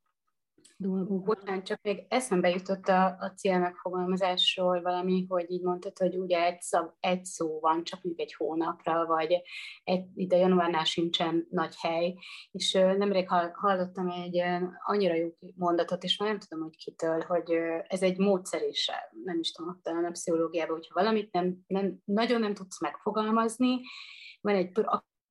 dolgokra. 0.78 1.34
Bocsánat, 1.34 1.66
csak 1.66 1.82
még 1.82 2.06
eszembe 2.10 2.50
jutott 2.50 2.88
a, 2.88 3.06
a 3.06 3.32
cél 3.36 3.60
megfogalmazásról 3.60 4.82
valami, 4.82 5.26
hogy 5.28 5.52
így 5.52 5.62
mondtad, 5.62 5.98
hogy 5.98 6.18
ugye 6.18 6.44
egy, 6.44 6.62
szav, 6.62 6.90
egy 7.00 7.26
szó 7.26 7.60
van, 7.60 7.84
csak 7.84 8.04
mondjuk 8.04 8.28
egy 8.28 8.34
hónapra, 8.34 9.06
vagy 9.06 9.42
egy, 9.84 10.06
ide 10.16 10.38
januárnál 10.38 10.84
sincsen 10.84 11.48
nagy 11.50 11.76
hely, 11.78 12.16
és 12.52 12.72
nemrég 12.72 13.30
hallottam 13.54 14.10
egy 14.10 14.42
annyira 14.86 15.14
jó 15.14 15.30
mondatot, 15.56 16.04
és 16.04 16.18
már 16.18 16.30
nem 16.30 16.40
tudom, 16.40 16.64
hogy 16.64 16.76
kitől, 16.76 17.22
hogy 17.22 17.52
ez 17.88 18.02
egy 18.02 18.18
módszer 18.18 18.62
is, 18.62 18.92
nem 19.24 19.40
is 19.40 19.52
tudom, 19.52 19.80
talán 19.82 20.06
a 20.06 20.12
pszichológiában, 20.12 20.76
hogyha 20.76 20.94
valamit 20.94 21.32
nem, 21.32 21.58
nem, 21.68 21.98
nagyon 22.06 22.40
nem 22.40 22.54
tudsz 22.54 22.82
megfogalmazni, 22.82 23.80
van 24.42 24.56
egy, 24.56 24.72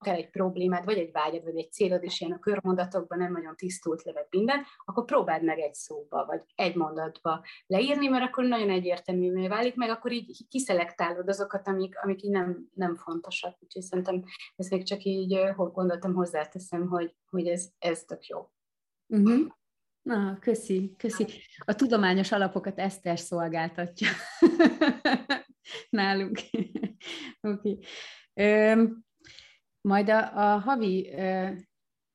akár 0.04 0.18
egy 0.18 0.30
problémád, 0.30 0.84
vagy 0.84 0.98
egy 0.98 1.12
vágyad, 1.12 1.44
vagy 1.44 1.58
egy 1.58 1.72
célod, 1.72 2.02
és 2.02 2.20
ilyen 2.20 2.32
a 2.32 2.38
körmondatokban 2.38 3.18
nem 3.18 3.32
nagyon 3.32 3.56
tisztult 3.56 4.02
levet 4.02 4.26
minden, 4.30 4.64
akkor 4.84 5.04
próbáld 5.04 5.44
meg 5.44 5.58
egy 5.58 5.74
szóba, 5.74 6.26
vagy 6.26 6.42
egy 6.54 6.74
mondatba 6.74 7.44
leírni, 7.66 8.08
mert 8.08 8.24
akkor 8.24 8.44
nagyon 8.44 8.70
egyértelművé 8.70 9.48
válik, 9.48 9.74
meg 9.74 9.90
akkor 9.90 10.12
így 10.12 10.46
kiszelektálod 10.48 11.28
azokat, 11.28 11.68
amik, 11.68 11.98
amik 12.02 12.22
így 12.22 12.30
nem, 12.30 12.68
nem 12.74 12.96
fontosak. 12.96 13.56
Úgyhogy 13.60 13.82
szerintem 13.82 14.24
ezt 14.56 14.70
még 14.70 14.84
csak 14.84 15.02
így 15.02 15.38
gondoltam, 15.54 16.14
hozzáteszem, 16.14 16.88
hogy, 16.88 17.14
hogy 17.30 17.46
ez, 17.46 17.68
ez 17.78 18.04
tök 18.04 18.26
jó. 18.26 18.50
Uh-huh. 19.06 19.52
Na, 20.02 20.38
köszi, 20.40 20.94
köszi. 20.96 21.26
A 21.64 21.74
tudományos 21.74 22.32
alapokat 22.32 22.78
Eszter 22.78 23.18
szolgáltatja 23.18 24.08
nálunk. 25.90 26.38
Oké. 27.40 27.78
okay. 28.32 28.94
Majd 29.88 30.09
a, 30.09 30.53
a 30.53 30.59
havi 30.59 31.14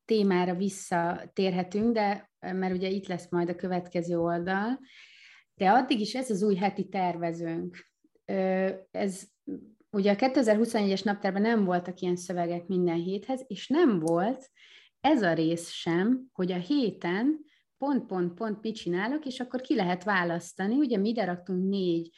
témára 0.05 0.55
visszatérhetünk, 0.55 1.93
de 1.93 2.31
mert 2.39 2.73
ugye 2.73 2.87
itt 2.87 3.07
lesz 3.07 3.29
majd 3.29 3.49
a 3.49 3.55
következő 3.55 4.19
oldal, 4.19 4.79
de 5.53 5.69
addig 5.69 5.99
is 5.99 6.15
ez 6.15 6.29
az 6.29 6.43
új 6.43 6.55
heti 6.55 6.87
tervezőnk. 6.87 7.87
Ez 8.91 9.23
ugye 9.89 10.11
a 10.11 10.15
2021-es 10.15 11.03
naptárban 11.03 11.41
nem 11.41 11.65
voltak 11.65 11.99
ilyen 11.99 12.15
szövegek 12.15 12.67
minden 12.67 12.97
héthez, 12.97 13.43
és 13.47 13.67
nem 13.67 13.99
volt 13.99 14.49
ez 15.01 15.21
a 15.21 15.33
rész 15.33 15.69
sem, 15.69 16.25
hogy 16.31 16.51
a 16.51 16.57
héten 16.57 17.39
pont, 17.77 18.05
pont, 18.05 18.33
pont 18.33 18.61
mit 18.61 18.75
csinálok, 18.75 19.25
és 19.25 19.39
akkor 19.39 19.61
ki 19.61 19.75
lehet 19.75 20.03
választani. 20.03 20.75
Ugye 20.75 20.97
mi 20.97 21.09
ide 21.09 21.25
raktunk 21.25 21.69
négy 21.69 22.11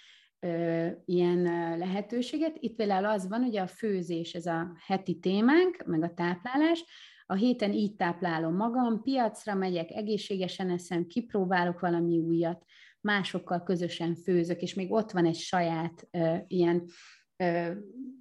ilyen 1.06 1.42
lehetőséget. 1.78 2.58
Itt 2.60 2.76
például 2.76 3.06
az 3.06 3.28
van, 3.28 3.44
hogy 3.44 3.58
a 3.58 3.68
főzés, 3.68 4.34
ez 4.34 4.46
a 4.46 4.76
heti 4.86 5.20
témánk, 5.20 5.84
meg 5.86 6.04
a 6.04 6.14
táplálás, 6.14 6.86
a 7.26 7.34
héten 7.34 7.74
így 7.74 7.96
táplálom 7.96 8.56
magam, 8.56 9.02
piacra 9.02 9.54
megyek, 9.54 9.92
egészségesen 9.92 10.70
eszem, 10.70 11.06
kipróbálok 11.06 11.80
valami 11.80 12.18
újat, 12.18 12.64
másokkal 13.02 13.64
közösen 13.64 14.16
főzök, 14.16 14.62
és 14.62 14.74
még 14.74 14.92
ott 14.92 15.12
van 15.12 15.26
egy 15.26 15.36
saját 15.36 16.08
ö, 16.12 16.36
ilyen 16.48 16.86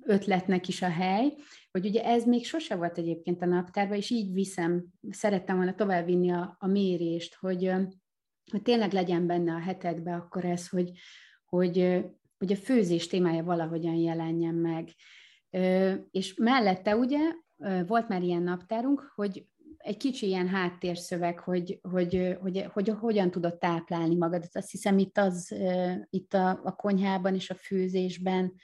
ötletnek 0.02 0.68
is 0.68 0.82
a 0.82 0.88
hely, 0.88 1.34
hogy 1.70 1.86
ugye 1.86 2.04
ez 2.04 2.24
még 2.24 2.46
sose 2.46 2.76
volt 2.76 2.98
egyébként 2.98 3.42
a 3.42 3.46
naptárban, 3.46 3.96
és 3.96 4.10
így 4.10 4.32
viszem, 4.32 4.84
szerettem 5.10 5.56
volna 5.56 5.74
továbbvinni 5.74 6.30
a, 6.30 6.56
a 6.58 6.66
mérést, 6.66 7.34
hogy, 7.34 7.72
hogy 8.50 8.62
tényleg 8.62 8.92
legyen 8.92 9.26
benne 9.26 9.52
a 9.52 9.60
hetedbe 9.60 10.14
akkor 10.14 10.44
ez, 10.44 10.68
hogy, 10.68 10.90
hogy, 11.50 12.04
hogy 12.38 12.52
a 12.52 12.56
főzés 12.56 13.06
témája 13.06 13.44
valahogyan 13.44 13.94
jelenjen 13.94 14.54
meg. 14.54 14.88
És 16.10 16.34
mellette 16.34 16.96
ugye 16.96 17.18
volt 17.86 18.08
már 18.08 18.22
ilyen 18.22 18.42
naptárunk, 18.42 19.12
hogy 19.14 19.44
egy 19.76 19.96
kicsi 19.96 20.26
ilyen 20.26 20.48
háttérszöveg, 20.48 21.38
hogy, 21.38 21.78
hogy, 21.82 22.36
hogy, 22.40 22.66
hogy, 22.70 22.70
hogy 22.72 22.88
hogyan 22.88 23.30
tudod 23.30 23.58
táplálni 23.58 24.16
magadat. 24.16 24.56
Azt 24.56 24.70
hiszem 24.70 24.98
itt, 24.98 25.18
az, 25.18 25.54
itt 26.10 26.34
a, 26.34 26.60
a 26.64 26.74
konyhában 26.76 27.34
és 27.34 27.50
a 27.50 27.54
főzésben, 27.54 28.54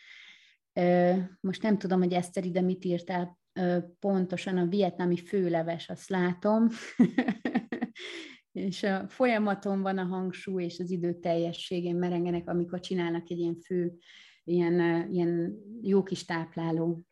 most 1.40 1.62
nem 1.62 1.78
tudom, 1.78 1.98
hogy 1.98 2.12
Eszter 2.12 2.44
ide 2.44 2.60
mit 2.60 2.84
írtál 2.84 3.38
pontosan, 4.00 4.58
a 4.58 4.66
vietnámi 4.66 5.16
főleves, 5.16 5.88
azt 5.88 6.08
látom, 6.08 6.68
és 8.56 8.82
a 8.82 9.08
folyamaton 9.08 9.82
van 9.82 9.98
a 9.98 10.04
hangsúly, 10.04 10.64
és 10.64 10.78
az 10.78 10.90
idő 10.90 11.18
teljességén 11.20 11.96
merengenek, 11.96 12.48
amikor 12.48 12.80
csinálnak 12.80 13.30
egy 13.30 13.38
ilyen 13.38 13.56
fő, 13.56 13.92
ilyen, 14.44 15.08
ilyen 15.12 15.58
jó 15.82 16.02
kis 16.02 16.24
tápláló 16.24 17.02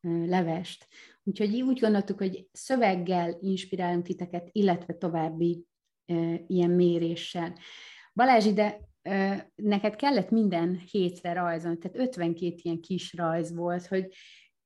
levest. 0.00 0.86
Úgyhogy 1.22 1.62
úgy 1.62 1.80
gondoltuk, 1.80 2.18
hogy 2.18 2.48
szöveggel 2.52 3.36
inspirálunk 3.40 4.04
titeket, 4.04 4.48
illetve 4.52 4.94
további 4.94 5.64
ilyen 6.46 6.70
méréssel. 6.70 7.58
Balázs, 8.14 8.46
ide 8.46 8.80
neked 9.54 9.96
kellett 9.96 10.30
minden 10.30 10.78
hétre 10.90 11.32
rajzolni, 11.32 11.78
tehát 11.78 11.98
52 11.98 12.54
ilyen 12.62 12.80
kis 12.80 13.14
rajz 13.14 13.54
volt, 13.54 13.86
hogy 13.86 14.14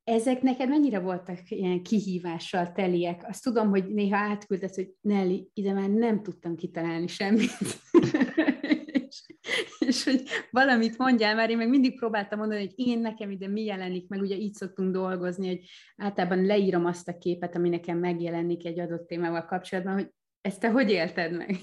ezek 0.07 0.43
neked 0.43 0.69
mennyire 0.69 0.99
voltak 0.99 1.51
ilyen 1.51 1.83
kihívással 1.83 2.73
teliek? 2.73 3.25
Azt 3.29 3.43
tudom, 3.43 3.69
hogy 3.69 3.87
néha 3.87 4.17
átküldött, 4.17 4.75
hogy 4.75 4.93
Nelly, 5.01 5.49
ide 5.53 5.73
már 5.73 5.89
nem 5.89 6.23
tudtam 6.23 6.57
kitalálni 6.57 7.07
semmit. 7.07 7.51
és, 8.93 9.23
és 9.79 10.05
hogy 10.05 10.23
valamit 10.51 10.99
mondjál, 10.99 11.35
mert 11.35 11.51
én 11.51 11.57
meg 11.57 11.69
mindig 11.69 11.99
próbáltam 11.99 12.39
mondani, 12.39 12.61
hogy 12.61 12.73
én 12.75 12.99
nekem 12.99 13.31
ide 13.31 13.49
mi 13.49 13.65
jelenik, 13.65 14.09
meg 14.09 14.21
ugye 14.21 14.37
így 14.37 14.55
szoktunk 14.55 14.93
dolgozni, 14.93 15.47
hogy 15.47 15.65
általában 15.97 16.45
leírom 16.45 16.85
azt 16.85 17.09
a 17.09 17.19
képet, 17.19 17.57
ami 17.57 17.69
nekem 17.69 17.99
megjelenik 17.99 18.67
egy 18.67 18.81
adott 18.81 19.07
témával 19.07 19.45
kapcsolatban, 19.45 19.95
hogy 19.95 20.11
ezt 20.41 20.61
te 20.61 20.71
hogy 20.71 20.91
élted 20.91 21.37
meg? 21.37 21.57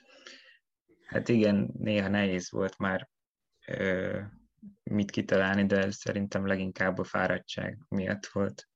hát 1.12 1.28
igen, 1.28 1.70
néha 1.78 2.08
nehéz 2.08 2.50
volt 2.50 2.78
már 2.78 3.08
ö, 3.66 4.18
mit 4.82 5.10
kitalálni, 5.10 5.66
de 5.66 5.90
szerintem 5.90 6.46
leginkább 6.46 6.98
a 6.98 7.04
fáradtság 7.04 7.78
miatt 7.88 8.26
volt, 8.26 8.68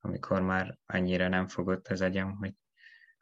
amikor 0.00 0.40
már 0.42 0.78
annyira 0.86 1.28
nem 1.28 1.46
fogott 1.46 1.88
az 1.88 2.00
agyam, 2.00 2.36
hogy, 2.36 2.54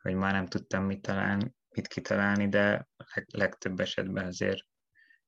hogy 0.03 0.15
már 0.15 0.33
nem 0.33 0.47
tudtam 0.47 0.85
mit, 0.85 1.01
találni, 1.03 1.55
mit 1.69 1.87
kitalálni, 1.87 2.49
de 2.49 2.89
leg, 3.15 3.27
legtöbb 3.33 3.81
esetben 3.81 4.27
azért 4.27 4.67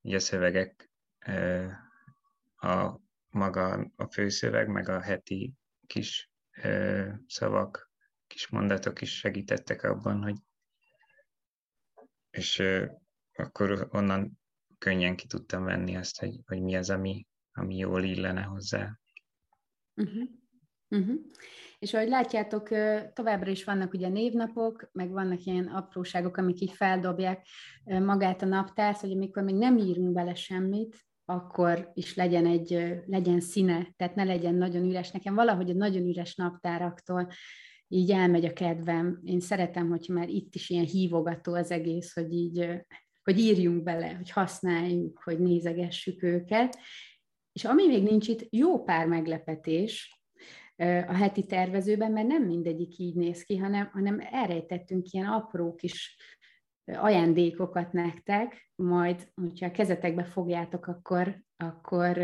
így 0.00 0.14
a 0.14 0.20
szövegek, 0.20 0.90
a 2.56 3.00
maga 3.28 3.90
a 3.96 4.06
főszöveg, 4.12 4.68
meg 4.68 4.88
a 4.88 5.00
heti 5.00 5.54
kis 5.86 6.30
szavak, 7.26 7.90
kis 8.26 8.48
mondatok 8.48 9.00
is 9.00 9.18
segítettek 9.18 9.82
abban, 9.82 10.22
hogy 10.22 10.36
és 12.30 12.62
akkor 13.32 13.88
onnan 13.90 14.39
könnyen 14.80 15.16
ki 15.16 15.26
tudtam 15.26 15.64
venni 15.64 15.96
azt, 15.96 16.20
hogy, 16.20 16.40
hogy 16.46 16.62
mi 16.62 16.74
az, 16.74 16.90
ami, 16.90 17.26
ami 17.52 17.76
jól 17.76 18.02
illene 18.02 18.42
hozzá. 18.42 18.98
Uh-huh. 19.94 20.28
Uh-huh. 20.88 21.20
És 21.78 21.94
ahogy 21.94 22.08
látjátok, 22.08 22.68
továbbra 23.12 23.50
is 23.50 23.64
vannak 23.64 23.92
ugye 23.92 24.08
névnapok, 24.08 24.88
meg 24.92 25.10
vannak 25.10 25.44
ilyen 25.44 25.66
apróságok, 25.66 26.36
amik 26.36 26.60
így 26.60 26.72
feldobják 26.72 27.46
magát 27.84 28.42
a 28.42 28.46
naptárt, 28.46 29.00
hogy 29.00 29.12
amikor 29.12 29.42
még 29.42 29.54
nem 29.54 29.78
írunk 29.78 30.12
bele 30.12 30.34
semmit, 30.34 30.96
akkor 31.24 31.90
is 31.94 32.14
legyen 32.14 32.46
egy, 32.46 33.00
legyen 33.06 33.40
színe, 33.40 33.94
tehát 33.96 34.14
ne 34.14 34.24
legyen 34.24 34.54
nagyon 34.54 34.84
üres. 34.84 35.10
Nekem 35.10 35.34
valahogy 35.34 35.70
a 35.70 35.74
nagyon 35.74 36.06
üres 36.06 36.34
naptáraktól 36.34 37.28
így 37.88 38.10
elmegy 38.10 38.44
a 38.44 38.52
kedvem. 38.52 39.20
Én 39.24 39.40
szeretem, 39.40 39.88
hogy 39.88 40.08
már 40.08 40.28
itt 40.28 40.54
is 40.54 40.70
ilyen 40.70 40.84
hívogató 40.84 41.54
az 41.54 41.70
egész, 41.70 42.14
hogy 42.14 42.32
így 42.32 42.84
hogy 43.22 43.38
írjunk 43.38 43.82
bele, 43.82 44.14
hogy 44.14 44.30
használjuk, 44.30 45.20
hogy 45.24 45.38
nézegessük 45.38 46.22
őket. 46.22 46.78
És 47.52 47.64
ami 47.64 47.86
még 47.86 48.02
nincs 48.02 48.28
itt, 48.28 48.46
jó 48.50 48.82
pár 48.82 49.06
meglepetés 49.06 50.20
a 51.06 51.14
heti 51.14 51.46
tervezőben, 51.46 52.12
mert 52.12 52.26
nem 52.26 52.42
mindegyik 52.42 52.98
így 52.98 53.14
néz 53.14 53.42
ki, 53.42 53.56
hanem, 53.56 53.90
hanem 53.92 54.18
elrejtettünk 54.30 55.10
ilyen 55.10 55.26
apró 55.26 55.74
kis 55.74 56.16
ajándékokat 56.84 57.92
nektek, 57.92 58.72
majd, 58.74 59.28
hogyha 59.34 59.66
a 59.66 59.70
kezetekbe 59.70 60.24
fogjátok, 60.24 60.86
akkor, 60.86 61.42
akkor, 61.56 62.18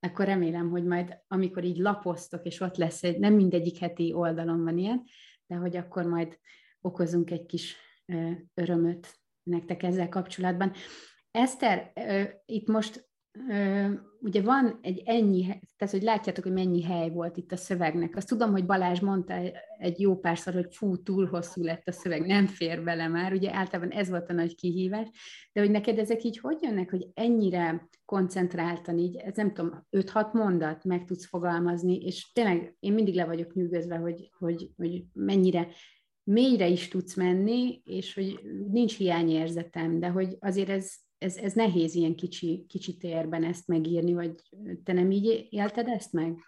akkor 0.00 0.24
remélem, 0.24 0.70
hogy 0.70 0.84
majd 0.84 1.18
amikor 1.28 1.64
így 1.64 1.76
lapoztok, 1.76 2.44
és 2.44 2.60
ott 2.60 2.76
lesz 2.76 3.02
egy, 3.02 3.18
nem 3.18 3.34
mindegyik 3.34 3.78
heti 3.78 4.12
oldalon 4.12 4.64
van 4.64 4.78
ilyen, 4.78 5.04
de 5.46 5.54
hogy 5.54 5.76
akkor 5.76 6.04
majd 6.04 6.38
okozunk 6.80 7.30
egy 7.30 7.46
kis 7.46 7.76
örömöt 8.54 9.23
nektek 9.44 9.82
ezzel 9.82 10.08
kapcsolatban. 10.08 10.72
Eszter, 11.30 11.92
itt 12.46 12.68
most 12.68 13.08
ugye 14.20 14.42
van 14.42 14.78
egy 14.82 15.02
ennyi, 15.04 15.42
tehát 15.76 15.94
hogy 15.94 16.02
látjátok, 16.02 16.44
hogy 16.44 16.52
mennyi 16.52 16.82
hely 16.82 17.10
volt 17.10 17.36
itt 17.36 17.52
a 17.52 17.56
szövegnek. 17.56 18.16
Azt 18.16 18.28
tudom, 18.28 18.50
hogy 18.50 18.66
Balázs 18.66 19.00
mondta 19.00 19.34
egy 19.78 20.00
jó 20.00 20.16
párszor, 20.18 20.54
hogy 20.54 20.74
fú, 20.74 21.02
túl 21.02 21.26
hosszú 21.26 21.62
lett 21.62 21.88
a 21.88 21.92
szöveg, 21.92 22.26
nem 22.26 22.46
fér 22.46 22.82
bele 22.82 23.08
már, 23.08 23.32
ugye 23.32 23.54
általában 23.54 23.90
ez 23.90 24.08
volt 24.08 24.30
a 24.30 24.32
nagy 24.32 24.54
kihívás, 24.54 25.08
de 25.52 25.60
hogy 25.60 25.70
neked 25.70 25.98
ezek 25.98 26.24
így 26.24 26.38
hogy 26.38 26.58
jönnek, 26.60 26.90
hogy 26.90 27.06
ennyire 27.14 27.88
koncentráltan 28.04 28.98
így, 28.98 29.16
ez 29.16 29.36
nem 29.36 29.52
tudom, 29.52 29.86
5-6 29.90 30.32
mondat 30.32 30.84
meg 30.84 31.04
tudsz 31.04 31.26
fogalmazni, 31.26 31.96
és 31.96 32.32
tényleg 32.32 32.76
én 32.80 32.92
mindig 32.92 33.14
le 33.14 33.24
vagyok 33.24 33.54
nyűgözve, 33.54 33.96
hogy, 33.96 34.30
hogy, 34.38 34.70
hogy 34.76 35.04
mennyire 35.12 35.68
mélyre 36.24 36.66
is 36.66 36.88
tudsz 36.88 37.14
menni, 37.14 37.82
és 37.84 38.14
hogy 38.14 38.40
nincs 38.70 38.96
hiányérzetem, 38.96 40.00
de 40.00 40.08
hogy 40.08 40.36
azért 40.40 40.68
ez, 40.68 40.94
ez, 41.18 41.36
ez 41.36 41.52
nehéz 41.52 41.94
ilyen 41.94 42.14
kicsi, 42.14 42.64
kicsi 42.68 42.96
térben 42.96 43.44
ezt 43.44 43.68
megírni, 43.68 44.12
vagy 44.12 44.34
te 44.84 44.92
nem 44.92 45.10
így 45.10 45.46
élted 45.50 45.88
ezt 45.88 46.12
meg? 46.12 46.38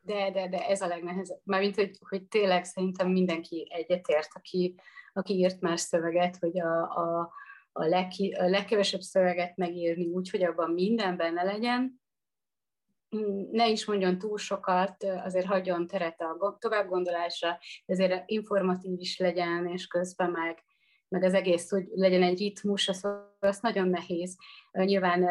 De, 0.00 0.30
de, 0.30 0.48
de 0.48 0.66
ez 0.66 0.80
a 0.80 0.86
legnehezebb. 0.86 1.40
Mármint, 1.44 1.74
hogy, 1.74 1.98
hogy 2.08 2.26
tényleg 2.26 2.64
szerintem 2.64 3.10
mindenki 3.10 3.68
egyetért, 3.70 4.28
aki, 4.32 4.74
aki 5.12 5.34
írt 5.34 5.60
más 5.60 5.80
szöveget, 5.80 6.36
hogy 6.36 6.60
a, 6.60 6.82
a, 6.82 7.32
a, 7.72 7.84
legki, 7.84 8.30
a 8.30 8.48
legkevesebb 8.48 9.00
szöveget 9.00 9.56
megírni 9.56 10.06
úgy, 10.06 10.30
hogy 10.30 10.42
abban 10.42 10.70
minden 10.70 11.16
benne 11.16 11.42
legyen, 11.42 11.99
ne 13.50 13.68
is 13.68 13.84
mondjon 13.86 14.18
túl 14.18 14.38
sokat, 14.38 15.04
azért 15.24 15.46
hagyjon 15.46 15.86
teret 15.86 16.20
a 16.20 16.56
továbbgondolásra, 16.58 17.58
ezért 17.86 18.22
informatív 18.26 19.00
is 19.00 19.18
legyen, 19.18 19.66
és 19.66 19.86
közben 19.86 20.30
meg, 20.30 20.64
meg 21.08 21.22
az 21.22 21.34
egész, 21.34 21.70
hogy 21.70 21.84
legyen 21.94 22.22
egy 22.22 22.38
ritmus, 22.38 22.88
az, 22.88 23.06
az 23.38 23.60
nagyon 23.60 23.88
nehéz. 23.88 24.36
Nyilván 24.72 25.26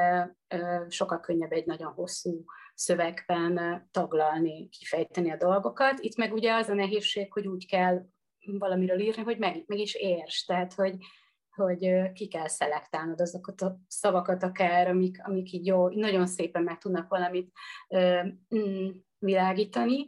sokkal 0.89 1.19
könnyebb 1.19 1.51
egy 1.51 1.65
nagyon 1.65 1.91
hosszú 1.91 2.43
szövegben 2.73 3.87
taglalni, 3.91 4.69
kifejteni 4.69 5.31
a 5.31 5.37
dolgokat. 5.37 5.99
Itt 5.99 6.15
meg 6.15 6.33
ugye 6.33 6.53
az 6.53 6.69
a 6.69 6.73
nehézség, 6.73 7.33
hogy 7.33 7.47
úgy 7.47 7.67
kell 7.67 8.05
valamiről 8.45 8.99
írni, 8.99 9.21
hogy 9.21 9.37
meg, 9.37 9.63
meg 9.67 9.77
is 9.77 9.93
érts, 9.93 10.45
tehát 10.45 10.73
hogy, 10.73 10.95
hogy 11.59 12.11
ki 12.13 12.27
kell 12.27 12.47
szelektálnod 12.47 13.21
azokat 13.21 13.61
a 13.61 13.79
szavakat 13.87 14.43
akár, 14.43 14.87
amik, 14.87 15.27
amik 15.27 15.51
így 15.51 15.65
jó, 15.65 15.89
nagyon 15.89 16.27
szépen 16.27 16.63
meg 16.63 16.77
tudnak 16.77 17.09
valamit 17.09 17.51
mm, 18.55 18.89
világítani. 19.19 20.07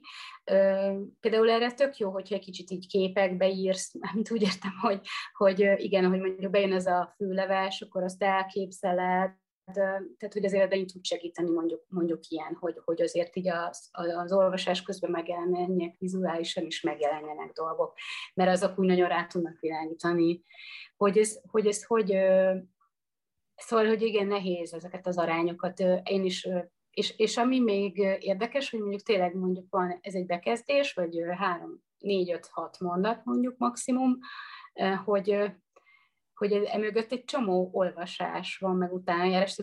Például 1.19 1.49
erre 1.49 1.71
tök 1.71 1.97
jó, 1.97 2.11
hogyha 2.11 2.35
egy 2.35 2.43
kicsit 2.43 2.71
így 2.71 2.87
képekbe 2.87 3.49
írsz, 3.49 3.93
mint 4.13 4.31
úgy 4.31 4.41
értem, 4.41 4.71
hogy, 4.81 5.01
hogy 5.33 5.59
igen, 5.75 6.05
hogy 6.09 6.19
mondjuk 6.19 6.51
bejön 6.51 6.73
ez 6.73 6.85
a 6.85 7.13
főleves, 7.15 7.81
akkor 7.81 8.03
azt 8.03 8.23
elképzeled, 8.23 9.31
tehát 9.73 10.33
hogy 10.33 10.45
azért 10.45 10.63
ebben 10.63 10.87
tud 10.87 11.05
segíteni 11.05 11.49
mondjuk, 11.49 11.83
mondjuk 11.87 12.27
ilyen, 12.27 12.57
hogy, 12.59 12.81
hogy 12.85 13.01
azért 13.01 13.35
így 13.35 13.47
az, 13.47 13.89
az 13.91 14.33
olvasás 14.33 14.83
közben 14.83 15.11
megjelenjenek 15.11 15.95
vizuálisan 15.97 16.65
is 16.65 16.81
megjelenjenek 16.81 17.51
dolgok, 17.51 17.93
mert 18.33 18.49
azok 18.49 18.79
úgy 18.79 18.85
nagyon 18.85 19.07
rá 19.07 19.25
tudnak 19.25 19.59
világítani, 19.59 20.43
hogy 20.97 21.17
ez 21.17 21.41
hogy, 21.47 21.67
ez, 21.67 21.83
hogy 21.83 22.07
szóval, 23.55 23.87
hogy 23.87 24.01
igen, 24.01 24.27
nehéz 24.27 24.73
ezeket 24.73 25.07
az 25.07 25.17
arányokat. 25.17 25.79
Én 26.03 26.23
is 26.23 26.47
és, 26.91 27.13
és 27.17 27.37
ami 27.37 27.59
még 27.59 27.97
érdekes, 28.19 28.69
hogy 28.69 28.79
mondjuk 28.79 29.01
tényleg 29.01 29.35
mondjuk 29.35 29.65
van, 29.69 29.99
ez 30.01 30.13
egy 30.13 30.25
bekezdés, 30.25 30.93
vagy 30.93 31.19
három, 31.37 31.83
négy, 31.97 32.31
öt, 32.31 32.47
hat 32.47 32.79
mondat 32.79 33.25
mondjuk 33.25 33.57
maximum, 33.57 34.17
hogy 35.05 35.51
hogy 36.47 36.53
emögött 36.53 37.11
egy 37.11 37.23
csomó 37.23 37.69
olvasás 37.71 38.57
van, 38.57 38.75
meg 38.75 38.93
utána 38.93 39.23
járás, 39.23 39.57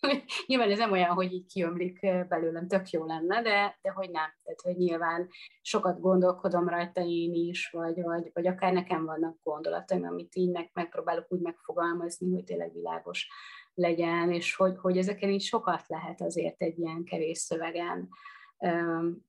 nyilván 0.46 0.70
ez 0.70 0.78
nem 0.78 0.92
olyan, 0.92 1.10
hogy 1.10 1.32
így 1.32 1.46
kiömlik 1.46 2.00
belőlem, 2.28 2.68
tök 2.68 2.90
jó 2.90 3.04
lenne, 3.04 3.42
de, 3.42 3.78
de 3.82 3.90
hogy 3.90 4.10
nem. 4.10 4.30
Tehát, 4.42 4.60
hogy 4.62 4.76
nyilván 4.76 5.28
sokat 5.62 6.00
gondolkodom 6.00 6.68
rajta 6.68 7.00
én 7.00 7.32
is, 7.32 7.70
vagy, 7.70 8.02
vagy, 8.02 8.30
vagy 8.32 8.46
akár 8.46 8.72
nekem 8.72 9.04
vannak 9.04 9.36
gondolataim, 9.42 10.04
amit 10.04 10.34
így 10.36 10.50
meg, 10.50 10.70
megpróbálok 10.72 11.26
úgy 11.28 11.40
megfogalmazni, 11.40 12.32
hogy 12.34 12.44
tényleg 12.44 12.72
világos 12.72 13.28
legyen, 13.74 14.32
és 14.32 14.54
hogy, 14.54 14.76
hogy 14.80 14.98
ezeken 14.98 15.30
így 15.30 15.42
sokat 15.42 15.88
lehet 15.88 16.20
azért 16.20 16.62
egy 16.62 16.78
ilyen 16.78 17.04
kevés 17.04 17.38
szövegen 17.38 18.08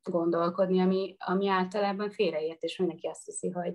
gondolkodni, 0.03 0.79
ami, 0.79 1.15
ami 1.19 1.47
általában 1.47 2.09
félreértés, 2.09 2.77
mindenki 2.77 3.07
azt 3.07 3.25
hiszi, 3.25 3.49
hogy, 3.49 3.73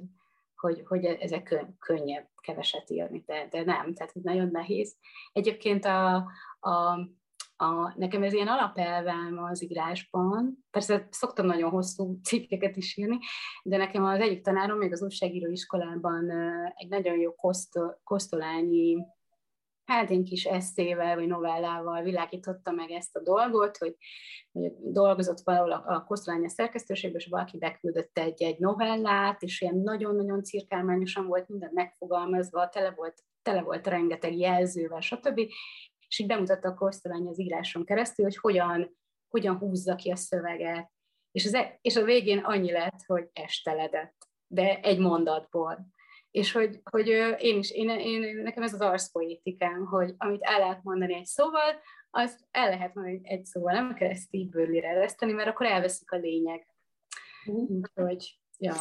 hogy, 0.61 0.83
hogy 0.87 1.05
ezek 1.05 1.67
könnyebb 1.79 2.29
keveset 2.41 2.91
írni, 2.91 3.23
de, 3.27 3.47
de 3.51 3.65
nem, 3.65 3.95
tehát 3.95 4.13
hogy 4.13 4.23
nagyon 4.23 4.49
nehéz. 4.51 4.97
Egyébként 5.33 5.85
a, 5.85 6.15
a, 6.61 6.99
a, 7.57 7.95
nekem 7.97 8.23
ez 8.23 8.33
ilyen 8.33 8.49
alapelvem 8.49 9.45
az 9.45 9.63
írásban, 9.63 10.67
persze 10.71 11.09
szoktam 11.11 11.47
nagyon 11.47 11.71
hosszú 11.71 12.21
cikkeket 12.23 12.77
is 12.77 12.97
írni, 12.97 13.19
de 13.63 13.77
nekem 13.77 14.05
az 14.05 14.21
egyik 14.21 14.43
tanárom 14.43 14.79
még 14.79 14.93
az 14.93 15.03
újságíró 15.03 15.51
iskolában 15.51 16.31
egy 16.75 16.89
nagyon 16.89 17.19
jó 17.19 17.35
kosztolányi 18.05 18.97
hát 19.89 20.11
én 20.11 20.25
kis 20.25 20.45
eszével 20.45 21.15
vagy 21.15 21.27
novellával 21.27 22.03
világította 22.03 22.71
meg 22.71 22.91
ezt 22.91 23.17
a 23.17 23.23
dolgot, 23.23 23.77
hogy, 23.77 23.97
hogy 24.53 24.73
dolgozott 24.79 25.41
valahol 25.45 25.73
a, 25.73 25.85
a 25.95 26.05
Kosztolánya 26.05 26.49
szerkesztőségben, 26.49 27.21
és 27.21 27.27
valaki 27.27 27.59
beküldött 27.59 28.19
egy, 28.19 28.43
egy 28.43 28.59
novellát, 28.59 29.43
és 29.43 29.61
ilyen 29.61 29.77
nagyon-nagyon 29.77 30.43
cirkálmányosan 30.43 31.27
volt 31.27 31.49
minden 31.49 31.71
megfogalmazva, 31.75 32.69
tele 32.69 32.91
volt, 32.91 33.23
tele 33.43 33.63
volt 33.63 33.87
rengeteg 33.87 34.37
jelzővel, 34.37 35.01
stb. 35.01 35.39
És 36.09 36.19
így 36.19 36.27
bemutatta 36.27 36.69
a 36.69 36.75
Kosztolány 36.75 37.27
az 37.27 37.41
íráson 37.41 37.85
keresztül, 37.85 38.25
hogy 38.25 38.37
hogyan, 38.37 38.99
hogyan 39.29 39.57
húzza 39.57 39.95
ki 39.95 40.11
a 40.11 40.17
szöveget. 40.17 40.91
És, 41.31 41.45
az, 41.45 41.55
e, 41.55 41.79
és 41.81 41.97
a 41.97 42.05
végén 42.05 42.39
annyi 42.39 42.71
lett, 42.71 43.03
hogy 43.07 43.29
esteledett, 43.33 44.17
de 44.47 44.81
egy 44.81 44.99
mondatból 44.99 45.87
és 46.31 46.53
hogy, 46.53 46.81
hogy 46.91 47.07
én 47.39 47.59
is, 47.59 47.71
én, 47.71 47.89
én, 47.89 48.37
nekem 48.37 48.63
ez 48.63 48.73
az 48.73 48.81
arszpoétikám, 48.81 49.87
hogy 49.87 50.15
amit 50.19 50.43
el 50.43 50.59
lehet 50.59 50.83
mondani 50.83 51.15
egy 51.15 51.25
szóval, 51.25 51.81
azt 52.11 52.41
el 52.51 52.69
lehet 52.69 52.95
mondani 52.95 53.21
egy 53.23 53.45
szóval, 53.45 53.73
nem 53.73 53.95
kell 53.95 54.09
ezt 54.09 54.29
így 54.35 54.49
bőrlire 54.49 54.89
ereszteni, 54.89 55.33
mert 55.33 55.49
akkor 55.49 55.67
elveszik 55.67 56.13
a 56.13 56.17
lényeg. 56.17 56.67
Úgyhogy, 57.47 58.41
ja. 58.59 58.75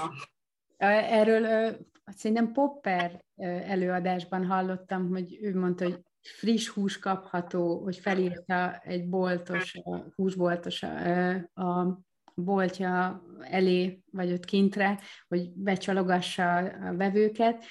Erről 0.77 1.75
szerintem 2.05 2.51
Popper 2.51 3.23
előadásban 3.65 4.45
hallottam, 4.45 5.09
hogy 5.09 5.37
ő 5.41 5.55
mondta, 5.59 5.83
hogy 5.83 6.03
friss 6.21 6.67
hús 6.67 6.99
kapható, 6.99 7.83
hogy 7.83 7.97
felírta 7.97 8.77
egy 8.77 9.09
boltos, 9.09 9.81
húsboltos 10.15 10.83
a, 10.83 11.33
a 11.53 11.99
boltja 12.41 13.23
elé, 13.39 14.03
vagy 14.11 14.31
ott 14.31 14.45
kintre, 14.45 14.99
hogy 15.27 15.49
becsalogassa 15.53 16.57
a 16.57 16.95
vevőket, 16.95 17.63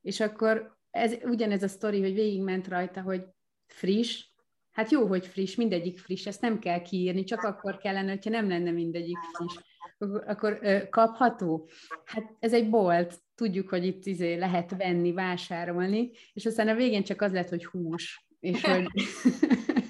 és 0.00 0.20
akkor 0.20 0.76
ez 0.90 1.14
ugyanez 1.22 1.62
a 1.62 1.68
sztori, 1.68 2.00
hogy 2.00 2.14
végigment 2.14 2.68
rajta, 2.68 3.00
hogy 3.00 3.24
friss, 3.66 4.24
hát 4.70 4.90
jó, 4.90 5.06
hogy 5.06 5.26
friss, 5.26 5.54
mindegyik 5.54 5.98
friss, 5.98 6.26
ezt 6.26 6.40
nem 6.40 6.58
kell 6.58 6.82
kiírni, 6.82 7.24
csak 7.24 7.42
akkor 7.42 7.76
kellene, 7.76 8.10
hogyha 8.10 8.30
nem 8.30 8.48
lenne 8.48 8.70
mindegyik 8.70 9.18
friss. 9.32 9.56
Akkor, 9.98 10.24
akkor 10.26 10.58
kapható? 10.90 11.68
Hát 12.04 12.36
ez 12.38 12.52
egy 12.52 12.70
bolt, 12.70 13.22
tudjuk, 13.34 13.68
hogy 13.68 13.86
itt 13.86 14.06
izé 14.06 14.34
lehet 14.34 14.76
venni, 14.76 15.12
vásárolni, 15.12 16.10
és 16.32 16.46
aztán 16.46 16.68
a 16.68 16.74
végén 16.74 17.04
csak 17.04 17.22
az 17.22 17.32
lett, 17.32 17.48
hogy 17.48 17.66
hús, 17.66 18.26
és 18.40 18.62
hogy 18.64 18.86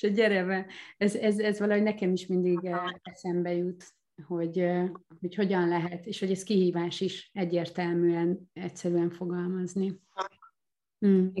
és 0.00 0.08
a 0.08 0.12
gyere 0.12 0.44
be. 0.44 0.66
Ez, 0.96 1.14
ez, 1.14 1.38
ez 1.38 1.58
valahogy 1.58 1.82
nekem 1.82 2.12
is 2.12 2.26
mindig 2.26 2.64
eh, 2.64 2.78
eszembe 3.02 3.54
jut, 3.54 3.84
hogy, 4.26 4.58
eh, 4.58 4.90
hogy 5.20 5.34
hogyan 5.34 5.68
lehet, 5.68 6.06
és 6.06 6.20
hogy 6.20 6.30
ez 6.30 6.42
kihívás 6.42 7.00
is 7.00 7.30
egyértelműen, 7.32 8.50
egyszerűen 8.52 9.10
fogalmazni. 9.10 10.00
Hmm. 10.98 11.32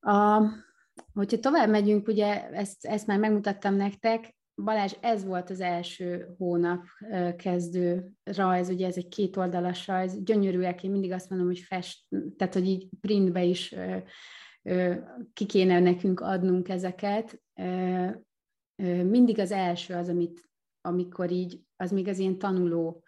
A, 0.00 0.42
hogyha 1.14 1.38
tovább 1.38 1.68
megyünk, 1.68 2.08
ugye 2.08 2.50
ezt, 2.50 2.84
ezt 2.86 3.06
már 3.06 3.18
megmutattam 3.18 3.74
nektek, 3.74 4.34
Balázs, 4.54 4.92
ez 5.00 5.24
volt 5.24 5.50
az 5.50 5.60
első 5.60 6.34
hónap 6.38 6.84
eh, 6.98 7.34
kezdő 7.34 8.10
rajz, 8.22 8.68
ugye 8.68 8.86
ez 8.86 8.96
egy 8.96 9.08
kétoldalas 9.08 9.86
rajz, 9.86 10.22
gyönyörűek, 10.22 10.84
én 10.84 10.90
mindig 10.90 11.12
azt 11.12 11.30
mondom, 11.30 11.48
hogy 11.48 11.58
fest, 11.58 12.04
tehát 12.36 12.54
hogy 12.54 12.66
így 12.66 12.88
printbe 13.00 13.42
is 13.42 13.74
ki 15.32 15.46
kéne 15.46 15.80
nekünk 15.80 16.20
adnunk 16.20 16.68
ezeket. 16.68 17.42
Mindig 19.04 19.38
az 19.38 19.50
első 19.50 19.94
az, 19.94 20.08
amit, 20.08 20.48
amikor 20.80 21.30
így, 21.30 21.60
az 21.76 21.90
még 21.90 22.08
az 22.08 22.18
ilyen 22.18 22.38
tanuló 22.38 23.04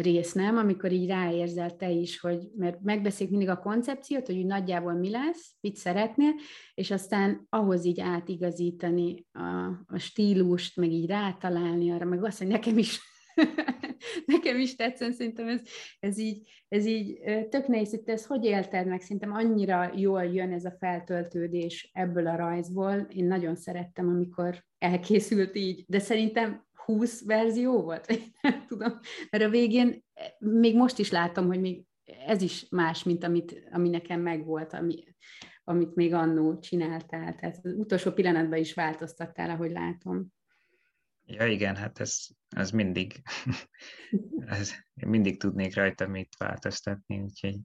rész, 0.00 0.32
nem? 0.32 0.56
Amikor 0.56 0.92
így 0.92 1.08
ráérzel 1.08 1.76
te 1.76 1.90
is, 1.90 2.20
hogy, 2.20 2.48
mert 2.56 2.80
megbeszéljük 2.82 3.36
mindig 3.36 3.54
a 3.54 3.60
koncepciót, 3.60 4.26
hogy 4.26 4.36
úgy 4.36 4.46
nagyjából 4.46 4.92
mi 4.92 5.10
lesz, 5.10 5.54
mit 5.60 5.76
szeretnél, 5.76 6.32
és 6.74 6.90
aztán 6.90 7.46
ahhoz 7.48 7.84
így 7.84 8.00
átigazítani 8.00 9.26
a, 9.32 9.66
a 9.86 9.98
stílust, 9.98 10.76
meg 10.76 10.90
így 10.90 11.06
rátalálni 11.06 11.90
arra, 11.90 12.04
meg 12.04 12.24
azt, 12.24 12.38
hogy 12.38 12.46
nekem 12.46 12.78
is 12.78 13.00
nekem 14.26 14.58
is 14.58 14.76
tetszett, 14.76 15.12
szerintem 15.12 15.48
ez, 15.48 15.60
ez, 16.00 16.18
így, 16.18 16.50
ez 16.68 16.86
így 16.86 17.18
tök 17.48 17.66
nehéz, 17.66 17.90
hogy 17.90 18.02
te 18.02 18.12
ezt 18.12 18.26
hogy 18.26 18.44
élted 18.44 18.86
meg, 18.86 19.00
szerintem 19.00 19.32
annyira 19.32 19.92
jól 19.94 20.24
jön 20.24 20.52
ez 20.52 20.64
a 20.64 20.76
feltöltődés 20.78 21.90
ebből 21.92 22.26
a 22.26 22.36
rajzból, 22.36 22.94
én 22.94 23.26
nagyon 23.26 23.56
szerettem, 23.56 24.08
amikor 24.08 24.64
elkészült 24.78 25.56
így, 25.56 25.84
de 25.88 25.98
szerintem 25.98 26.64
20 26.72 27.24
verzió 27.24 27.82
volt, 27.82 28.06
nem 28.42 28.64
tudom, 28.66 28.98
mert 29.30 29.44
a 29.44 29.48
végén 29.48 30.04
még 30.38 30.76
most 30.76 30.98
is 30.98 31.10
látom, 31.10 31.46
hogy 31.46 31.60
még 31.60 31.84
ez 32.26 32.42
is 32.42 32.68
más, 32.68 33.02
mint 33.02 33.24
amit, 33.24 33.68
ami 33.70 33.88
nekem 33.88 34.20
megvolt, 34.20 34.72
ami, 34.72 35.04
amit 35.64 35.94
még 35.94 36.14
annó 36.14 36.58
csináltál. 36.58 37.34
Tehát 37.34 37.60
az 37.62 37.74
utolsó 37.76 38.10
pillanatban 38.10 38.58
is 38.58 38.74
változtattál, 38.74 39.50
ahogy 39.50 39.70
látom. 39.70 40.26
Ja 41.28 41.46
igen, 41.46 41.76
hát 41.76 42.00
ez, 42.00 42.26
ez 42.48 42.70
mindig, 42.70 43.22
ez, 44.58 44.72
mindig 44.94 45.38
tudnék 45.38 45.74
rajta 45.74 46.06
mit 46.06 46.36
változtatni, 46.38 47.20
úgyhogy 47.20 47.58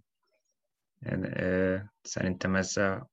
ö, 1.06 1.78
szerintem 2.02 2.56
ez 2.56 2.78
a, 2.78 3.12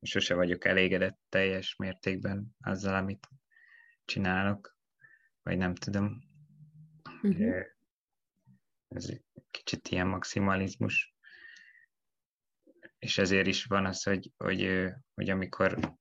sose 0.00 0.34
vagyok 0.34 0.64
elégedett 0.64 1.18
teljes 1.28 1.76
mértékben 1.76 2.56
azzal, 2.60 2.94
amit 2.94 3.28
csinálok, 4.04 4.76
vagy 5.42 5.56
nem 5.56 5.74
tudom. 5.74 6.22
Uh-huh. 7.22 7.64
Ez 8.88 9.08
kicsit 9.50 9.88
ilyen 9.88 10.06
maximalizmus. 10.06 11.14
És 12.98 13.18
ezért 13.18 13.46
is 13.46 13.64
van 13.64 13.86
az, 13.86 14.02
hogy, 14.02 14.32
hogy, 14.36 14.90
hogy 15.14 15.30
amikor 15.30 15.98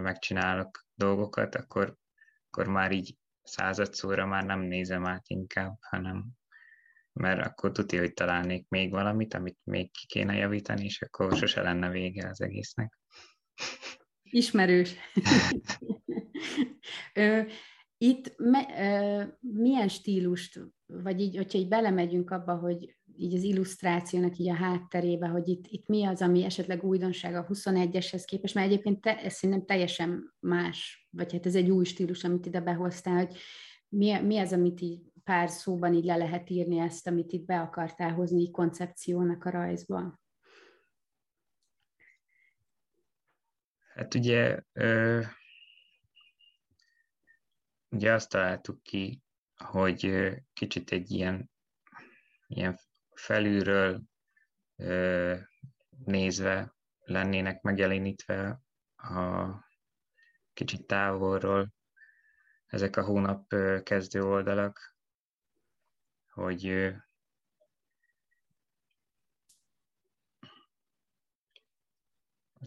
megcsinálok 0.00 0.86
dolgokat, 0.94 1.54
akkor 1.54 1.96
akkor 2.54 2.72
már 2.72 2.92
így 2.92 3.16
századszóra 3.42 4.26
már 4.26 4.44
nem 4.44 4.60
nézem 4.60 5.06
át 5.06 5.24
inkább, 5.28 5.76
hanem 5.80 6.26
mert 7.12 7.46
akkor 7.46 7.72
tudja, 7.72 8.00
hogy 8.00 8.12
találnék 8.12 8.68
még 8.68 8.90
valamit, 8.90 9.34
amit 9.34 9.58
még 9.64 9.90
ki 9.90 10.06
kéne 10.06 10.34
javítani, 10.34 10.84
és 10.84 11.02
akkor 11.02 11.36
sose 11.36 11.62
lenne 11.62 11.90
vége 11.90 12.28
az 12.28 12.40
egésznek. 12.40 12.98
Ismerős. 14.22 14.94
Itt 17.98 18.34
me, 18.36 18.66
milyen 19.40 19.88
stílust, 19.88 20.60
vagy 20.86 21.20
így, 21.20 21.36
hogyha 21.36 21.58
így 21.58 21.68
belemegyünk 21.68 22.30
abba, 22.30 22.54
hogy 22.54 22.96
így 23.16 23.34
az 23.34 23.42
illusztrációnak 23.42 24.36
így 24.36 24.48
a 24.48 24.54
hátterébe, 24.54 25.26
hogy 25.26 25.48
itt, 25.48 25.64
itt 25.66 25.86
mi 25.86 26.04
az, 26.04 26.22
ami 26.22 26.44
esetleg 26.44 26.84
újdonság 26.84 27.34
a 27.34 27.46
21-eshez 27.46 28.22
képest, 28.26 28.54
mert 28.54 28.66
egyébként 28.66 29.00
te, 29.00 29.16
ez 29.16 29.32
szerintem 29.34 29.66
teljesen 29.66 30.34
más, 30.40 31.08
vagy 31.10 31.32
hát 31.32 31.46
ez 31.46 31.54
egy 31.54 31.70
új 31.70 31.84
stílus, 31.84 32.24
amit 32.24 32.46
ide 32.46 32.60
behoztál, 32.60 33.16
hogy 33.16 33.36
mi, 33.88 34.20
mi 34.20 34.38
az, 34.38 34.52
amit 34.52 34.80
így 34.80 35.00
pár 35.24 35.50
szóban 35.50 35.94
így 35.94 36.04
le 36.04 36.16
lehet 36.16 36.50
írni 36.50 36.78
ezt, 36.78 37.06
amit 37.06 37.32
itt 37.32 37.44
be 37.44 37.60
akartál 37.60 38.12
hozni 38.12 38.40
így 38.40 38.50
koncepciónak 38.50 39.44
a 39.44 39.50
rajzba? 39.50 40.20
Hát 43.94 44.14
ugye, 44.14 44.62
ö, 44.72 45.20
ugye 47.90 48.12
azt 48.12 48.28
találtuk 48.28 48.82
ki, 48.82 49.22
hogy 49.54 50.30
kicsit 50.52 50.90
egy 50.90 51.10
ilyen, 51.10 51.50
ilyen 52.46 52.78
felülről 53.14 54.02
nézve 56.04 56.74
lennének 57.00 57.62
megjelenítve 57.62 58.60
a 58.96 59.48
kicsit 60.52 60.86
távolról 60.86 61.72
ezek 62.66 62.96
a 62.96 63.04
hónap 63.04 63.54
kezdő 63.82 64.22
oldalak, 64.22 64.96
hogy 66.30 66.92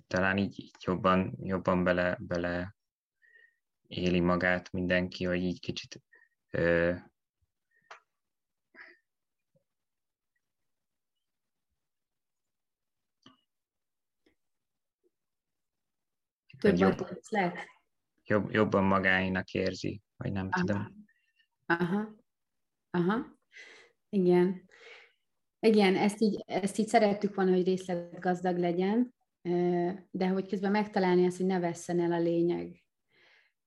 talán 0.08 0.38
így, 0.38 0.60
így 0.60 0.76
jobban, 0.80 1.38
jobban 1.42 1.84
bele, 1.84 2.18
bele 2.20 2.76
éli 3.88 4.20
magát 4.20 4.72
mindenki, 4.72 5.26
hogy 5.26 5.42
így 5.42 5.60
kicsit 5.60 6.02
Több 16.60 16.78
jobb, 16.78 17.20
lehet? 17.30 17.58
Jobb, 18.24 18.52
jobban 18.52 18.84
magáinak 18.84 19.52
érzi, 19.52 20.02
vagy 20.18 20.32
nem 20.32 20.48
Aha. 20.52 20.66
tudom. 20.66 21.06
Aha. 21.66 22.16
Aha. 22.92 23.38
Igen. 24.10 24.66
Igen, 25.60 25.96
ezt 25.96 26.22
így, 26.22 26.44
ezt 26.46 26.78
így 26.78 26.88
szerettük 26.88 27.36
volna, 27.36 27.52
hogy 27.52 27.66
részletgazdag 27.66 28.58
legyen, 28.58 29.16
de 30.12 30.28
hogy 30.28 30.48
közben 30.48 30.72
megtalálni 30.72 31.26
azt, 31.26 31.38
hogy 31.38 31.46
ne 31.46 31.60
vesszen 31.60 32.00
el 32.00 32.12
a 32.12 32.20
lényeg. 32.20 32.84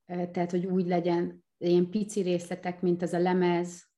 Tehát, 0.04 0.50
hogy 0.50 0.66
úgy 0.66 0.86
legyen 0.86 1.44
ilyen 1.58 1.90
pici 1.90 2.20
részletek, 2.20 2.80
mint 2.80 3.02
az 3.02 3.12
a 3.12 3.18
lemez, 3.18 3.88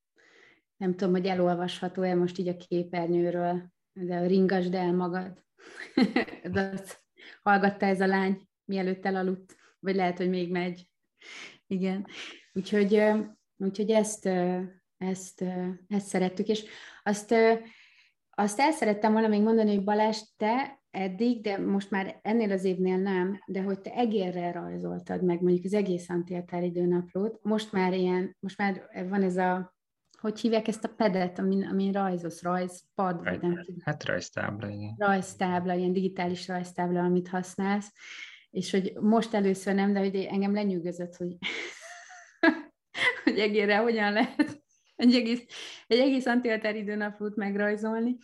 nem 0.77 0.95
tudom, 0.97 1.13
hogy 1.13 1.27
elolvasható-e 1.27 2.15
most 2.15 2.39
így 2.39 2.49
a 2.49 2.57
képernyőről, 2.57 3.73
de 3.93 4.27
ringasd 4.27 4.75
el 4.75 4.93
magad. 4.93 5.45
de 6.53 6.81
hallgatta 7.43 7.87
ez 7.87 8.01
a 8.01 8.07
lány, 8.07 8.49
mielőtt 8.65 9.07
elaludt, 9.07 9.57
vagy 9.79 9.95
lehet, 9.95 10.17
hogy 10.17 10.29
még 10.29 10.51
megy. 10.51 10.89
Igen. 11.67 12.07
Úgyhogy, 12.53 13.03
úgyhogy 13.57 13.91
ezt, 13.91 14.27
ezt, 14.99 15.45
ezt 15.89 16.07
szerettük, 16.07 16.49
és 16.49 16.65
azt, 17.03 17.35
azt 18.31 18.61
el 18.61 18.73
szerettem 18.73 19.13
volna 19.13 19.29
még 19.29 19.43
mondani, 19.43 19.75
hogy 19.75 19.85
Balázs, 19.85 20.21
te 20.37 20.83
eddig, 20.91 21.43
de 21.43 21.59
most 21.59 21.91
már 21.91 22.19
ennél 22.23 22.53
az 22.53 22.65
évnél 22.65 22.97
nem, 22.97 23.43
de 23.47 23.63
hogy 23.63 23.81
te 23.81 23.91
egérrel 23.91 24.53
rajzoltad 24.53 25.25
meg 25.25 25.43
mondjuk 25.43 25.65
az 25.65 25.75
egész 25.75 26.09
antiatár 26.09 26.63
időnaplót, 26.63 27.39
most 27.43 27.73
már 27.73 27.93
ilyen, 27.93 28.37
most 28.41 28.59
már 28.59 28.89
van 29.09 29.23
ez 29.23 29.37
a, 29.37 29.75
hogy 30.21 30.41
hívják 30.41 30.69
ezt 30.69 30.85
a 30.85 30.95
pedet, 30.97 31.39
amin, 31.39 31.67
amin 31.67 31.93
rajzolsz, 31.93 32.43
rajzpad, 32.43 33.25
vagy 33.25 33.41
nem 33.41 33.63
tudom. 33.65 33.81
Hát 33.85 34.05
rajztábla, 34.05 34.69
igen. 34.69 34.95
Rajztábla, 34.97 35.75
ilyen 35.75 35.93
digitális 35.93 36.49
rajztábla, 36.49 37.03
amit 37.03 37.29
használsz, 37.29 37.93
és 38.53 38.71
hogy 38.71 38.93
most 39.01 39.35
először 39.35 39.75
nem, 39.75 39.93
de 39.93 39.99
hogy 39.99 40.17
engem 40.17 40.55
lenyűgözött, 40.55 41.17
hogy, 41.17 41.37
hogy 43.25 43.39
egérre 43.39 43.77
hogyan 43.77 44.13
lehet 44.13 44.63
egy 45.03 45.15
egész, 45.15 45.45
egy 45.87 45.99
egész 45.99 46.27
antialtár 46.27 46.77
időnaplót 46.77 47.37
megrajzolni, 47.37 48.17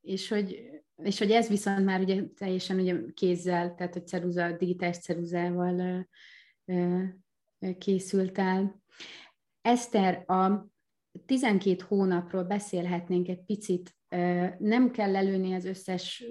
és 0.00 0.28
hogy, 0.28 0.70
és 1.02 1.18
hogy 1.18 1.30
ez 1.30 1.48
viszont 1.48 1.84
már 1.84 2.00
ugye 2.00 2.22
teljesen 2.38 2.78
ugye 2.78 2.96
kézzel, 3.14 3.74
tehát 3.74 3.92
hogy 3.92 4.06
ceruza, 4.06 4.52
digitális 4.52 4.98
ceruzával 4.98 6.08
készült 7.78 8.38
el. 8.38 8.82
Eszter, 9.60 10.30
a 10.30 10.66
12 11.26 11.84
hónapról 11.88 12.44
beszélhetnénk 12.44 13.28
egy 13.28 13.44
picit 13.44 13.96
nem 14.58 14.90
kell 14.90 15.16
előni 15.16 15.54
az 15.54 15.64
összes 15.64 16.24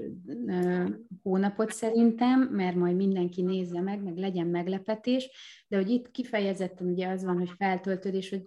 hónapot 1.24 1.72
szerintem, 1.72 2.42
mert 2.42 2.76
majd 2.76 2.96
mindenki 2.96 3.42
nézze 3.42 3.82
meg, 3.82 4.04
meg 4.04 4.18
legyen 4.18 4.48
meglepetés, 4.48 5.30
de 5.68 5.78
hogy 5.78 5.90
itt 5.90 6.12
kifejezetten 6.12 6.88
ugye 6.88 7.08
az 7.08 7.24
van, 7.24 7.38
hogy 7.38 7.52
feltöltődés, 7.58 8.30
hogy 8.30 8.44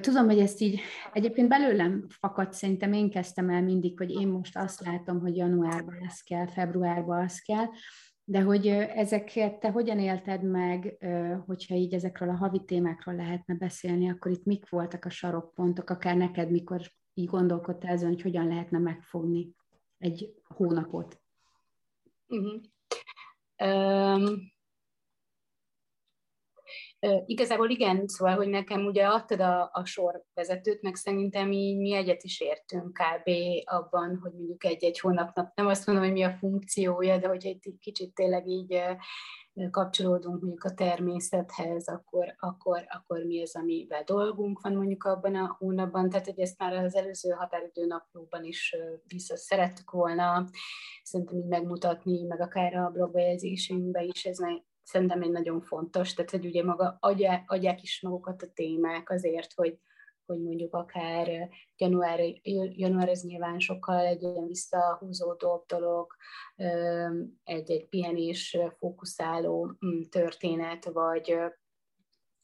Tudom, 0.00 0.26
hogy 0.26 0.38
ezt 0.38 0.60
így 0.60 0.80
egyébként 1.12 1.48
belőlem 1.48 2.06
fakadt, 2.08 2.52
szerintem 2.52 2.92
én 2.92 3.10
kezdtem 3.10 3.50
el 3.50 3.62
mindig, 3.62 3.98
hogy 3.98 4.10
én 4.10 4.28
most 4.28 4.56
azt 4.56 4.80
látom, 4.80 5.20
hogy 5.20 5.36
januárban 5.36 5.98
ez 6.06 6.20
kell, 6.20 6.46
februárban 6.46 7.24
az 7.24 7.38
kell, 7.38 7.66
de 8.24 8.40
hogy 8.40 8.66
ezeket 8.94 9.60
te 9.60 9.70
hogyan 9.70 9.98
élted 9.98 10.42
meg, 10.42 10.96
hogyha 11.46 11.74
így 11.74 11.94
ezekről 11.94 12.28
a 12.28 12.36
havi 12.36 12.64
témákról 12.64 13.14
lehetne 13.14 13.54
beszélni, 13.54 14.10
akkor 14.10 14.30
itt 14.30 14.44
mik 14.44 14.68
voltak 14.68 15.04
a 15.04 15.10
sarokpontok, 15.10 15.90
akár 15.90 16.16
neked, 16.16 16.50
mikor 16.50 16.80
így 17.20 17.28
gondolkodtál 17.28 17.92
ezen, 17.92 18.08
hogy 18.08 18.22
hogyan 18.22 18.48
lehetne 18.48 18.78
megfogni 18.78 19.54
egy 19.98 20.34
hónapot? 20.44 21.20
Uh-huh. 22.26 22.60
Um, 23.64 24.52
igazából 27.26 27.70
igen, 27.70 28.06
szóval, 28.06 28.36
hogy 28.36 28.48
nekem 28.48 28.86
ugye 28.86 29.06
adtad 29.06 29.40
a, 29.40 29.70
a 29.72 29.84
sorvezetőt, 29.84 30.82
meg 30.82 30.94
szerintem 30.94 31.52
így 31.52 31.76
mi 31.76 31.94
egyet 31.94 32.22
is 32.22 32.40
értünk 32.40 32.92
kb. 32.92 33.30
abban, 33.64 34.18
hogy 34.22 34.32
mondjuk 34.32 34.64
egy-egy 34.64 35.00
hónapnak 35.00 35.54
nem 35.54 35.66
azt 35.66 35.86
mondom, 35.86 36.04
hogy 36.04 36.14
mi 36.14 36.22
a 36.22 36.36
funkciója, 36.38 37.18
de 37.18 37.28
hogy 37.28 37.46
egy 37.46 37.74
kicsit 37.80 38.14
tényleg 38.14 38.46
így 38.46 38.82
kapcsolódunk 39.70 40.40
mondjuk 40.40 40.64
a 40.64 40.74
természethez, 40.74 41.88
akkor, 41.88 42.34
akkor, 42.38 42.84
akkor 42.88 43.24
mi 43.24 43.42
az, 43.42 43.56
amivel 43.56 44.02
dolgunk 44.04 44.60
van 44.60 44.74
mondjuk 44.74 45.04
abban 45.04 45.34
a 45.34 45.56
hónapban. 45.58 46.08
Tehát, 46.08 46.26
hogy 46.26 46.38
ezt 46.38 46.58
már 46.58 46.72
az 46.72 46.94
előző 46.94 47.30
határidő 47.30 47.86
naplóban 47.86 48.44
is 48.44 48.76
vissza 49.06 49.36
szerettük 49.36 49.90
volna 49.90 50.48
szerintem 51.02 51.36
így 51.36 51.48
megmutatni, 51.48 52.22
meg 52.22 52.40
akár 52.40 52.74
a 52.74 52.90
blogbejegyzésünkben 52.90 54.04
is, 54.04 54.24
ez 54.24 54.38
szerintem 54.82 55.22
egy 55.22 55.30
nagyon 55.30 55.60
fontos, 55.60 56.14
tehát 56.14 56.30
hogy 56.30 56.46
ugye 56.46 56.64
maga 56.64 56.96
adják, 57.00 57.50
adják 57.50 57.82
is 57.82 58.00
magukat 58.02 58.42
a 58.42 58.52
témák 58.54 59.10
azért, 59.10 59.52
hogy, 59.52 59.78
hogy 60.30 60.42
mondjuk 60.42 60.74
akár 60.74 61.48
január, 61.76 62.20
január 62.72 63.08
ez 63.08 63.22
nyilván 63.22 63.58
sokkal 63.58 64.06
egy 64.06 64.22
ilyen 64.22 64.46
visszahúzódóbb 64.46 65.66
dolog, 65.66 66.16
egy-egy 67.44 67.88
pihenés 67.88 68.58
fókuszáló 68.78 69.64
mm, 69.86 70.00
történet, 70.10 70.84
vagy 70.84 71.36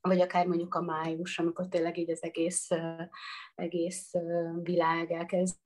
vagy 0.01 0.21
akár 0.21 0.47
mondjuk 0.47 0.75
a 0.75 0.81
május, 0.81 1.39
amikor 1.39 1.69
tényleg 1.69 1.99
így 1.99 2.11
az 2.11 2.23
egész, 2.23 2.69
egész 3.55 4.13
világ 4.63 5.13
elkezd 5.13 5.57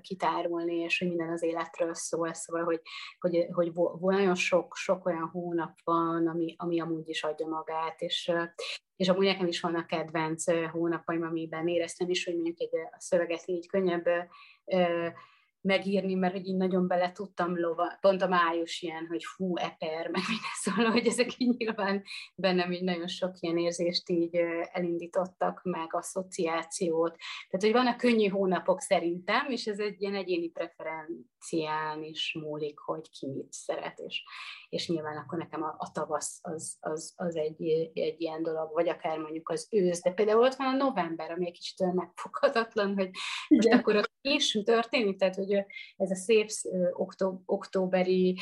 kitárulni, 0.00 0.76
és 0.76 0.98
hogy 0.98 1.08
minden 1.08 1.30
az 1.30 1.42
életről 1.42 1.94
szól, 1.94 2.34
szóval, 2.34 2.64
hogy, 2.64 2.80
hogy, 3.18 3.46
hogy 3.52 3.72
nagyon 4.16 4.34
sok, 4.34 4.76
sok 4.76 5.06
olyan 5.06 5.28
hónap 5.32 5.78
van, 5.84 6.26
ami, 6.26 6.54
ami 6.58 6.80
amúgy 6.80 7.08
is 7.08 7.22
adja 7.22 7.46
magát, 7.46 8.00
és, 8.00 8.32
és 8.96 9.08
amúgy 9.08 9.26
nekem 9.26 9.46
is 9.46 9.60
vannak 9.60 9.86
kedvenc 9.86 10.44
hónapaim, 10.70 11.22
amiben 11.22 11.68
éreztem 11.68 12.10
is, 12.10 12.24
hogy 12.24 12.34
mondjuk 12.34 12.60
egy 12.60 12.74
a 12.74 13.00
szöveget 13.00 13.42
így 13.46 13.68
könnyebb 13.68 14.04
megírni, 15.64 16.14
mert 16.14 16.32
hogy 16.32 16.46
így 16.46 16.56
nagyon 16.56 16.86
bele 16.86 17.12
tudtam 17.12 17.58
lova, 17.58 17.96
pont 18.00 18.22
a 18.22 18.28
május 18.28 18.82
ilyen, 18.82 19.06
hogy 19.06 19.24
fú, 19.24 19.56
eper, 19.56 20.08
meg 20.10 20.22
minden 20.28 20.54
szóval, 20.62 20.90
hogy 20.90 21.06
ezek 21.06 21.38
így 21.38 21.56
nyilván 21.56 22.02
bennem 22.34 22.72
így 22.72 22.82
nagyon 22.82 23.06
sok 23.06 23.34
ilyen 23.40 23.58
érzést 23.58 24.08
így 24.10 24.36
elindítottak, 24.72 25.60
meg 25.62 25.94
asszociációt. 25.94 27.16
Tehát, 27.48 27.64
hogy 27.64 27.72
vannak 27.72 27.96
könnyű 27.96 28.28
hónapok 28.28 28.80
szerintem, 28.80 29.50
és 29.50 29.66
ez 29.66 29.78
egy 29.78 30.02
ilyen 30.02 30.14
egyéni 30.14 30.48
preferencián 31.44 32.02
is 32.02 32.36
múlik, 32.40 32.78
hogy 32.78 33.10
ki 33.10 33.26
mit 33.26 33.52
szeret, 33.52 33.98
és, 33.98 34.22
és 34.68 34.88
nyilván 34.88 35.16
akkor 35.16 35.38
nekem 35.38 35.62
a, 35.62 35.74
a 35.78 35.90
tavasz 35.92 36.38
az, 36.42 36.76
az, 36.80 37.12
az 37.16 37.36
egy, 37.36 37.62
egy 37.94 38.20
ilyen 38.20 38.42
dolog, 38.42 38.72
vagy 38.72 38.88
akár 38.88 39.18
mondjuk 39.18 39.48
az 39.48 39.66
ősz, 39.70 40.02
de 40.02 40.12
például 40.12 40.42
ott 40.42 40.54
van 40.54 40.66
a 40.66 40.84
november, 40.84 41.30
ami 41.30 41.46
egy 41.46 41.52
kicsit 41.52 41.92
megfoghatatlan, 41.92 42.94
hogy 42.94 43.10
most 43.48 43.66
Igen. 43.66 43.78
akkor 43.78 43.96
ott 43.96 44.12
is 44.20 44.58
történik, 44.64 45.18
tehát 45.18 45.34
hogy 45.34 45.52
ez 45.96 46.10
a 46.10 46.14
szép 46.14 46.48
októ, 46.92 47.42
októberi 47.46 48.38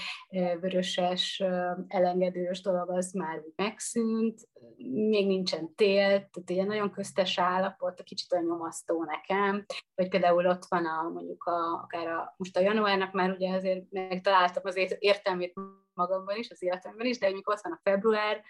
vöröses 0.60 1.42
elengedős 1.88 2.60
dolog 2.60 2.90
az 2.90 3.12
már 3.12 3.42
megszűnt, 3.56 4.40
még 4.86 5.26
nincsen 5.26 5.74
tél, 5.74 6.06
tehát 6.06 6.50
ilyen 6.50 6.66
nagyon 6.66 6.90
köztes 6.90 7.38
állapot, 7.38 8.02
kicsit 8.02 8.32
olyan 8.32 8.44
nyomasztó 8.44 9.04
nekem, 9.04 9.64
vagy 9.94 10.08
például 10.08 10.46
ott 10.46 10.64
van 10.68 10.86
a, 10.86 11.08
mondjuk 11.08 11.44
a, 11.44 11.72
akár 11.82 12.06
a, 12.06 12.34
most 12.36 12.56
a 12.56 12.60
januárnak 12.60 13.12
már 13.12 13.30
ugye 13.30 13.54
azért 13.54 13.90
megtaláltam 13.90 14.62
az 14.64 14.96
értelmét 14.98 15.54
magamban 15.94 16.36
is, 16.36 16.50
az 16.50 16.62
életemben 16.62 17.06
is, 17.06 17.18
de 17.18 17.26
amikor 17.26 17.54
ott 17.54 17.62
van 17.62 17.72
a 17.72 17.80
február, 17.82 18.42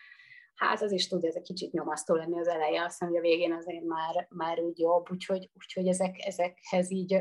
hát 0.54 0.82
az 0.82 0.92
is 0.92 1.08
tud 1.08 1.24
ez 1.24 1.34
egy 1.34 1.42
kicsit 1.42 1.72
nyomasztó 1.72 2.14
lenni 2.14 2.38
az 2.38 2.48
eleje, 2.48 2.84
azt 2.84 3.00
mondja, 3.00 3.18
a 3.18 3.22
végén 3.22 3.52
azért 3.52 3.84
már, 3.84 4.26
már 4.30 4.60
úgy 4.60 4.78
jobb, 4.78 5.10
úgyhogy, 5.10 5.50
úgyhogy 5.54 5.86
ezek, 5.86 6.16
ezekhez 6.18 6.90
így 6.90 7.16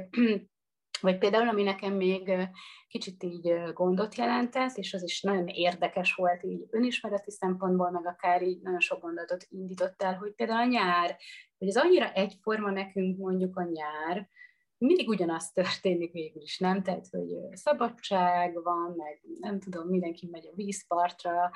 vagy 1.02 1.18
például, 1.18 1.48
ami 1.48 1.64
nekem 1.64 1.94
még 1.94 2.32
kicsit 2.88 3.24
így 3.24 3.54
gondot 3.74 4.16
jelentett, 4.16 4.78
és 4.78 4.94
az 4.94 5.04
is 5.04 5.22
nagyon 5.22 5.48
érdekes 5.48 6.14
volt 6.14 6.44
így 6.44 6.68
önismereti 6.70 7.32
szempontból, 7.32 7.92
meg 7.92 8.08
akár 8.08 8.42
így 8.42 8.62
nagyon 8.62 8.80
sok 8.80 9.02
gondolatot 9.02 9.46
indított 9.50 10.02
el, 10.02 10.16
hogy 10.16 10.34
például 10.34 10.60
a 10.60 10.66
nyár, 10.66 11.18
hogy 11.58 11.68
ez 11.68 11.78
annyira 11.78 12.12
egyforma 12.12 12.72
nekünk 12.72 13.18
mondjuk 13.18 13.58
a 13.58 13.64
nyár, 13.64 14.30
mindig 14.82 15.08
ugyanaz 15.08 15.52
történik 15.52 16.12
végül 16.12 16.42
is, 16.42 16.60
nem? 16.60 16.84
Tehát, 16.84 17.08
hogy 17.12 17.38
szabadság 17.52 18.64
van, 18.64 18.94
meg 18.98 19.22
nem 19.40 19.60
tudom, 19.60 19.88
mindenki 19.88 20.28
megy 20.32 20.48
a 20.48 20.56
vízpartra, 20.56 21.52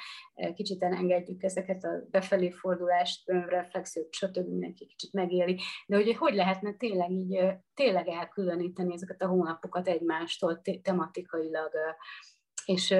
kicsit 0.53 0.83
engedjük 0.83 1.43
ezeket 1.43 1.83
a 1.83 1.89
befelé 2.09 2.49
fordulást, 2.49 3.29
önreflexiót, 3.29 4.13
stb. 4.13 4.47
mindenki 4.47 4.85
kicsit 4.85 5.13
megéli, 5.13 5.59
de 5.87 5.95
hogy 5.95 6.15
hogy 6.15 6.33
lehetne 6.33 6.73
tényleg 6.73 7.11
így, 7.11 7.39
tényleg 7.73 8.07
elkülöníteni 8.07 8.93
ezeket 8.93 9.21
a 9.21 9.27
hónapokat 9.27 9.87
egymástól 9.87 10.61
tematikailag, 10.81 11.71
és, 12.65 12.95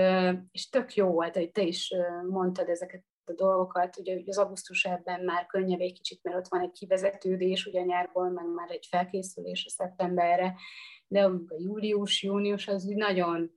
és 0.52 0.70
tök 0.70 0.94
jó 0.94 1.08
volt, 1.08 1.36
hogy 1.36 1.52
te 1.52 1.62
is 1.62 1.94
mondtad 2.30 2.70
ezeket 2.70 3.04
a 3.30 3.34
dolgokat. 3.34 3.98
Ugye 3.98 4.22
az 4.26 4.38
augusztus 4.38 4.86
ebben 4.86 5.24
már 5.24 5.46
könnyebb 5.46 5.80
egy 5.80 5.94
kicsit, 5.94 6.24
mert 6.24 6.38
ott 6.38 6.48
van 6.48 6.62
egy 6.62 6.72
kivezetődés 6.72 7.66
ugye 7.66 7.82
nyárból, 7.82 8.30
meg 8.30 8.46
már 8.46 8.72
egy 8.72 8.86
felkészülés 8.90 9.66
a 9.66 9.70
szeptemberre, 9.70 10.56
de 11.08 11.24
a 11.24 11.42
július, 11.58 12.24
június 12.24 12.68
az 12.68 12.86
úgy 12.86 12.96
nagyon 12.96 13.52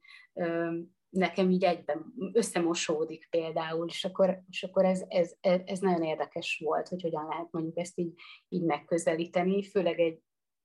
nekem 1.10 1.50
így 1.50 1.64
egyben 1.64 2.14
összemosódik 2.32 3.26
például, 3.30 3.86
és 3.86 4.04
akkor, 4.04 4.42
és 4.48 4.62
akkor 4.62 4.84
ez, 4.84 5.04
ez, 5.08 5.34
ez 5.40 5.78
nagyon 5.78 6.02
érdekes 6.02 6.62
volt, 6.64 6.88
hogy 6.88 7.02
hogyan 7.02 7.26
lehet 7.28 7.48
mondjuk 7.50 7.78
ezt 7.78 7.98
így, 7.98 8.12
így 8.48 8.62
megközelíteni, 8.62 9.62
főleg 9.62 9.98
egy 10.00 10.22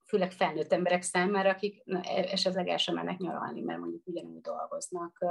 főleg 0.08 0.32
felnőtt 0.32 0.72
emberek 0.72 1.02
számára, 1.02 1.50
akik 1.50 1.84
e, 1.86 2.00
esetleg 2.32 2.68
el 2.68 2.78
sem 2.78 2.96
mennek 2.96 3.18
nyaralni, 3.18 3.62
mert 3.62 3.80
mondjuk 3.80 4.08
ugyanúgy 4.08 4.42
dolgoznak 4.42 5.26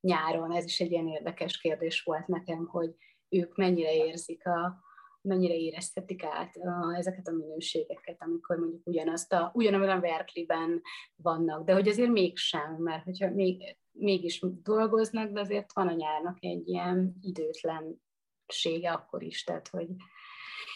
nyáron. 0.00 0.52
Ez 0.52 0.64
is 0.64 0.80
egy 0.80 0.90
ilyen 0.90 1.08
érdekes 1.08 1.58
kérdés 1.58 2.02
volt 2.02 2.26
nekem, 2.26 2.66
hogy 2.66 2.94
ők 3.28 3.56
mennyire 3.56 3.94
érzik 3.94 4.46
a, 4.46 4.86
mennyire 5.20 5.54
éreztetik 5.54 6.24
át 6.24 6.56
a, 6.56 6.94
ezeket 6.96 7.28
a 7.28 7.32
minőségeket, 7.32 8.22
amikor 8.22 8.56
mondjuk 8.56 8.86
ugyanazt 8.86 9.32
a, 9.32 9.50
ugyanabban 9.54 9.88
a 9.88 10.00
verkliben 10.00 10.82
vannak, 11.16 11.64
de 11.64 11.72
hogy 11.72 11.88
azért 11.88 12.10
mégsem, 12.10 12.76
mert 12.78 13.04
hogyha 13.04 13.30
még, 13.30 13.76
mégis 13.92 14.44
dolgoznak, 14.62 15.30
de 15.30 15.40
azért 15.40 15.72
van 15.72 15.88
a 15.88 15.94
nyárnak 15.94 16.36
egy 16.40 16.68
ilyen 16.68 17.16
időtlensége 17.20 18.92
akkor 18.92 19.22
is, 19.22 19.44
tehát 19.44 19.68
hogy 19.68 19.86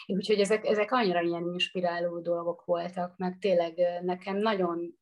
Úgyhogy 0.07 0.40
ezek, 0.40 0.66
ezek 0.66 0.92
annyira 0.92 1.20
ilyen 1.20 1.46
inspiráló 1.46 2.20
dolgok 2.20 2.64
voltak, 2.64 3.16
meg 3.16 3.38
tényleg 3.38 4.03
nekem 4.03 4.36
nagyon 4.36 4.98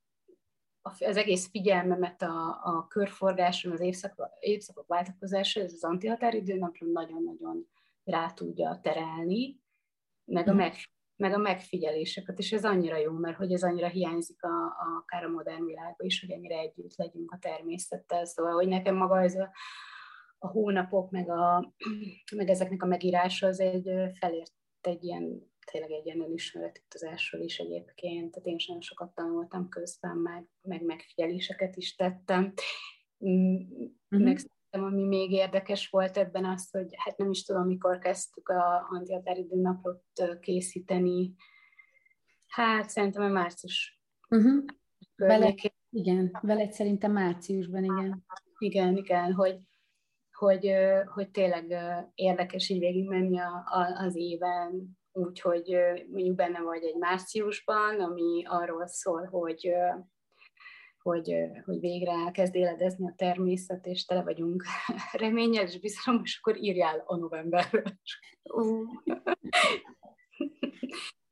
az 0.99 1.17
egész 1.17 1.51
figyelmemet 1.51 2.23
a, 2.23 2.61
a 2.63 2.87
körforgáson, 2.89 3.73
az 3.73 3.81
évszakok, 3.81 4.29
évszakok 4.41 4.87
váltakozása, 4.87 5.61
ez 5.61 5.73
az 5.73 5.85
antihatáridő 5.85 6.57
napra 6.57 6.87
nagyon-nagyon 6.87 7.69
rá 8.05 8.31
tudja 8.31 8.79
terelni, 8.83 9.61
meg 10.25 10.49
a, 10.49 10.51
mhm. 10.51 10.61
meg, 10.61 10.75
meg 11.17 11.33
a 11.33 11.39
megfigyeléseket, 11.39 12.39
és 12.39 12.53
ez 12.53 12.65
annyira 12.65 12.97
jó, 12.97 13.13
mert 13.13 13.37
hogy 13.37 13.53
ez 13.53 13.63
annyira 13.63 13.89
hiányzik 13.89 14.43
a, 14.43 14.65
a, 14.65 14.97
akár 15.03 15.25
a 15.25 15.29
modern 15.29 15.65
világban 15.65 16.07
is, 16.07 16.21
hogy 16.21 16.31
ennyire 16.31 16.59
együtt 16.59 16.97
legyünk 16.97 17.33
a 17.33 17.39
természettel, 17.39 18.25
szóval, 18.25 18.53
hogy 18.53 18.69
nekem 18.69 18.97
maga 18.97 19.23
ez 19.23 19.35
a, 19.35 19.51
a 20.39 20.49
hónapok, 20.49 21.11
meg, 21.11 21.31
a, 21.31 21.75
meg 22.37 22.49
ezeknek 22.49 22.83
a 22.83 22.87
megírása, 22.87 23.47
az 23.47 23.61
egy 23.61 23.91
felért 24.19 24.53
egy 24.81 25.05
ilyen 25.05 25.51
tényleg 25.65 25.91
egy 25.91 26.07
ilyen 26.07 26.21
önismeretítozásról 26.21 27.43
is 27.43 27.59
egyébként, 27.59 28.31
tehát 28.31 28.49
én 28.49 28.57
nagyon 28.67 28.83
sokat 28.83 29.15
tanultam 29.15 29.69
közben, 29.69 30.17
meg, 30.17 30.47
meg 30.63 30.83
megfigyeléseket 30.83 31.77
is 31.77 31.95
tettem. 31.95 32.53
Mm-hmm. 33.25 33.87
Meg 34.09 34.39
ami 34.71 35.05
még 35.05 35.33
érdekes 35.33 35.89
volt 35.89 36.17
ebben 36.17 36.45
az, 36.45 36.71
hogy 36.71 36.87
hát 36.97 37.17
nem 37.17 37.31
is 37.31 37.45
tudom, 37.45 37.67
mikor 37.67 37.99
kezdtük 37.99 38.49
a 38.49 38.87
antihatáridő 38.91 39.61
napot 39.61 40.03
készíteni. 40.41 41.35
Hát 42.47 42.91
szerintem 42.91 43.23
a 43.23 43.29
március. 43.29 44.01
Uh-huh. 44.29 44.65
Vele, 45.17 45.55
igen, 45.91 46.39
veled 46.43 46.73
szerintem 46.73 47.13
márciusban, 47.13 47.85
igen. 47.85 48.25
Igen, 48.59 48.97
igen, 48.97 49.33
hogy, 49.33 49.59
hogy, 50.33 50.73
hogy 51.15 51.31
tényleg 51.31 51.75
érdekes 52.15 52.69
így 52.69 52.79
végigmenni 52.79 53.39
a, 53.39 53.65
a, 53.67 54.05
az 54.05 54.17
éven, 54.17 54.99
úgyhogy 55.21 55.77
mondjuk 56.13 56.35
benne 56.35 56.61
vagy 56.61 56.85
egy 56.85 56.97
márciusban, 56.97 58.01
ami 58.01 58.45
arról 58.47 58.87
szól, 58.87 59.25
hogy 59.27 59.73
hogy, 61.03 61.35
hogy 61.65 61.81
végre 61.81 62.11
elkezd 62.11 62.55
éledezni 62.55 63.07
a 63.07 63.15
természet, 63.17 63.87
és 63.87 64.05
tele 64.05 64.23
vagyunk 64.23 64.65
reménnyel 65.13 65.65
és 65.65 65.81
bizalom, 65.81 66.21
és 66.25 66.39
akkor 66.43 66.63
írjál 66.63 67.03
a 67.07 67.17
novemberről. 67.17 67.83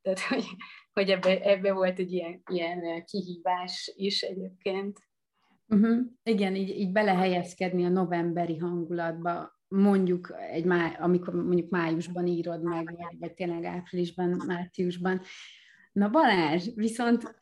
Tehát, 0.03 0.21
hogy, 0.21 0.45
hogy 0.93 1.11
ebbe, 1.11 1.41
ebbe 1.41 1.73
volt 1.73 1.99
egy 1.99 2.13
ilyen, 2.13 2.43
ilyen 2.51 3.05
kihívás 3.05 3.93
is 3.97 4.23
egyébként. 4.23 4.99
Uh-huh. 5.67 6.07
Igen, 6.23 6.55
így, 6.55 6.69
így 6.69 6.93
belehelyezkedni 6.93 7.85
a 7.85 7.89
novemberi 7.89 8.57
hangulatba, 8.57 9.58
mondjuk, 9.69 10.35
egy 10.51 10.65
má, 10.65 10.97
amikor 10.99 11.35
mondjuk 11.35 11.71
májusban 11.71 12.27
írod 12.27 12.63
meg, 12.63 12.97
vagy, 13.19 13.35
tényleg 13.35 13.65
áprilisban, 13.65 14.43
márciusban. 14.47 15.21
Na 15.93 16.09
Balázs, 16.09 16.69
viszont 16.75 17.37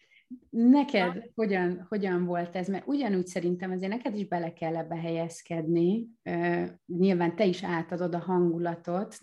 Neked 0.51 1.31
hogyan, 1.35 1.87
hogyan 1.89 2.25
volt 2.25 2.57
ez? 2.57 2.69
Mert 2.69 2.87
ugyanúgy 2.87 3.27
szerintem 3.27 3.71
azért 3.71 3.93
neked 3.93 4.17
is 4.17 4.27
bele 4.29 4.53
kell 4.53 4.77
ebbe 4.77 4.97
helyezkedni. 4.97 6.09
Nyilván 6.87 7.37
te 7.37 7.45
is 7.45 7.65
átadod 7.65 8.15
a 8.15 8.19
hangulatot, 8.19 9.19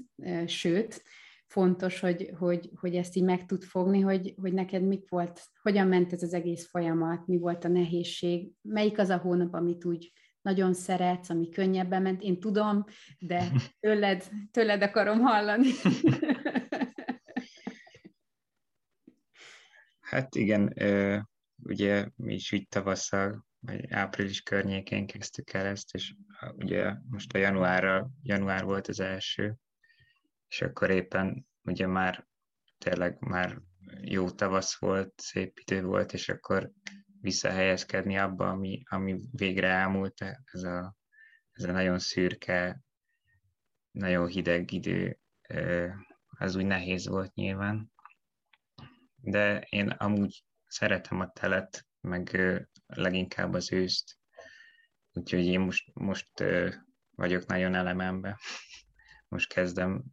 sőt, 0.45 1.03
fontos, 1.47 1.99
hogy, 1.99 2.31
hogy, 2.37 2.69
hogy 2.75 2.95
ezt 2.95 3.15
így 3.15 3.23
meg 3.23 3.45
tud 3.45 3.63
fogni, 3.63 3.99
hogy, 3.99 4.33
hogy 4.41 4.53
neked 4.53 4.83
mik 4.83 5.09
volt, 5.09 5.41
hogyan 5.61 5.87
ment 5.87 6.13
ez 6.13 6.23
az 6.23 6.33
egész 6.33 6.67
folyamat, 6.69 7.27
mi 7.27 7.37
volt 7.37 7.63
a 7.63 7.67
nehézség, 7.67 8.51
melyik 8.61 8.99
az 8.99 9.09
a 9.09 9.17
hónap, 9.17 9.53
amit 9.53 9.85
úgy 9.85 10.11
nagyon 10.43 10.73
szeretsz, 10.73 11.29
ami 11.29 11.49
könnyebben 11.49 12.01
ment. 12.01 12.21
Én 12.21 12.39
tudom, 12.39 12.85
de 13.19 13.51
tőled, 13.79 14.29
tőled 14.51 14.81
akarom 14.81 15.19
hallani. 15.19 15.67
Hát 20.13 20.35
igen, 20.35 20.73
ugye 21.63 22.07
mi 22.15 22.33
is 22.33 22.51
így 22.51 22.67
tavasszal, 22.67 23.45
vagy 23.59 23.91
április 23.91 24.41
környékén 24.41 25.07
kezdtük 25.07 25.53
el 25.53 25.65
ezt, 25.65 25.93
és 25.93 26.15
ugye 26.55 26.93
most 27.09 27.33
a 27.33 27.37
januárra, 27.37 28.09
január 28.21 28.63
volt 28.63 28.87
az 28.87 28.99
első, 28.99 29.55
és 30.47 30.61
akkor 30.61 30.89
éppen 30.89 31.47
ugye 31.61 31.87
már 31.87 32.27
tényleg 32.77 33.17
már 33.19 33.61
jó 34.01 34.29
tavasz 34.29 34.79
volt, 34.79 35.13
szép 35.15 35.59
idő 35.59 35.83
volt, 35.83 36.13
és 36.13 36.29
akkor 36.29 36.71
visszahelyezkedni 37.23 38.17
abba, 38.17 38.49
ami, 38.49 38.81
ami 38.89 39.19
végre 39.31 39.67
elmúlt, 39.67 40.21
ez 40.51 40.63
a, 40.63 40.95
ez 41.51 41.63
a 41.63 41.71
nagyon 41.71 41.99
szürke, 41.99 42.81
nagyon 43.91 44.27
hideg 44.27 44.71
idő, 44.71 45.19
az 46.27 46.55
úgy 46.55 46.65
nehéz 46.65 47.07
volt 47.07 47.33
nyilván. 47.33 47.91
De 49.15 49.59
én 49.59 49.87
amúgy 49.89 50.45
szeretem 50.65 51.19
a 51.19 51.31
telet, 51.31 51.87
meg 52.01 52.37
leginkább 52.85 53.53
az 53.53 53.71
őszt, 53.71 54.17
úgyhogy 55.13 55.45
én 55.45 55.59
most, 55.59 55.93
most 55.93 56.43
vagyok 57.15 57.45
nagyon 57.45 57.75
elemembe. 57.75 58.39
Most 59.27 59.53
kezdem 59.53 60.03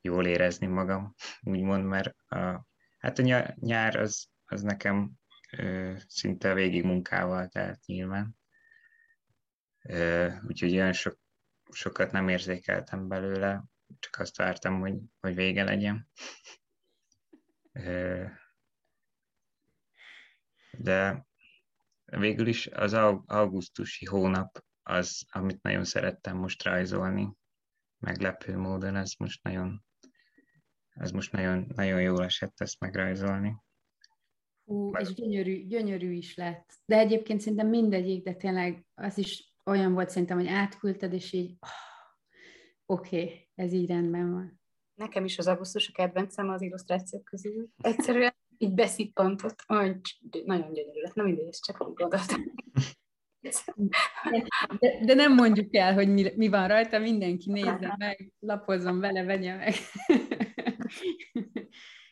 jól 0.00 0.26
érezni 0.26 0.66
magam, 0.66 1.14
úgymond, 1.40 1.84
mert 1.84 2.14
a, 2.28 2.68
hát 3.00 3.18
a 3.18 3.54
nyár 3.54 3.96
az, 3.96 4.28
az 4.44 4.62
nekem 4.62 5.10
ö, 5.56 5.94
szinte 6.06 6.54
végig 6.54 6.84
munkával 6.84 7.48
telt 7.48 7.86
nyilván. 7.86 8.36
Ö, 9.82 10.28
úgyhogy 10.46 10.72
olyan 10.72 10.92
sok, 10.92 11.18
sokat 11.70 12.12
nem 12.12 12.28
érzékeltem 12.28 13.08
belőle, 13.08 13.64
csak 13.98 14.18
azt 14.18 14.36
vártam, 14.36 14.80
hogy, 14.80 14.98
hogy 15.20 15.34
vége 15.34 15.64
legyen. 15.64 16.08
Ö, 17.72 18.24
de 20.70 21.26
végül 22.04 22.46
is 22.46 22.66
az 22.66 22.92
augusztusi 23.26 24.04
hónap 24.04 24.64
az, 24.82 25.26
amit 25.30 25.62
nagyon 25.62 25.84
szerettem 25.84 26.36
most 26.36 26.62
rajzolni, 26.62 27.32
meglepő 27.98 28.56
módon, 28.56 28.96
ez 28.96 29.12
most 29.18 29.42
nagyon, 29.42 29.84
ez 31.00 31.10
most 31.10 31.32
nagyon, 31.32 31.66
nagyon 31.74 32.02
jól 32.02 32.24
esett 32.24 32.60
ezt 32.60 32.80
megrajzolni. 32.80 33.56
Hú, 34.64 34.96
és 34.96 35.14
gyönyörű, 35.14 35.66
gyönyörű 35.66 36.12
is 36.12 36.36
lett. 36.36 36.72
De 36.84 36.98
egyébként 36.98 37.40
szerintem 37.40 37.68
mindegyik, 37.68 38.24
de 38.24 38.34
tényleg 38.34 38.84
az 38.94 39.18
is 39.18 39.54
olyan 39.64 39.92
volt 39.92 40.10
szerintem, 40.10 40.38
hogy 40.38 40.48
átküldted, 40.48 41.12
és 41.12 41.32
így 41.32 41.56
oh, 41.60 42.96
oké, 42.98 43.22
okay, 43.22 43.48
ez 43.54 43.72
így 43.72 43.88
rendben 43.88 44.32
van. 44.32 44.60
Nekem 44.94 45.24
is 45.24 45.38
az 45.38 45.46
augusztus 45.46 45.88
a 45.88 45.92
kedvencem 45.92 46.48
az 46.48 46.62
illusztrációk 46.62 47.24
közül. 47.24 47.68
Egyszerűen 47.82 48.34
így 48.58 48.74
beszippantott, 48.74 49.62
hogy 49.66 50.00
nagyon 50.44 50.72
gyönyörű 50.72 51.00
lett. 51.00 51.14
Na 51.14 51.22
mindegy, 51.22 51.48
ezt 51.48 51.64
csak 51.64 51.88
úgy 51.88 51.94
gondoltam. 51.94 52.52
De, 54.78 55.04
de 55.04 55.14
nem 55.14 55.34
mondjuk 55.34 55.74
el, 55.74 55.94
hogy 55.94 56.08
mi, 56.08 56.32
mi 56.36 56.48
van 56.48 56.68
rajta, 56.68 56.98
mindenki 56.98 57.50
nézze 57.50 57.94
meg, 57.98 58.32
lapozzon 58.38 59.00
vele, 59.00 59.24
vegye 59.24 59.54
meg. 59.54 59.74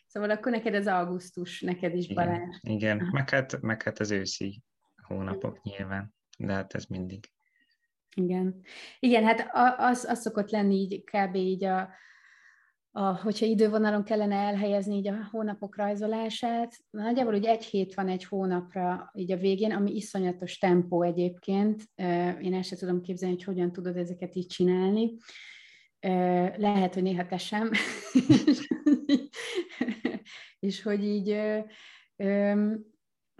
Szóval 0.08 0.30
akkor 0.30 0.52
neked 0.52 0.74
az 0.74 0.86
augusztus, 0.86 1.60
neked 1.60 1.94
is 1.94 2.14
Balázs. 2.14 2.56
Igen, 2.60 2.96
igen. 2.96 3.08
Meg, 3.12 3.30
hát, 3.30 3.60
meg 3.60 3.82
hát 3.82 3.98
az 3.98 4.10
őszi 4.10 4.62
hónapok 5.02 5.62
nyilván, 5.62 6.14
de 6.38 6.52
hát 6.52 6.74
ez 6.74 6.84
mindig. 6.84 7.30
Igen. 8.16 8.60
Igen, 8.98 9.24
hát 9.24 9.50
az, 9.78 10.04
az 10.04 10.20
szokott 10.20 10.50
lenni 10.50 10.74
így 10.74 11.04
kb. 11.04 11.34
így 11.34 11.64
a, 11.64 11.90
a, 12.90 13.02
hogyha 13.02 13.46
idővonalon 13.46 14.04
kellene 14.04 14.36
elhelyezni 14.36 14.96
így 14.96 15.08
a 15.08 15.28
hónapok 15.30 15.76
rajzolását, 15.76 16.74
nagyjából 16.90 17.34
úgy 17.34 17.46
egy 17.46 17.64
hét 17.64 17.94
van 17.94 18.08
egy 18.08 18.24
hónapra 18.24 19.10
így 19.14 19.32
a 19.32 19.36
végén, 19.36 19.72
ami 19.72 19.94
iszonyatos 19.94 20.58
tempó 20.58 21.02
egyébként. 21.02 21.82
Én 22.40 22.54
el 22.54 22.62
sem 22.62 22.78
tudom 22.78 23.00
képzelni, 23.00 23.34
hogy 23.34 23.44
hogyan 23.44 23.72
tudod 23.72 23.96
ezeket 23.96 24.34
így 24.34 24.46
csinálni. 24.46 25.16
Lehet, 26.56 26.94
hogy 26.94 27.02
néha 27.02 27.26
te 27.26 27.38
sem. 27.38 27.70
és 30.66 30.82
hogy 30.82 31.04
így, 31.04 31.40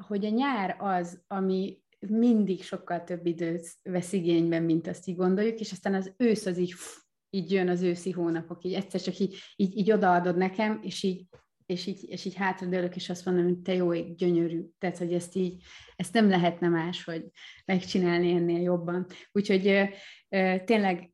hogy 0.06 0.24
a 0.24 0.28
nyár 0.28 0.76
az, 0.78 1.24
ami 1.26 1.80
mindig 2.08 2.62
sokkal 2.62 3.04
több 3.04 3.26
időt 3.26 3.74
vesz 3.82 4.12
igényben, 4.12 4.62
mint 4.62 4.86
azt 4.86 5.06
így 5.06 5.16
gondoljuk, 5.16 5.60
és 5.60 5.72
aztán 5.72 5.94
az 5.94 6.14
ősz 6.16 6.46
az 6.46 6.58
így 6.58 6.74
így 7.30 7.52
jön 7.52 7.68
az 7.68 7.82
őszi 7.82 8.10
hónapok, 8.10 8.64
így 8.64 8.74
egyszer 8.74 9.00
csak 9.00 9.18
így, 9.18 9.36
így, 9.56 9.76
így 9.76 9.92
odaadod 9.92 10.36
nekem, 10.36 10.78
és 10.82 11.02
így, 11.02 11.26
és 11.66 11.86
így, 11.86 12.04
és 12.08 12.24
így 12.24 12.34
hátradőlök, 12.34 12.96
és 12.96 13.10
azt 13.10 13.24
mondom, 13.24 13.44
hogy 13.44 13.58
te 13.58 13.74
jó 13.74 13.94
ég, 13.94 14.14
gyönyörű. 14.14 14.64
Tehát, 14.78 14.98
hogy 14.98 15.12
ezt 15.12 15.34
így, 15.34 15.62
ezt 15.96 16.12
nem 16.12 16.28
lehetne 16.28 16.68
más, 16.68 17.04
hogy 17.04 17.24
megcsinálni 17.64 18.30
ennél 18.30 18.60
jobban. 18.60 19.06
Úgyhogy 19.32 19.88
tényleg 20.64 21.12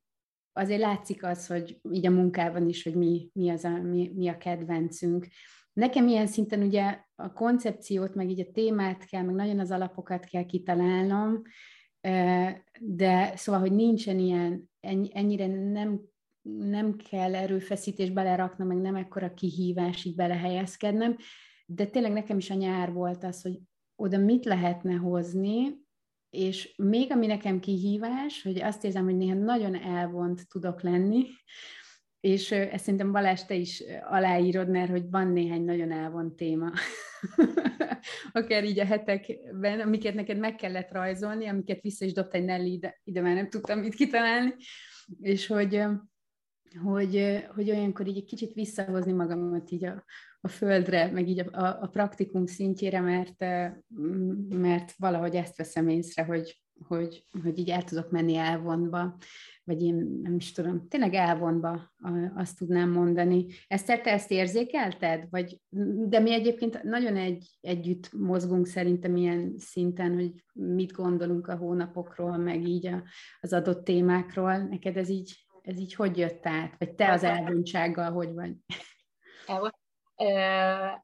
azért 0.56 0.80
látszik 0.80 1.24
az, 1.24 1.46
hogy 1.46 1.80
így 1.90 2.06
a 2.06 2.10
munkában 2.10 2.68
is, 2.68 2.82
hogy 2.82 2.94
mi, 2.94 3.30
mi, 3.32 3.50
az 3.50 3.64
a, 3.64 3.82
mi, 3.82 4.12
mi 4.14 4.28
a 4.28 4.36
kedvencünk. 4.36 5.26
Nekem 5.72 6.08
ilyen 6.08 6.26
szinten 6.26 6.62
ugye 6.62 6.98
a 7.14 7.32
koncepciót, 7.32 8.14
meg 8.14 8.30
így 8.30 8.40
a 8.40 8.50
témát 8.52 9.04
kell, 9.04 9.22
meg 9.22 9.34
nagyon 9.34 9.58
az 9.58 9.70
alapokat 9.70 10.24
kell 10.24 10.44
kitalálnom, 10.44 11.42
de 12.80 13.36
szóval, 13.36 13.60
hogy 13.60 13.72
nincsen 13.72 14.18
ilyen, 14.18 14.70
ennyire 15.12 15.46
nem, 15.46 16.00
nem 16.42 16.96
kell 16.96 17.34
erőfeszítés 17.34 18.10
beleraknom, 18.10 18.68
meg 18.68 18.76
nem 18.76 18.94
ekkora 18.94 19.34
kihívás 19.34 20.04
így 20.04 20.14
belehelyezkednem, 20.14 21.16
de 21.66 21.86
tényleg 21.86 22.12
nekem 22.12 22.38
is 22.38 22.50
a 22.50 22.54
nyár 22.54 22.92
volt 22.92 23.24
az, 23.24 23.42
hogy 23.42 23.58
oda 23.96 24.18
mit 24.18 24.44
lehetne 24.44 24.94
hozni, 24.94 25.83
és 26.34 26.74
még 26.76 27.12
ami 27.12 27.26
nekem 27.26 27.60
kihívás, 27.60 28.42
hogy 28.42 28.60
azt 28.60 28.84
érzem, 28.84 29.04
hogy 29.04 29.16
néha 29.16 29.34
nagyon 29.34 29.74
elvont 29.74 30.48
tudok 30.48 30.82
lenni, 30.82 31.26
és 32.20 32.50
ezt 32.50 32.84
szerintem 32.84 33.12
Balázs, 33.12 33.42
te 33.42 33.54
is 33.54 33.82
aláírod, 34.08 34.68
mert 34.68 34.90
hogy 34.90 35.10
van 35.10 35.28
néhány 35.28 35.64
nagyon 35.64 35.92
elvont 35.92 36.34
téma, 36.34 36.72
akár 38.32 38.64
így 38.64 38.78
a 38.78 38.84
hetekben, 38.84 39.80
amiket 39.80 40.14
neked 40.14 40.38
meg 40.38 40.54
kellett 40.54 40.92
rajzolni, 40.92 41.46
amiket 41.46 41.80
vissza 41.80 42.04
is 42.04 42.12
dobta 42.12 42.36
egy 42.36 42.44
Nelly, 42.44 42.72
ide, 42.72 43.00
ide 43.04 43.20
már 43.20 43.34
nem 43.34 43.48
tudtam 43.48 43.78
mit 43.78 43.94
kitalálni, 43.94 44.54
és 45.20 45.46
hogy, 45.46 45.82
hogy, 46.82 47.44
hogy 47.54 47.70
olyankor 47.70 48.06
így 48.06 48.16
egy 48.16 48.24
kicsit 48.24 48.52
visszahozni 48.52 49.12
magamat 49.12 49.70
így 49.70 49.84
a, 49.84 50.04
a 50.44 50.48
földre, 50.48 51.10
meg 51.10 51.28
így 51.28 51.38
a, 51.38 51.62
a, 51.62 51.78
a 51.80 51.86
praktikum 51.86 52.46
szintjére, 52.46 53.00
mert, 53.00 53.44
mert 54.48 54.92
valahogy 54.96 55.34
ezt 55.34 55.56
veszem 55.56 55.88
észre, 55.88 56.24
hogy, 56.24 56.62
hogy, 56.88 57.26
hogy 57.42 57.58
így 57.58 57.70
el 57.70 57.84
tudok 57.84 58.10
menni 58.10 58.34
elvonva, 58.34 59.16
vagy 59.64 59.82
én 59.82 60.20
nem 60.22 60.34
is 60.34 60.52
tudom, 60.52 60.88
tényleg 60.88 61.14
elvonva 61.14 61.92
azt 62.34 62.58
tudnám 62.58 62.90
mondani. 62.90 63.46
Eszter, 63.66 64.00
te 64.00 64.10
ezt 64.10 64.30
érzékelted? 64.30 65.26
Vagy, 65.30 65.60
de 66.08 66.18
mi 66.18 66.32
egyébként 66.32 66.82
nagyon 66.82 67.16
egy, 67.16 67.58
együtt 67.60 68.12
mozgunk 68.12 68.66
szerintem 68.66 69.16
ilyen 69.16 69.54
szinten, 69.58 70.14
hogy 70.14 70.32
mit 70.52 70.92
gondolunk 70.92 71.46
a 71.46 71.56
hónapokról, 71.56 72.36
meg 72.36 72.68
így 72.68 72.86
a, 72.86 73.02
az 73.40 73.52
adott 73.52 73.84
témákról. 73.84 74.56
Neked 74.56 74.96
ez 74.96 75.08
így, 75.08 75.46
ez 75.62 75.78
így 75.78 75.94
hogy 75.94 76.18
jött 76.18 76.46
át? 76.46 76.74
Vagy 76.78 76.94
te 76.94 77.12
az 77.12 77.22
elvontsággal 77.22 78.12
hogy 78.12 78.32
vagy? 78.32 78.52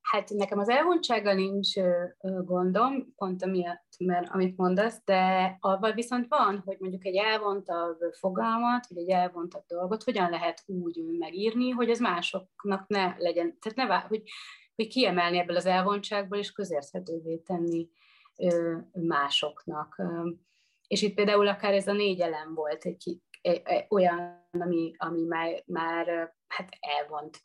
Hát 0.03 0.29
nekem 0.29 0.59
az 0.59 0.69
elvontsággal 0.69 1.35
nincs 1.35 1.73
gondom, 2.21 3.15
pont 3.17 3.43
amiatt, 3.43 3.95
mert 3.99 4.29
amit 4.29 4.57
mondasz, 4.57 5.01
de 5.05 5.57
avval 5.61 5.93
viszont 5.93 6.27
van, 6.29 6.63
hogy 6.65 6.77
mondjuk 6.79 7.07
egy 7.07 7.17
elvontabb 7.17 7.99
fogalmat, 8.13 8.87
vagy 8.89 8.99
egy 8.99 9.09
elvontabb 9.09 9.65
dolgot 9.67 10.03
hogyan 10.03 10.31
lehet 10.31 10.63
úgy 10.67 11.05
megírni, 11.19 11.71
hogy 11.71 11.91
ez 11.91 11.99
másoknak 11.99 12.89
ne 12.89 13.15
legyen, 13.19 13.59
tehát 13.59 13.79
ne 13.79 13.87
vár, 13.87 14.03
hogy, 14.03 14.23
hogy 14.77 14.89
kiemelni 14.89 15.39
ebből 15.39 15.57
az 15.57 15.67
elvontságból, 15.67 16.39
és 16.39 16.53
közérthetővé 16.53 17.37
tenni 17.37 17.89
másoknak. 18.93 20.03
És 20.89 21.03
itt 21.03 21.15
például 21.15 21.49
akár 21.49 21.75
ez 21.75 21.87
a 21.87 21.93
négy 21.93 22.21
elem 22.21 22.55
volt 22.55 22.85
egy, 22.85 23.21
egy, 23.41 23.63
egy 23.65 23.87
olyan, 23.89 24.49
ami, 24.51 24.95
ami 24.97 25.25
már, 25.25 25.63
már 25.67 26.35
hát 26.47 26.69
elvont 26.81 27.43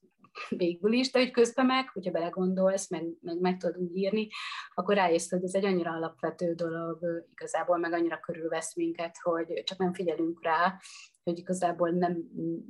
végül 0.50 0.94
is, 0.94 1.12
de 1.12 1.20
hogy 1.20 1.32
közben 1.32 1.66
meg, 1.66 1.90
hogyha 1.90 2.12
belegondolsz, 2.12 2.90
meg, 2.90 3.06
meg, 3.22 3.40
meg 3.40 3.58
tudod 3.58 3.78
úgy 3.78 3.96
írni, 3.96 4.28
akkor 4.74 4.96
rájössz, 4.96 5.30
hogy 5.30 5.44
ez 5.44 5.54
egy 5.54 5.66
annyira 5.66 5.92
alapvető 5.92 6.54
dolog 6.54 7.00
igazából, 7.32 7.78
meg 7.78 7.94
annyira 7.94 8.20
körülvesz 8.20 8.76
minket, 8.76 9.18
hogy 9.22 9.64
csak 9.64 9.78
nem 9.78 9.94
figyelünk 9.94 10.44
rá, 10.44 10.80
hogy 11.24 11.38
igazából 11.38 11.90
nem, 11.90 12.18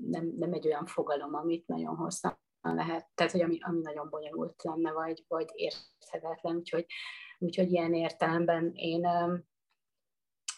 nem, 0.09 0.33
nem 0.37 0.53
egy 0.53 0.65
olyan 0.65 0.85
fogalom, 0.85 1.35
amit 1.35 1.67
nagyon 1.67 1.95
hosszan 1.95 2.39
lehet, 2.61 3.07
tehát 3.13 3.31
hogy 3.31 3.41
ami, 3.41 3.57
ami 3.61 3.81
nagyon 3.81 4.09
bonyolult 4.09 4.63
lenne, 4.63 4.91
vagy, 4.91 5.25
vagy 5.27 5.49
érthetetlen, 5.53 6.55
úgyhogy, 6.55 6.85
úgyhogy 7.39 7.71
ilyen 7.71 7.93
értelemben 7.93 8.71
én 8.73 9.05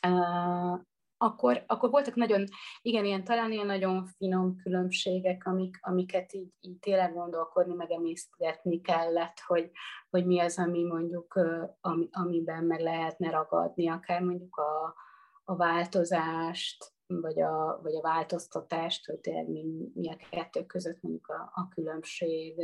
uh, 0.07 0.79
akkor, 1.17 1.63
akkor 1.67 1.89
voltak 1.89 2.15
nagyon, 2.15 2.43
igen, 2.81 3.05
ilyen 3.05 3.23
talán 3.23 3.51
ilyen 3.51 3.65
nagyon 3.65 4.05
finom 4.05 4.55
különbségek, 4.55 5.45
amik, 5.45 5.77
amiket 5.81 6.33
így, 6.33 6.53
így 6.59 6.79
tényleg 6.79 7.13
gondolkodni, 7.13 7.73
meg 7.73 7.91
emészgetni 7.91 8.81
kellett, 8.81 9.39
hogy, 9.45 9.71
hogy 10.09 10.25
mi 10.25 10.39
az, 10.39 10.57
ami 10.57 10.83
mondjuk, 10.83 11.39
ami, 11.81 12.07
amiben 12.11 12.63
meg 12.63 12.79
lehetne 12.79 13.29
ragadni, 13.29 13.89
akár 13.89 14.21
mondjuk 14.21 14.55
a, 14.55 14.95
a 15.43 15.55
változást, 15.55 16.95
vagy 17.07 17.41
a, 17.41 17.79
vagy 17.83 17.95
a 17.95 18.01
változtatást, 18.01 19.05
hogy 19.05 19.19
tényleg 19.19 19.49
mi, 19.49 19.65
mi 19.93 20.09
a 20.09 20.17
kettő 20.29 20.65
között 20.65 21.01
mondjuk 21.01 21.27
a, 21.27 21.51
a 21.53 21.67
különbség. 21.67 22.55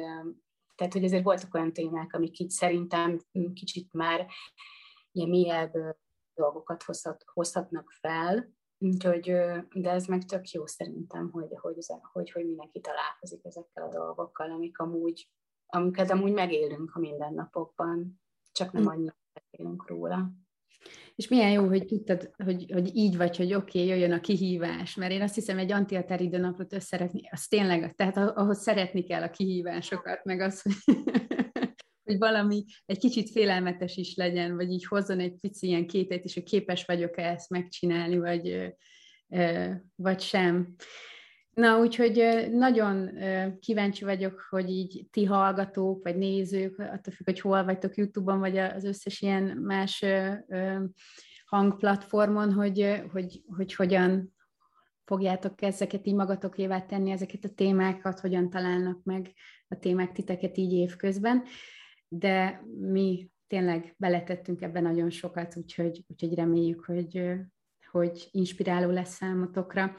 Tehát, 0.76 0.94
hogy 0.94 1.04
ezért 1.04 1.24
voltak 1.24 1.54
olyan 1.54 1.74
témák, 1.74 2.14
amik 2.14 2.40
így 2.40 2.50
szerintem 2.50 3.20
kicsit 3.54 3.94
már 3.94 4.28
ilyen 5.12 5.30
mélyebb 5.30 5.72
dolgokat 6.36 6.84
hozhat, 6.84 7.24
hozhatnak 7.34 7.90
fel, 7.90 8.54
Úgyhogy, 8.84 9.22
de 9.74 9.90
ez 9.90 10.06
meg 10.06 10.24
tök 10.24 10.50
jó 10.50 10.66
szerintem, 10.66 11.30
hogy, 11.32 11.48
hogy, 11.62 11.76
hogy, 12.12 12.32
hogy 12.32 12.46
mindenki 12.46 12.80
találkozik 12.80 13.46
ezekkel 13.46 13.84
a 13.84 13.90
dolgokkal, 13.90 14.52
amik 14.52 14.80
amúgy, 14.80 15.30
amiket 15.66 16.12
amúgy 16.12 16.34
megélünk 16.34 16.96
a 16.96 17.00
mindennapokban, 17.00 18.22
csak 18.52 18.72
nem 18.72 18.84
hm. 18.84 18.90
annyira 18.90 19.16
beszélünk 19.34 19.88
róla. 19.88 20.32
És 21.16 21.28
milyen 21.28 21.52
jó, 21.52 21.68
hogy 21.68 21.86
tudtad, 21.86 22.32
hogy, 22.44 22.72
hogy 22.72 22.96
így 22.96 23.18
vagy, 23.18 23.38
hogy 23.38 23.54
oké, 23.54 23.80
okay, 23.80 23.90
jöjjön 23.90 24.12
a 24.12 24.20
kihívás, 24.20 24.96
mert 24.96 25.12
én 25.12 25.22
azt 25.22 25.36
hiszem, 25.36 25.58
egy 25.58 25.72
antiater 25.72 26.22
időnapot 26.22 26.74
összeretni, 26.74 27.30
az 27.32 27.48
tényleg, 27.48 27.96
tehát 27.96 28.18
ahhoz 28.18 28.62
szeretni 28.62 29.04
kell 29.04 29.22
a 29.22 29.30
kihívásokat, 29.30 30.24
meg 30.24 30.40
az, 30.40 30.62
hogy 30.62 30.96
hogy 32.04 32.18
valami 32.18 32.64
egy 32.86 32.98
kicsit 32.98 33.30
félelmetes 33.30 33.98
is 33.98 34.16
legyen, 34.16 34.56
vagy 34.56 34.72
így 34.72 34.86
hozzon 34.86 35.20
egy 35.20 35.34
pici 35.40 35.68
ilyen 35.68 35.88
kétét 35.88 36.26
is, 36.26 36.34
hogy 36.34 36.44
képes 36.44 36.86
vagyok-e 36.86 37.32
ezt 37.32 37.50
megcsinálni, 37.50 38.18
vagy, 38.18 38.74
vagy 39.96 40.20
sem. 40.20 40.76
Na, 41.54 41.80
úgyhogy 41.80 42.48
nagyon 42.52 43.10
kíváncsi 43.60 44.06
vagyok, 44.06 44.48
hogy 44.50 44.70
így 44.70 45.06
ti 45.12 45.26
hallgatók, 45.26 46.04
vagy 46.04 46.18
nézők, 46.18 46.80
attól 46.80 47.14
függ, 47.14 47.26
hogy 47.26 47.40
hol 47.40 47.64
vagytok 47.64 47.96
YouTube-on, 47.96 48.40
vagy 48.40 48.58
az 48.58 48.84
összes 48.84 49.22
ilyen 49.22 49.44
más 49.44 50.06
hangplatformon, 51.46 52.54
hogy, 52.54 53.04
hogy, 53.12 53.42
hogy 53.56 53.76
hogyan 53.76 54.34
fogjátok 55.06 55.62
ezeket 55.62 56.08
így 56.08 56.16
magatokévá 56.16 56.82
tenni, 56.82 57.12
ezeket 57.12 57.44
a 57.44 57.54
témákat, 57.56 58.20
hogyan 58.20 58.50
találnak 58.50 59.04
meg 59.04 59.34
a 59.68 59.80
témák 59.80 60.12
titeket 60.12 60.58
így 60.58 60.74
évközben 60.74 61.44
de 62.18 62.64
mi 62.80 63.30
tényleg 63.48 63.96
beletettünk 63.98 64.62
ebben 64.62 64.84
nagyon 64.84 65.10
sokat, 65.10 65.58
úgyhogy, 65.58 66.04
úgyhogy 66.08 66.34
reméljük, 66.34 66.86
hogy, 66.86 67.32
hogy 67.92 68.28
inspiráló 68.32 68.90
lesz 68.90 69.14
számotokra. 69.14 69.96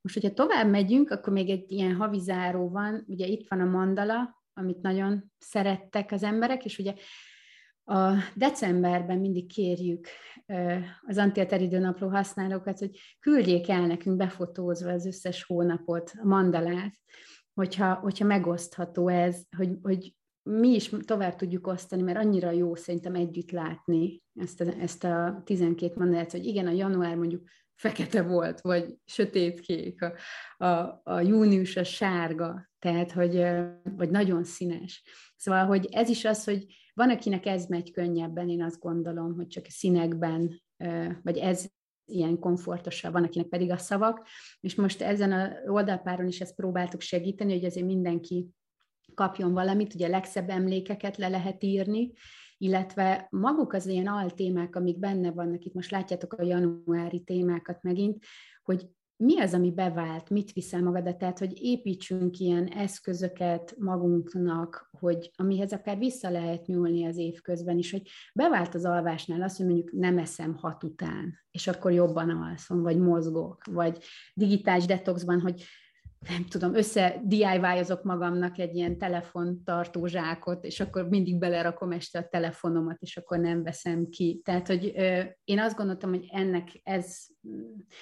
Most, 0.00 0.14
hogyha 0.14 0.34
tovább 0.34 0.70
megyünk, 0.70 1.10
akkor 1.10 1.32
még 1.32 1.50
egy 1.50 1.72
ilyen 1.72 1.94
havizáró 1.94 2.68
van, 2.68 3.04
ugye 3.06 3.26
itt 3.26 3.48
van 3.48 3.60
a 3.60 3.64
mandala, 3.64 4.42
amit 4.52 4.80
nagyon 4.80 5.32
szerettek 5.38 6.12
az 6.12 6.22
emberek, 6.22 6.64
és 6.64 6.78
ugye 6.78 6.94
a 7.84 8.14
decemberben 8.34 9.18
mindig 9.18 9.52
kérjük 9.52 10.06
az 11.02 11.18
antiateridő 11.18 11.78
napló 11.78 12.08
használókat, 12.08 12.78
hogy 12.78 12.98
küldjék 13.20 13.68
el 13.68 13.86
nekünk 13.86 14.16
befotózva 14.16 14.90
az 14.90 15.06
összes 15.06 15.44
hónapot, 15.44 16.12
a 16.22 16.26
mandalát, 16.26 16.94
hogyha, 17.54 17.94
hogyha 17.94 18.24
megosztható 18.24 19.08
ez, 19.08 19.42
hogy, 19.56 19.70
hogy 19.82 20.14
mi 20.48 20.68
is 20.68 20.90
tovább 21.04 21.34
tudjuk 21.34 21.66
osztani, 21.66 22.02
mert 22.02 22.18
annyira 22.18 22.50
jó 22.50 22.74
szerintem 22.74 23.14
együtt 23.14 23.50
látni 23.50 24.22
ezt 24.34 24.60
a, 24.60 24.64
ezt 24.64 25.04
a 25.04 25.42
12 25.44 25.94
mandált, 25.96 26.30
hogy 26.30 26.44
igen, 26.44 26.66
a 26.66 26.70
január 26.70 27.16
mondjuk 27.16 27.48
fekete 27.74 28.22
volt, 28.22 28.60
vagy 28.60 28.94
sötétkék, 29.04 30.02
a, 30.02 30.14
a, 30.64 31.00
a 31.04 31.20
június 31.20 31.76
a 31.76 31.84
sárga, 31.84 32.70
tehát, 32.78 33.12
hogy, 33.12 33.46
vagy 33.96 34.10
nagyon 34.10 34.44
színes. 34.44 35.02
Szóval, 35.36 35.66
hogy 35.66 35.88
ez 35.90 36.08
is 36.08 36.24
az, 36.24 36.44
hogy 36.44 36.66
van, 36.94 37.10
akinek 37.10 37.46
ez 37.46 37.66
megy 37.66 37.92
könnyebben, 37.92 38.48
én 38.48 38.62
azt 38.62 38.80
gondolom, 38.80 39.34
hogy 39.34 39.46
csak 39.46 39.64
a 39.66 39.70
színekben, 39.70 40.62
vagy 41.22 41.38
ez 41.38 41.66
ilyen 42.04 42.38
komfortosabb, 42.38 43.12
van, 43.12 43.24
akinek 43.24 43.48
pedig 43.48 43.70
a 43.70 43.76
szavak, 43.76 44.26
és 44.60 44.74
most 44.74 45.02
ezen 45.02 45.32
a 45.32 45.52
oldalpáron 45.66 46.26
is 46.26 46.40
ezt 46.40 46.54
próbáltuk 46.54 47.00
segíteni, 47.00 47.52
hogy 47.52 47.64
azért 47.64 47.86
mindenki 47.86 48.48
kapjon 49.16 49.52
valamit, 49.52 49.94
ugye 49.94 50.08
legszebb 50.08 50.50
emlékeket 50.50 51.16
le 51.16 51.28
lehet 51.28 51.62
írni, 51.62 52.12
illetve 52.58 53.26
maguk 53.30 53.72
az 53.72 53.86
ilyen 53.86 54.06
altémák, 54.06 54.76
amik 54.76 54.98
benne 54.98 55.30
vannak, 55.30 55.64
itt 55.64 55.74
most 55.74 55.90
látjátok 55.90 56.32
a 56.32 56.42
januári 56.42 57.20
témákat 57.20 57.82
megint, 57.82 58.24
hogy 58.62 58.88
mi 59.18 59.40
az, 59.40 59.54
ami 59.54 59.70
bevált, 59.70 60.30
mit 60.30 60.52
viszel 60.52 60.82
magadat, 60.82 61.18
tehát 61.18 61.38
hogy 61.38 61.62
építsünk 61.62 62.38
ilyen 62.38 62.66
eszközöket 62.66 63.74
magunknak, 63.78 64.90
hogy 64.98 65.30
amihez 65.36 65.72
akár 65.72 65.98
vissza 65.98 66.30
lehet 66.30 66.66
nyúlni 66.66 67.06
az 67.06 67.16
év 67.16 67.40
közben 67.40 67.78
is, 67.78 67.90
hogy 67.90 68.08
bevált 68.34 68.74
az 68.74 68.84
alvásnál 68.84 69.42
azt, 69.42 69.56
hogy 69.56 69.66
mondjuk 69.66 69.92
nem 69.92 70.18
eszem 70.18 70.54
hat 70.54 70.84
után, 70.84 71.34
és 71.50 71.66
akkor 71.66 71.92
jobban 71.92 72.30
alszom, 72.30 72.82
vagy 72.82 72.98
mozgok, 72.98 73.64
vagy 73.70 73.98
digitális 74.34 74.84
detoxban, 74.84 75.40
hogy 75.40 75.64
nem 76.18 76.44
tudom, 76.44 76.74
össze 76.74 77.20
DIY-ozok 77.24 78.02
magamnak 78.02 78.58
egy 78.58 78.74
ilyen 78.74 78.98
telefontartó 78.98 80.06
zsákot, 80.06 80.64
és 80.64 80.80
akkor 80.80 81.08
mindig 81.08 81.38
belerakom 81.38 81.92
este 81.92 82.18
a 82.18 82.28
telefonomat, 82.28 83.00
és 83.00 83.16
akkor 83.16 83.38
nem 83.38 83.62
veszem 83.62 84.08
ki. 84.08 84.40
Tehát, 84.44 84.66
hogy 84.66 84.92
ö, 84.96 85.22
én 85.44 85.58
azt 85.58 85.76
gondoltam, 85.76 86.10
hogy 86.10 86.28
ennek 86.32 86.80
ez, 86.82 87.26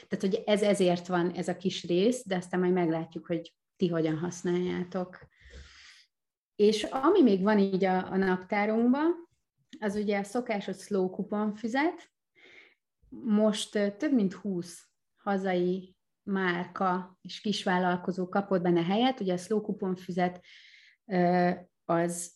tehát, 0.08 0.24
hogy 0.24 0.42
ez 0.46 0.62
ezért 0.62 1.06
van 1.06 1.30
ez 1.30 1.48
a 1.48 1.56
kis 1.56 1.86
rész, 1.86 2.26
de 2.26 2.36
aztán 2.36 2.60
majd 2.60 2.72
meglátjuk, 2.72 3.26
hogy 3.26 3.54
ti 3.76 3.88
hogyan 3.88 4.18
használjátok. 4.18 5.18
És 6.56 6.82
ami 6.82 7.22
még 7.22 7.42
van 7.42 7.58
így 7.58 7.84
a, 7.84 8.12
a 8.12 8.16
naptárunkban, 8.16 9.28
az 9.80 9.96
ugye 9.96 10.18
a 10.18 10.24
szokásos 10.24 10.76
slow 10.76 11.10
coupon 11.10 11.54
füzet. 11.54 12.12
Most 13.08 13.70
több 13.98 14.12
mint 14.12 14.32
20 14.32 14.88
hazai 15.16 15.93
márka 16.24 17.18
és 17.22 17.40
kisvállalkozó 17.40 18.28
kapott 18.28 18.62
benne 18.62 18.82
helyet. 18.82 19.20
Ugye 19.20 19.32
a 19.32 19.36
slow 19.36 19.60
coupon 19.60 19.96
füzet 19.96 20.44
az 21.84 22.32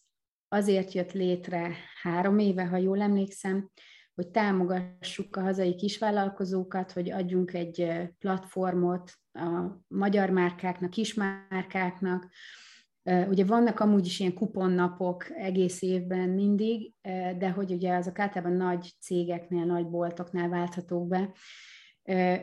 azért 0.48 0.92
jött 0.92 1.12
létre 1.12 1.74
három 2.02 2.38
éve, 2.38 2.64
ha 2.64 2.76
jól 2.76 3.00
emlékszem, 3.00 3.70
hogy 4.14 4.28
támogassuk 4.28 5.36
a 5.36 5.40
hazai 5.40 5.74
kisvállalkozókat, 5.74 6.92
hogy 6.92 7.10
adjunk 7.10 7.54
egy 7.54 8.08
platformot 8.18 9.12
a 9.32 9.78
magyar 9.88 10.30
márkáknak, 10.30 10.90
kismárkáknak. 10.90 12.28
Ugye 13.28 13.44
vannak 13.44 13.80
amúgy 13.80 14.06
is 14.06 14.20
ilyen 14.20 14.34
kuponnapok 14.34 15.30
egész 15.30 15.82
évben 15.82 16.28
mindig, 16.28 16.92
de 17.38 17.50
hogy 17.50 17.72
ugye 17.72 17.94
azok 17.94 18.18
általában 18.18 18.56
nagy 18.56 18.92
cégeknél, 19.00 19.64
nagy 19.64 19.86
boltoknál 19.86 20.48
válthatók 20.48 21.08
be, 21.08 21.32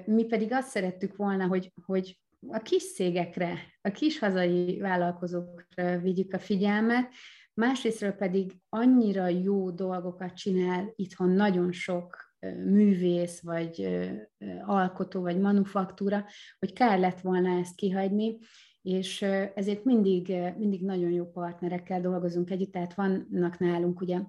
mi 0.05 0.24
pedig 0.24 0.51
azt 0.51 0.70
szerettük 0.70 1.16
volna, 1.16 1.47
hogy, 1.47 1.74
hogy 1.86 2.20
a 2.47 2.59
kis 2.59 2.93
cégekre, 2.93 3.57
a 3.82 3.91
kis 3.91 4.20
hazai 4.20 4.80
vállalkozókra 4.80 5.99
vigyük 5.99 6.34
a 6.34 6.39
figyelmet, 6.39 7.11
másrésztről 7.53 8.11
pedig 8.11 8.57
annyira 8.70 9.28
jó 9.28 9.72
dolgokat 9.72 10.34
csinál 10.34 10.93
itthon 10.95 11.30
nagyon 11.30 11.72
sok 11.72 12.34
művész, 12.66 13.41
vagy 13.41 13.97
alkotó, 14.66 15.22
vagy 15.22 15.39
manufaktúra, 15.39 16.26
hogy 16.59 16.74
kár 16.74 16.99
lett 16.99 17.22
volna 17.22 17.59
ezt 17.59 17.76
kihagyni, 17.76 18.38
és 18.82 19.22
ezért 19.55 19.84
mindig, 19.84 20.34
mindig 20.57 20.86
nagyon 20.86 21.11
jó 21.11 21.32
partnerekkel 21.32 22.01
dolgozunk 22.01 22.49
együtt, 22.49 22.72
tehát 22.72 22.93
vannak 22.93 23.57
nálunk 23.57 24.01
ugye 24.01 24.20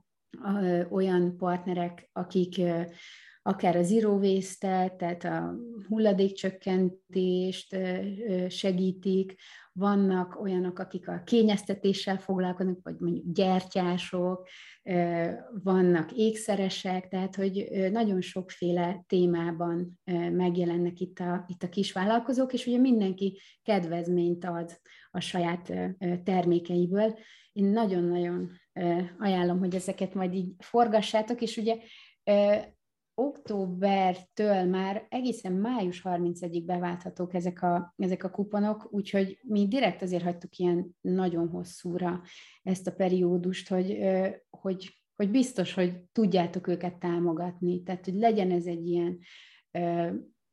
olyan 0.91 1.37
partnerek, 1.37 2.09
akik 2.13 2.61
akár 3.47 3.77
a 3.77 3.83
zero 3.83 4.13
waste 4.13 4.95
tehát 4.99 5.25
a 5.25 5.55
hulladékcsökkentést 5.89 7.77
segítik, 8.49 9.35
vannak 9.73 10.41
olyanok, 10.41 10.79
akik 10.79 11.09
a 11.09 11.23
kényeztetéssel 11.25 12.19
foglalkoznak, 12.19 12.79
vagy 12.83 12.95
mondjuk 12.99 13.25
gyertyások, 13.33 14.49
vannak 15.63 16.13
ékszeresek, 16.13 17.09
tehát 17.09 17.35
hogy 17.35 17.69
nagyon 17.93 18.21
sokféle 18.21 19.05
témában 19.07 20.01
megjelennek 20.33 21.01
itt 21.01 21.19
a, 21.19 21.45
itt 21.49 21.63
a 21.63 21.69
kisvállalkozók, 21.69 22.53
és 22.53 22.67
ugye 22.67 22.79
mindenki 22.79 23.41
kedvezményt 23.63 24.45
ad 24.45 24.81
a 25.11 25.21
saját 25.21 25.73
termékeiből. 26.25 27.19
Én 27.53 27.65
nagyon-nagyon 27.65 28.51
ajánlom, 29.19 29.59
hogy 29.59 29.75
ezeket 29.75 30.15
majd 30.15 30.35
így 30.35 30.55
forgassátok, 30.59 31.41
és 31.41 31.57
ugye 31.57 31.77
októbertől 33.19 34.65
már 34.65 35.07
egészen 35.09 35.53
május 35.53 36.03
31-ig 36.05 36.63
beválthatók 36.67 37.35
ezek 37.35 37.63
a, 37.63 37.95
ezek 37.97 38.25
a 38.25 38.31
kuponok, 38.31 38.89
úgyhogy 38.91 39.39
mi 39.43 39.69
direkt 39.69 40.03
azért 40.03 40.23
hagytuk 40.23 40.57
ilyen 40.57 40.97
nagyon 41.01 41.49
hosszúra 41.49 42.23
ezt 42.63 42.87
a 42.87 42.93
periódust, 42.93 43.69
hogy, 43.69 43.99
hogy, 44.51 45.03
hogy 45.17 45.31
biztos, 45.31 45.75
hogy 45.75 46.01
tudjátok 46.13 46.67
őket 46.67 46.99
támogatni, 46.99 47.83
tehát 47.83 48.05
hogy 48.05 48.15
legyen 48.15 48.51
ez 48.51 48.67
egy 48.67 48.87
ilyen 48.87 49.19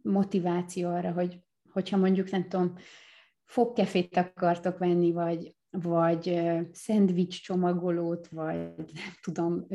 motiváció 0.01 0.89
arra, 0.89 1.11
hogy 1.11 1.39
hogyha 1.70 1.97
mondjuk, 1.97 2.30
nem 2.30 2.49
tudom, 2.49 2.74
fogkefét 3.43 4.18
akartok 4.18 4.78
venni, 4.78 5.11
vagy 5.11 5.55
vagy 5.78 6.41
szendvics 6.71 7.41
csomagolót, 7.41 8.28
vagy 8.28 8.57
nem 8.76 9.13
tudom, 9.21 9.67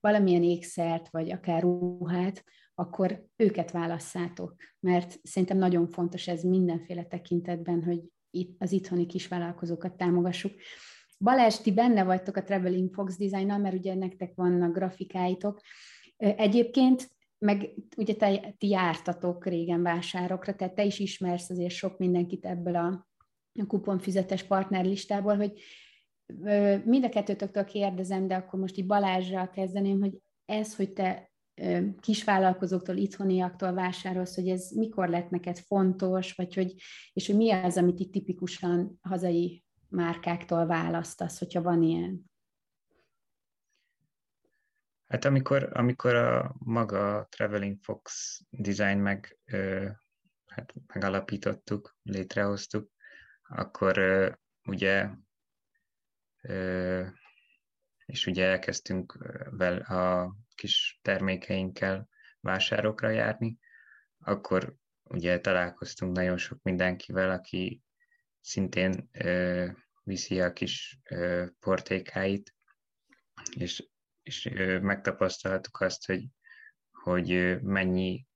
valamilyen 0.00 0.42
ékszert, 0.42 1.08
vagy 1.10 1.30
akár 1.30 1.62
ruhát, 1.62 2.44
akkor 2.74 3.24
őket 3.36 3.70
válasszátok. 3.70 4.54
Mert 4.80 5.18
szerintem 5.22 5.58
nagyon 5.58 5.88
fontos 5.88 6.28
ez 6.28 6.42
mindenféle 6.42 7.04
tekintetben, 7.04 7.82
hogy 7.84 8.00
itt 8.30 8.56
az 8.58 8.72
itthoni 8.72 9.06
kisvállalkozókat 9.06 9.96
támogassuk. 9.96 10.52
Balázs, 11.18 11.56
ti 11.56 11.72
benne 11.72 12.04
vagytok 12.04 12.36
a 12.36 12.42
Traveling 12.42 12.94
Fox 12.94 13.18
design 13.18 13.60
mert 13.60 13.74
ugye 13.74 13.94
nektek 13.94 14.34
vannak 14.34 14.72
grafikáitok. 14.74 15.60
Egyébként 16.16 17.10
meg 17.38 17.74
ugye 17.96 18.14
te, 18.14 18.54
ti 18.58 18.68
jártatok 18.68 19.46
régen 19.46 19.82
vásárokra, 19.82 20.54
tehát 20.54 20.74
te 20.74 20.84
is 20.84 20.98
ismersz 20.98 21.50
azért 21.50 21.72
sok 21.72 21.98
mindenkit 21.98 22.44
ebből 22.44 22.76
a 22.76 23.06
a 23.60 23.66
kuponfizetes 23.66 24.42
partnerlistából, 24.42 25.36
hogy 25.36 25.62
mind 26.84 27.04
a 27.04 27.08
kettőtöktől 27.08 27.64
kérdezem, 27.64 28.26
de 28.26 28.34
akkor 28.34 28.60
most 28.60 28.76
így 28.76 28.86
Balázsral 28.86 29.50
kezdeném, 29.50 30.00
hogy 30.00 30.18
ez, 30.44 30.76
hogy 30.76 30.92
te 30.92 31.30
kisvállalkozóktól, 32.00 32.96
itthoniaktól 32.96 33.72
vásárolsz, 33.72 34.34
hogy 34.34 34.48
ez 34.48 34.70
mikor 34.70 35.08
lett 35.08 35.30
neked 35.30 35.58
fontos, 35.58 36.32
vagy 36.32 36.54
hogy, 36.54 36.74
és 37.12 37.26
hogy 37.26 37.36
mi 37.36 37.50
az, 37.50 37.76
amit 37.76 38.00
itt 38.00 38.12
tipikusan 38.12 38.98
hazai 39.02 39.64
márkáktól 39.88 40.66
választasz, 40.66 41.38
hogyha 41.38 41.62
van 41.62 41.82
ilyen? 41.82 42.30
Hát 45.06 45.24
amikor, 45.24 45.70
amikor 45.72 46.14
a 46.14 46.54
maga 46.58 47.26
Traveling 47.30 47.76
Fox 47.80 48.38
design 48.50 48.98
meg, 48.98 49.38
hát 50.46 50.74
megalapítottuk, 50.86 51.96
létrehoztuk, 52.02 52.90
akkor 53.54 53.98
ugye 54.64 55.08
és 58.06 58.26
ugye 58.26 58.46
elkezdtünk 58.46 59.18
vel 59.50 59.78
a 59.78 60.34
kis 60.54 60.98
termékeinkkel 61.02 62.08
vásárokra 62.40 63.08
járni, 63.08 63.58
akkor 64.18 64.74
ugye 65.02 65.40
találkoztunk 65.40 66.16
nagyon 66.16 66.36
sok 66.36 66.62
mindenkivel, 66.62 67.30
aki 67.30 67.82
szintén 68.40 69.10
viszi 70.02 70.40
a 70.40 70.52
kis 70.52 70.98
portékáit, 71.60 72.54
és, 73.56 73.88
és 74.22 74.50
megtapasztaltuk 74.80 75.80
azt, 75.80 76.06
hogy, 76.06 76.24
hogy 76.90 77.60
mennyi 77.62 78.26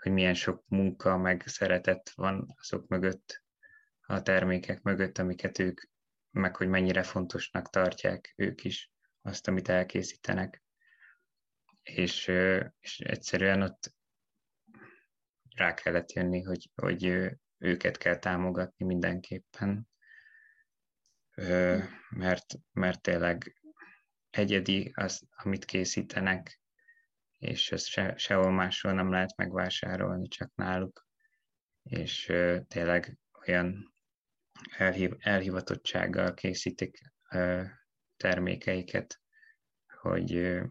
hogy 0.00 0.12
milyen 0.12 0.34
sok 0.34 0.64
munka, 0.68 1.16
meg 1.16 1.42
szeretet 1.46 2.10
van 2.14 2.54
azok 2.58 2.88
mögött, 2.88 3.42
a 4.00 4.22
termékek 4.22 4.82
mögött, 4.82 5.18
amiket 5.18 5.58
ők, 5.58 5.80
meg 6.30 6.56
hogy 6.56 6.68
mennyire 6.68 7.02
fontosnak 7.02 7.70
tartják 7.70 8.32
ők 8.36 8.64
is 8.64 8.90
azt, 9.22 9.48
amit 9.48 9.68
elkészítenek. 9.68 10.62
És, 11.82 12.26
és 12.80 13.00
egyszerűen 13.00 13.62
ott 13.62 13.94
rá 15.56 15.74
kellett 15.74 16.12
jönni, 16.12 16.42
hogy, 16.42 16.70
hogy 16.74 17.30
őket 17.58 17.96
kell 17.96 18.16
támogatni 18.16 18.84
mindenképpen, 18.84 19.88
mert, 22.10 22.54
mert 22.72 23.02
tényleg 23.02 23.60
egyedi 24.30 24.92
az, 24.94 25.22
amit 25.30 25.64
készítenek, 25.64 26.60
és 27.40 27.72
ezt 27.72 27.86
se, 27.86 28.16
sehol 28.16 28.50
máshol 28.50 28.92
nem 28.92 29.10
lehet 29.10 29.36
megvásárolni, 29.36 30.28
csak 30.28 30.54
náluk, 30.54 31.06
és 31.82 32.28
uh, 32.28 32.60
tényleg 32.68 33.18
olyan 33.46 33.94
elhív, 34.76 35.12
elhivatottsággal 35.18 36.34
készítik 36.34 36.98
uh, 37.34 37.66
termékeiket, 38.16 39.20
hogy, 40.00 40.34
uh, 40.34 40.64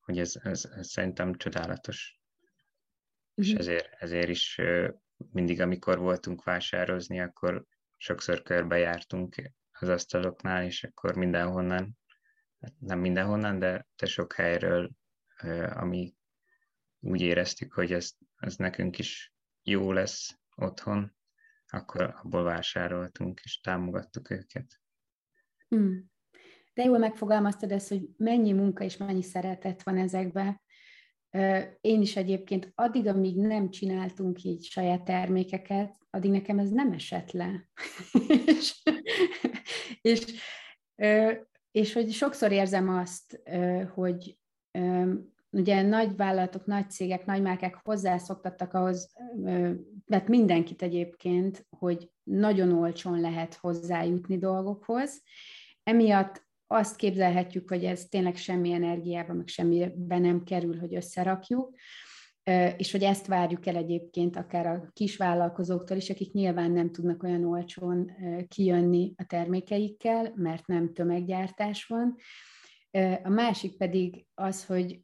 hogy 0.00 0.18
ez, 0.18 0.34
ez, 0.42 0.64
ez 0.64 0.88
szerintem 0.88 1.34
csodálatos. 1.34 2.20
Uh-huh. 3.34 3.44
És 3.44 3.50
mhm. 3.50 3.60
ezért, 3.60 3.88
ezért 3.98 4.28
is 4.28 4.60
mindig, 5.32 5.60
amikor 5.60 5.98
voltunk 5.98 6.44
vásározni, 6.44 7.20
akkor 7.20 7.64
sokszor 7.96 8.42
körbejártunk 8.42 9.34
az 9.72 9.88
asztaloknál, 9.88 10.64
és 10.64 10.84
akkor 10.84 11.16
mindenhonnan 11.16 11.98
nem 12.78 12.98
mindenhonnan, 12.98 13.58
de, 13.58 13.86
de 13.96 14.06
sok 14.06 14.32
helyről, 14.32 14.90
ami 15.70 16.14
úgy 17.00 17.20
éreztük, 17.20 17.72
hogy 17.72 17.92
ez, 17.92 18.10
ez 18.36 18.56
nekünk 18.56 18.98
is 18.98 19.34
jó 19.62 19.92
lesz 19.92 20.38
otthon, 20.56 21.16
akkor 21.66 22.14
abból 22.22 22.42
vásároltunk 22.42 23.40
és 23.44 23.60
támogattuk 23.60 24.30
őket. 24.30 24.80
Hmm. 25.68 26.12
De 26.74 26.84
jól 26.84 26.98
megfogalmaztad 26.98 27.72
ezt, 27.72 27.88
hogy 27.88 28.08
mennyi 28.16 28.52
munka 28.52 28.84
és 28.84 28.96
mennyi 28.96 29.22
szeretet 29.22 29.82
van 29.82 29.96
ezekben. 29.96 30.62
Én 31.80 32.00
is 32.00 32.16
egyébként 32.16 32.72
addig, 32.74 33.06
amíg 33.06 33.36
nem 33.36 33.70
csináltunk 33.70 34.42
így 34.42 34.64
saját 34.64 35.04
termékeket, 35.04 35.96
addig 36.10 36.30
nekem 36.30 36.58
ez 36.58 36.70
nem 36.70 36.92
esett 36.92 37.30
le. 37.30 37.68
és, 38.56 38.82
és 40.00 40.24
és 41.74 41.92
hogy 41.92 42.10
sokszor 42.10 42.52
érzem 42.52 42.88
azt, 42.88 43.40
hogy 43.94 44.38
ugye 45.50 45.82
nagy 45.82 46.16
vállalatok, 46.16 46.66
nagy 46.66 46.90
cégek, 46.90 47.26
nagy 47.26 47.42
márkák 47.42 47.80
hozzászoktattak 47.82 48.74
ahhoz, 48.74 49.12
mert 50.06 50.28
mindenkit 50.28 50.82
egyébként, 50.82 51.66
hogy 51.78 52.10
nagyon 52.22 52.72
olcsón 52.72 53.20
lehet 53.20 53.54
hozzájutni 53.54 54.38
dolgokhoz. 54.38 55.22
Emiatt 55.82 56.46
azt 56.66 56.96
képzelhetjük, 56.96 57.68
hogy 57.68 57.84
ez 57.84 58.04
tényleg 58.04 58.36
semmi 58.36 58.72
energiába, 58.72 59.32
meg 59.32 59.48
semmibe 59.48 60.18
nem 60.18 60.42
kerül, 60.44 60.78
hogy 60.78 60.94
összerakjuk 60.94 61.74
és 62.76 62.92
hogy 62.92 63.02
ezt 63.02 63.26
várjuk 63.26 63.66
el 63.66 63.76
egyébként 63.76 64.36
akár 64.36 64.66
a 64.66 64.90
kisvállalkozóktól 64.92 65.96
is, 65.96 66.10
akik 66.10 66.32
nyilván 66.32 66.70
nem 66.70 66.90
tudnak 66.90 67.22
olyan 67.22 67.44
olcsón 67.44 68.10
kijönni 68.48 69.12
a 69.16 69.24
termékeikkel, 69.26 70.32
mert 70.34 70.66
nem 70.66 70.92
tömeggyártás 70.92 71.86
van. 71.86 72.16
A 73.22 73.28
másik 73.28 73.76
pedig 73.76 74.26
az, 74.34 74.66
hogy 74.66 75.00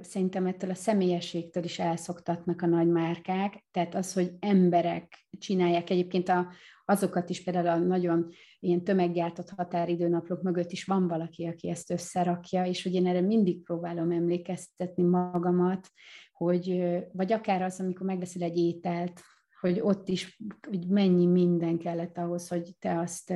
szerintem 0.00 0.46
ettől 0.46 0.70
a 0.70 0.74
személyességtől 0.74 1.64
is 1.64 1.78
elszoktatnak 1.78 2.62
a 2.62 2.66
nagy 2.66 2.88
márkák, 2.88 3.64
tehát 3.70 3.94
az, 3.94 4.12
hogy 4.12 4.32
emberek 4.40 5.26
csinálják 5.38 5.90
egyébként 5.90 6.28
a, 6.28 6.52
azokat 6.84 7.30
is, 7.30 7.42
például 7.42 7.66
a 7.68 7.86
nagyon 7.86 8.28
ilyen 8.60 8.84
tömeggyártott 8.84 9.50
határidőnaplók 9.50 10.42
mögött 10.42 10.70
is 10.70 10.84
van 10.84 11.08
valaki, 11.08 11.46
aki 11.46 11.68
ezt 11.68 11.90
összerakja, 11.90 12.64
és 12.64 12.82
hogy 12.82 12.94
én 12.94 13.06
erre 13.06 13.20
mindig 13.20 13.62
próbálom 13.62 14.10
emlékeztetni 14.10 15.02
magamat, 15.02 15.90
hogy, 16.38 16.96
vagy 17.12 17.32
akár 17.32 17.62
az, 17.62 17.80
amikor 17.80 18.06
megveszel 18.06 18.42
egy 18.42 18.56
ételt, 18.58 19.20
hogy 19.60 19.80
ott 19.80 20.08
is 20.08 20.40
hogy 20.68 20.86
mennyi 20.88 21.26
minden 21.26 21.78
kellett 21.78 22.18
ahhoz, 22.18 22.48
hogy 22.48 22.76
te 22.78 22.98
azt, 22.98 23.34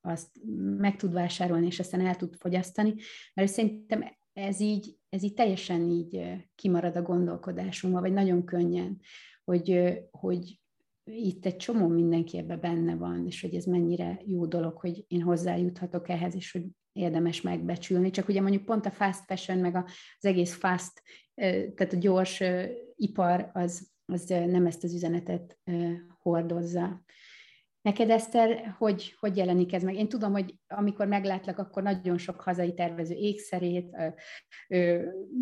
azt 0.00 0.28
meg 0.78 0.96
tud 0.96 1.12
vásárolni, 1.12 1.66
és 1.66 1.78
aztán 1.78 2.00
el 2.00 2.16
tud 2.16 2.34
fogyasztani, 2.36 2.94
mert 3.34 3.52
szerintem 3.52 4.04
ez 4.32 4.60
így, 4.60 4.96
ez 5.08 5.22
így 5.22 5.34
teljesen 5.34 5.90
így 5.90 6.22
kimarad 6.54 6.96
a 6.96 7.02
gondolkodásunkban, 7.02 8.02
vagy 8.02 8.12
nagyon 8.12 8.44
könnyen, 8.44 9.00
hogy, 9.44 9.98
hogy 10.10 10.60
itt 11.04 11.46
egy 11.46 11.56
csomó 11.56 11.86
mindenki 11.86 12.38
ebbe 12.38 12.56
benne 12.56 12.94
van, 12.94 13.26
és 13.26 13.40
hogy 13.40 13.54
ez 13.54 13.64
mennyire 13.64 14.20
jó 14.24 14.46
dolog, 14.46 14.76
hogy 14.76 15.04
én 15.08 15.22
hozzájuthatok 15.22 16.08
ehhez, 16.08 16.34
és 16.34 16.52
hogy 16.52 16.64
érdemes 16.92 17.40
megbecsülni. 17.40 18.10
Csak 18.10 18.28
ugye 18.28 18.40
mondjuk 18.40 18.64
pont 18.64 18.86
a 18.86 18.90
fast 18.90 19.24
fashion, 19.24 19.58
meg 19.58 19.76
az 19.76 20.24
egész 20.24 20.54
fast, 20.54 21.02
tehát 21.34 21.92
a 21.92 21.96
gyors 21.96 22.42
ipar, 22.96 23.50
az, 23.52 23.88
az 24.04 24.26
nem 24.26 24.66
ezt 24.66 24.84
az 24.84 24.94
üzenetet 24.94 25.58
hordozza. 26.18 27.04
Neked, 27.84 28.10
Eszter, 28.10 28.74
hogy, 28.78 29.14
hogy 29.18 29.36
jelenik 29.36 29.72
ez 29.72 29.82
meg? 29.82 29.94
Én 29.94 30.08
tudom, 30.08 30.32
hogy 30.32 30.54
amikor 30.68 31.06
meglátlak, 31.06 31.58
akkor 31.58 31.82
nagyon 31.82 32.18
sok 32.18 32.40
hazai 32.40 32.74
tervező 32.74 33.14
ékszerét, 33.14 33.96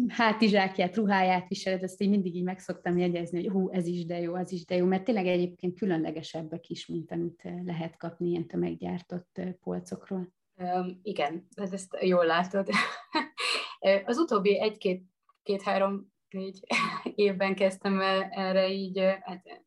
hátizsákját, 0.08 0.96
ruháját 0.96 1.48
viseled, 1.48 1.82
ezt 1.82 2.02
így 2.02 2.08
mindig 2.08 2.34
így 2.34 2.42
meg 2.42 2.58
szoktam 2.58 2.98
jegyezni, 2.98 3.42
hogy 3.42 3.52
hú, 3.52 3.70
ez 3.70 3.86
is 3.86 4.06
de 4.06 4.20
jó, 4.20 4.34
az 4.34 4.52
is 4.52 4.64
de 4.64 4.76
jó, 4.76 4.86
mert 4.86 5.04
tényleg 5.04 5.26
egyébként 5.26 5.78
különlegesebbek 5.78 6.68
is, 6.68 6.86
mint 6.86 7.12
amit 7.12 7.42
lehet 7.64 7.96
kapni 7.96 8.28
ilyen 8.28 8.46
tömeggyártott 8.46 9.40
polcokról. 9.60 10.32
Um, 10.56 11.00
igen, 11.02 11.46
ezt 11.56 11.96
jól 12.00 12.26
látod. 12.26 12.68
Az 14.04 14.18
utóbbi 14.18 14.60
egy-két, 14.60 15.04
két-három, 15.42 16.12
négy 16.28 16.60
évben 17.14 17.54
kezdtem 17.54 18.00
el 18.00 18.22
erre 18.22 18.68
így, 18.68 18.98
hát 18.98 19.62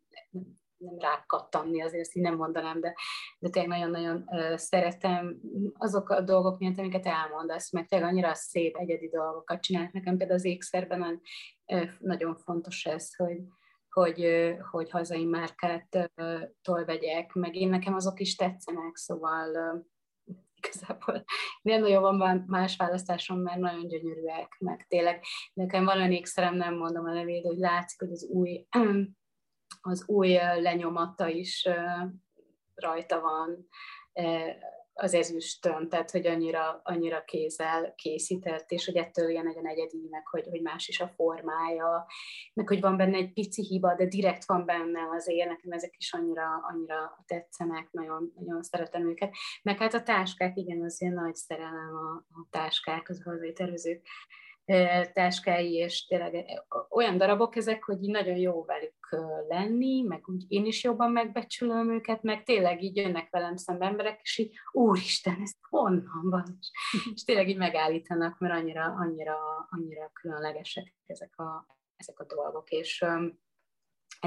nem 0.78 0.97
rákattamni, 0.99 1.82
azért 1.82 2.01
ezt 2.01 2.15
így 2.15 2.23
nem 2.23 2.36
mondanám, 2.36 2.80
de, 2.80 2.95
de 3.39 3.49
tényleg 3.49 3.80
nagyon-nagyon 3.80 4.26
szeretem 4.55 5.39
azok 5.73 6.09
a 6.09 6.21
dolgok 6.21 6.59
miatt, 6.59 6.78
amiket 6.78 7.05
elmondasz, 7.05 7.71
meg 7.71 7.88
tényleg 7.88 8.09
annyira 8.09 8.34
szép, 8.34 8.76
egyedi 8.76 9.07
dolgokat 9.07 9.61
csinálnak 9.61 9.93
nekem, 9.93 10.17
például 10.17 10.39
az 10.39 10.45
ékszerben 10.45 11.21
nagyon 11.99 12.36
fontos 12.36 12.86
ez, 12.86 13.15
hogy, 13.15 13.38
hogy, 13.89 14.53
hogy 14.71 14.89
hazai 14.89 15.26
márkát 15.26 16.11
uh, 16.67 16.86
vegyek, 16.86 17.34
meg 17.34 17.55
én 17.55 17.69
nekem 17.69 17.93
azok 17.93 18.19
is 18.19 18.36
tetszenek, 18.36 18.95
szóval 18.95 19.47
igazából. 20.68 21.24
Nem 21.61 21.82
nagyon 21.82 22.18
van 22.18 22.43
más 22.47 22.76
választásom, 22.76 23.39
mert 23.39 23.59
nagyon 23.59 23.88
gyönyörűek, 23.88 24.55
meg 24.59 24.86
tényleg 24.88 25.24
nekem 25.53 25.86
van 25.86 25.97
olyan 25.97 26.11
ékszerem, 26.11 26.55
nem 26.55 26.76
mondom 26.76 27.05
a 27.05 27.13
nevét, 27.13 27.45
hogy 27.45 27.57
látszik, 27.57 27.99
hogy 27.99 28.11
az 28.11 28.24
új 28.24 28.66
az 29.82 30.07
új 30.07 30.34
lenyomata 30.61 31.28
is 31.28 31.68
rajta 32.76 33.20
van 33.20 33.68
az 34.98 35.14
ezüstön, 35.14 35.89
tehát 35.89 36.12
hogy 36.12 36.28
annyira, 36.28 36.82
annyira 36.84 37.24
kézzel 37.24 37.93
készített, 37.96 38.72
és 38.72 38.86
hogy 38.86 38.96
ettől 38.96 39.30
ilyen 39.30 39.46
nagyon 39.46 39.68
egyedi, 39.68 40.08
meg 40.10 40.28
hogy, 40.28 40.48
hogy 40.50 40.62
más 40.62 40.88
is 40.88 41.00
a 41.00 41.08
formája, 41.08 42.06
meg 42.54 42.68
hogy 42.68 42.82
van 42.82 42.98
benne 42.98 43.18
egy 43.18 43.34
pici 43.34 43.62
hiba, 43.62 43.96
de 43.96 44.06
direkt 44.06 44.46
van 44.46 44.66
benne 44.66 45.00
azért, 45.16 45.50
nekem 45.50 45.72
ezek 45.72 45.96
is 45.98 46.14
annyira, 46.14 46.48
annyira 46.72 47.24
tetszenek, 47.26 47.91
nagyon, 47.91 48.34
nagyon 48.39 48.64
szeretem 48.64 49.10
őket. 49.10 49.36
Meg 49.62 49.78
hát 49.78 49.93
a 49.93 50.04
táskák, 50.04 50.58
igen, 50.58 50.84
az 50.84 51.02
ilyen 51.02 51.14
nagy 51.14 51.36
szerelem 51.36 51.96
a, 51.96 52.39
a 52.39 52.48
táskák, 52.50 53.10
az 53.10 53.24
hazai 53.24 53.54
tervezők 53.54 54.02
táskái, 55.13 55.74
és 55.74 56.05
tényleg 56.05 56.45
olyan 56.89 57.18
darabok 57.18 57.55
ezek, 57.55 57.84
hogy 57.84 58.03
így 58.03 58.11
nagyon 58.11 58.38
jó 58.38 58.63
velük 58.63 59.09
lenni, 59.47 60.01
meg 60.01 60.22
úgy 60.26 60.45
én 60.47 60.66
is 60.66 60.84
jobban 60.84 61.11
megbecsülöm 61.11 61.91
őket, 61.93 62.24
meg 62.24 62.43
tényleg 62.43 62.84
így 62.84 62.95
jönnek 62.95 63.30
velem 63.30 63.55
szembe 63.55 63.86
emberek, 63.86 64.20
és 64.22 64.38
így 64.38 64.53
úristen, 64.72 65.41
ez 65.41 65.51
honnan 65.70 66.30
van? 66.30 66.57
És, 67.13 67.24
tényleg 67.24 67.49
így 67.49 67.57
megállítanak, 67.57 68.39
mert 68.39 68.53
annyira, 68.53 68.84
annyira, 68.84 69.38
annyira 69.70 70.09
különlegesek 70.13 70.95
ezek 71.05 71.39
a, 71.39 71.66
ezek 71.95 72.20
a 72.20 72.26
dolgok, 72.26 72.70
és 72.70 73.05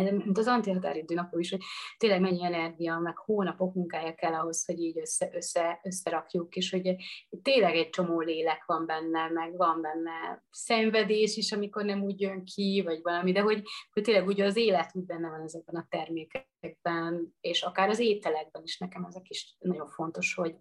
mint 0.03 0.39
az 0.39 0.47
antihatáridő 0.47 1.15
napú 1.15 1.39
is, 1.39 1.51
hogy 1.51 1.61
tényleg 1.97 2.21
mennyi 2.21 2.45
energia, 2.45 2.99
meg 2.99 3.19
hónapok 3.19 3.75
munkája 3.75 4.15
kell 4.15 4.33
ahhoz, 4.33 4.65
hogy 4.65 4.81
így 4.81 4.99
össze, 4.99 5.31
össze, 5.33 5.81
összerakjuk, 5.83 6.57
és 6.57 6.71
hogy 6.71 6.97
tényleg 7.43 7.77
egy 7.77 7.91
csomó 7.91 8.21
lélek 8.21 8.65
van 8.67 8.87
benne, 8.87 9.29
meg 9.29 9.57
van 9.57 9.81
benne 9.81 10.45
szenvedés 10.51 11.37
is, 11.37 11.53
amikor 11.53 11.85
nem 11.85 12.03
úgy 12.03 12.21
jön 12.21 12.45
ki, 12.45 12.83
vagy 12.85 13.03
valami, 13.03 13.33
de 13.33 13.41
hogy, 13.41 13.63
hogy 13.93 14.03
tényleg 14.03 14.27
ugye 14.27 14.45
az 14.45 14.57
élet 14.57 14.91
úgy 14.93 15.05
benne 15.05 15.29
van 15.29 15.43
ezekben 15.43 15.75
a 15.75 15.87
termékekben, 15.89 17.35
és 17.41 17.63
akár 17.63 17.89
az 17.89 17.99
ételekben 17.99 18.63
is 18.63 18.79
nekem 18.79 19.05
ezek 19.05 19.29
is 19.29 19.57
nagyon 19.59 19.89
fontos, 19.89 20.35
hogy, 20.35 20.57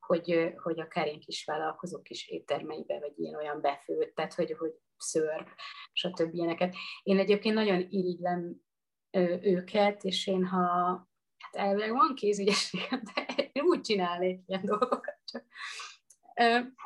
hogy, 0.00 0.54
hogy 0.62 0.80
akár 0.80 1.06
én 1.06 1.20
kis 1.20 1.44
vállalkozók 1.44 2.08
is 2.10 2.28
éttermeibe, 2.28 2.98
vagy 2.98 3.12
ilyen 3.16 3.34
olyan 3.34 3.60
befőtt, 3.60 4.14
tehát 4.14 4.34
hogy, 4.34 4.54
hogy 4.58 4.72
szörp, 4.96 5.48
stb. 5.92 6.34
ilyeneket. 6.34 6.74
Én 7.02 7.18
egyébként 7.18 7.54
nagyon 7.54 7.86
irigylem 7.90 8.56
őket, 9.42 10.04
és 10.04 10.26
én 10.26 10.44
ha, 10.44 10.58
hát 11.38 11.54
elvileg 11.66 11.92
van 11.92 12.14
kézügyességem, 12.14 13.02
de 13.14 13.50
én 13.52 13.62
úgy 13.62 13.80
csinálnék 13.80 14.42
ilyen 14.46 14.64
dolgokat, 14.64 15.18
csak 15.24 15.44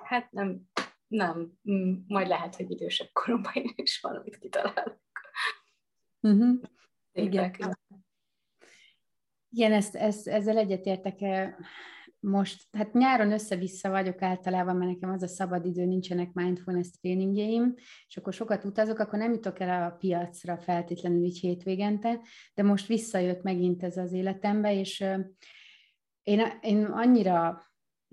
hát 0.05 0.33
nem, 0.33 0.69
nem, 1.07 1.53
majd 2.07 2.29
lehet, 2.29 2.57
hogy 2.57 2.71
idősebb 2.71 3.09
koromban 3.13 3.53
én 3.55 3.73
is 3.77 4.01
valamit 4.01 4.39
kitalálok. 4.39 5.01
Uh-huh. 6.21 6.61
Igen. 7.13 7.55
Igen, 9.51 9.73
ezt, 9.73 9.95
ezt, 9.95 10.29
ezzel 10.29 10.59
egyetértek 10.59 11.21
most, 12.25 12.65
hát 12.73 12.93
nyáron 12.93 13.33
össze-vissza 13.33 13.91
vagyok 13.91 14.23
általában, 14.23 14.77
mert 14.77 14.91
nekem 14.91 15.11
az 15.11 15.23
a 15.23 15.27
szabad 15.27 15.67
idő, 15.67 15.85
nincsenek 15.85 16.33
mindfulness 16.33 16.91
tréningjeim, 16.91 17.75
és 18.09 18.17
akkor 18.17 18.33
sokat 18.33 18.65
utazok, 18.65 18.99
akkor 18.99 19.19
nem 19.19 19.33
jutok 19.33 19.61
el 19.61 19.91
a 19.91 19.97
piacra 19.97 20.59
feltétlenül 20.59 21.25
így 21.25 21.39
hétvégente, 21.39 22.21
de 22.55 22.63
most 22.63 22.87
visszajött 22.87 23.43
megint 23.43 23.83
ez 23.83 23.97
az 23.97 24.13
életembe, 24.13 24.79
és 24.79 25.05
én, 26.23 26.41
én 26.61 26.85
annyira 26.85 27.63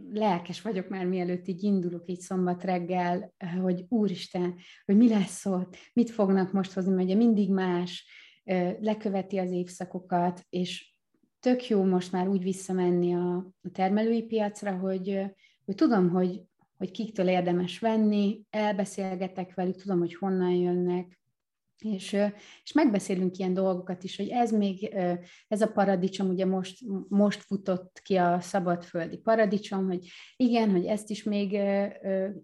lelkes 0.10 0.62
vagyok 0.62 0.88
már, 0.88 1.06
mielőtt 1.06 1.48
így 1.48 1.64
indulok 1.64 2.04
így 2.06 2.20
szombat 2.20 2.64
reggel, 2.64 3.34
hogy 3.62 3.86
úristen, 3.90 4.56
hogy 4.86 4.98
mi 4.98 5.10
lesz 5.10 5.46
ott, 5.46 5.78
mit 5.94 6.10
fognak 6.10 6.52
most 6.52 6.74
hozni, 6.74 6.92
mert 6.92 7.04
ugye 7.04 7.16
mindig 7.16 7.52
más, 7.52 8.06
leköveti 8.80 9.38
az 9.38 9.52
évszakokat, 9.52 10.46
és 10.50 10.91
tök 11.42 11.68
jó 11.68 11.84
most 11.84 12.12
már 12.12 12.28
úgy 12.28 12.44
visszamenni 12.44 13.14
a, 13.14 13.36
a 13.36 13.70
termelői 13.74 14.24
piacra, 14.24 14.78
hogy, 14.78 15.22
hogy 15.66 15.76
tudom, 15.76 16.10
hogy, 16.10 16.42
hogy 16.78 16.92
kiktől 16.92 17.28
érdemes 17.28 17.80
venni, 17.80 18.42
elbeszélgetek 18.50 19.54
velük, 19.54 19.76
tudom, 19.76 20.00
hogy 20.00 20.16
honnan 20.16 20.52
jönnek, 20.52 21.21
és, 21.84 22.18
és 22.64 22.72
megbeszélünk 22.74 23.38
ilyen 23.38 23.54
dolgokat 23.54 24.04
is, 24.04 24.18
hogy 24.18 24.30
ez 24.30 24.52
még, 24.52 24.96
ez 25.48 25.62
a 25.62 25.72
paradicsom, 25.72 26.30
ugye 26.30 26.46
most, 26.46 26.80
most 27.08 27.42
futott 27.42 28.00
ki 28.04 28.16
a 28.16 28.40
szabadföldi 28.40 29.18
paradicsom, 29.18 29.86
hogy 29.86 30.08
igen, 30.36 30.72
hogy 30.72 30.86
ezt 30.86 31.10
is 31.10 31.24
még 31.24 31.60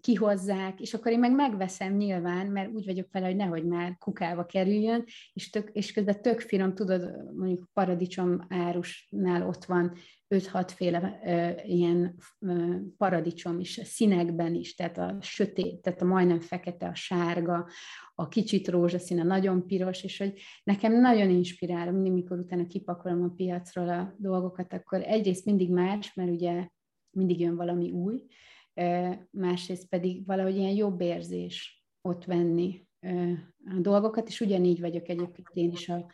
kihozzák, 0.00 0.80
és 0.80 0.94
akkor 0.94 1.12
én 1.12 1.18
meg 1.18 1.32
megveszem 1.34 1.96
nyilván, 1.96 2.46
mert 2.46 2.70
úgy 2.72 2.84
vagyok 2.84 3.06
vele, 3.12 3.26
hogy 3.26 3.36
nehogy 3.36 3.64
már 3.64 3.96
kukába 3.98 4.46
kerüljön, 4.46 5.04
és, 5.32 5.50
tök, 5.50 5.70
és 5.72 5.92
közben 5.92 6.22
tök 6.22 6.40
finom, 6.40 6.74
tudod, 6.74 7.32
mondjuk 7.36 7.68
paradicsom 7.72 8.46
árusnál 8.48 9.46
ott 9.46 9.64
van 9.64 9.92
5-6 10.34 10.72
féle 10.74 11.20
ö, 11.24 11.66
ilyen 11.66 12.14
ö, 12.38 12.76
paradicsom 12.96 13.60
is, 13.60 13.80
színekben 13.84 14.54
is, 14.54 14.74
tehát 14.74 14.98
a 14.98 15.16
sötét, 15.20 15.82
tehát 15.82 16.02
a 16.02 16.04
majdnem 16.04 16.40
fekete, 16.40 16.86
a 16.86 16.94
sárga, 16.94 17.68
a 18.14 18.28
kicsit 18.28 18.68
rózsaszín, 18.68 19.20
a 19.20 19.24
nagyon 19.24 19.66
piros, 19.66 20.02
és 20.02 20.18
hogy 20.18 20.40
nekem 20.64 21.00
nagyon 21.00 21.30
inspirál, 21.30 21.92
mindig, 21.92 22.12
mikor 22.12 22.38
utána 22.38 22.66
kipakolom 22.66 23.22
a 23.22 23.32
piacról 23.36 23.88
a 23.88 24.14
dolgokat, 24.18 24.72
akkor 24.72 25.02
egyrészt 25.02 25.44
mindig 25.44 25.70
más, 25.70 26.14
mert 26.14 26.30
ugye 26.30 26.68
mindig 27.10 27.40
jön 27.40 27.56
valami 27.56 27.90
új, 27.90 28.26
ö, 28.74 29.10
másrészt 29.30 29.88
pedig 29.88 30.26
valahogy 30.26 30.56
ilyen 30.56 30.74
jobb 30.74 31.00
érzés 31.00 31.84
ott 32.00 32.24
venni 32.24 32.86
ö, 33.00 33.32
a 33.76 33.80
dolgokat, 33.80 34.28
és 34.28 34.40
ugyanígy 34.40 34.80
vagyok 34.80 35.08
egyébként 35.08 35.48
én 35.52 35.70
is 35.70 35.88
a, 35.88 36.10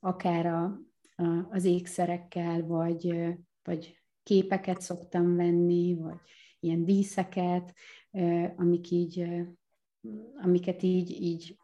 akár 0.00 0.46
a, 0.46 0.80
az 1.50 1.64
ékszerekkel, 1.64 2.66
vagy 2.66 3.14
vagy 3.62 3.96
képeket 4.22 4.80
szoktam 4.80 5.36
venni, 5.36 5.94
vagy 5.94 6.18
ilyen 6.60 6.84
díszeket, 6.84 7.74
amik 8.56 8.90
így, 8.90 9.26
amiket 10.42 10.82
így, 10.82 11.10
így 11.10 11.56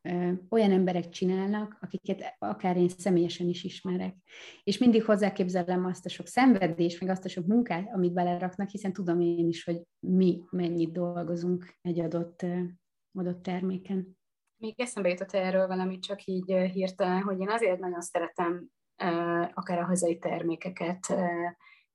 olyan 0.49 0.71
emberek 0.71 1.09
csinálnak, 1.09 1.79
akiket 1.81 2.37
akár 2.39 2.77
én 2.77 2.89
személyesen 2.89 3.49
is 3.49 3.65
ismerek. 3.65 4.17
És 4.65 4.79
mindig 4.79 5.05
hozzáképzelem 5.05 5.85
azt 5.85 6.07
a 6.07 6.09
sok 6.09 6.27
szenvedést, 6.27 7.01
meg 7.01 7.11
azt 7.11 7.25
a 7.25 7.29
sok 7.29 7.47
munkát, 7.47 7.93
amit 7.93 8.13
beleraknak, 8.13 8.69
hiszen 8.69 8.93
tudom 8.93 9.21
én 9.21 9.49
is, 9.49 9.65
hogy 9.65 9.83
mi 9.99 10.43
mennyit 10.51 10.93
dolgozunk 10.93 11.75
egy 11.83 12.01
adott, 12.01 12.47
adott 13.13 13.43
terméken. 13.43 14.17
Még 14.57 14.81
eszembe 14.81 15.09
jutott 15.09 15.33
erről 15.33 15.67
valami 15.67 15.99
csak 15.99 16.25
így 16.25 16.53
hirtelen, 16.53 17.23
hogy 17.23 17.41
én 17.41 17.51
azért 17.51 17.81
nagyon 17.81 18.01
szeretem 18.01 18.69
akár 19.55 19.79
a 19.79 19.85
hazai 19.85 20.19
termékeket, 20.19 21.15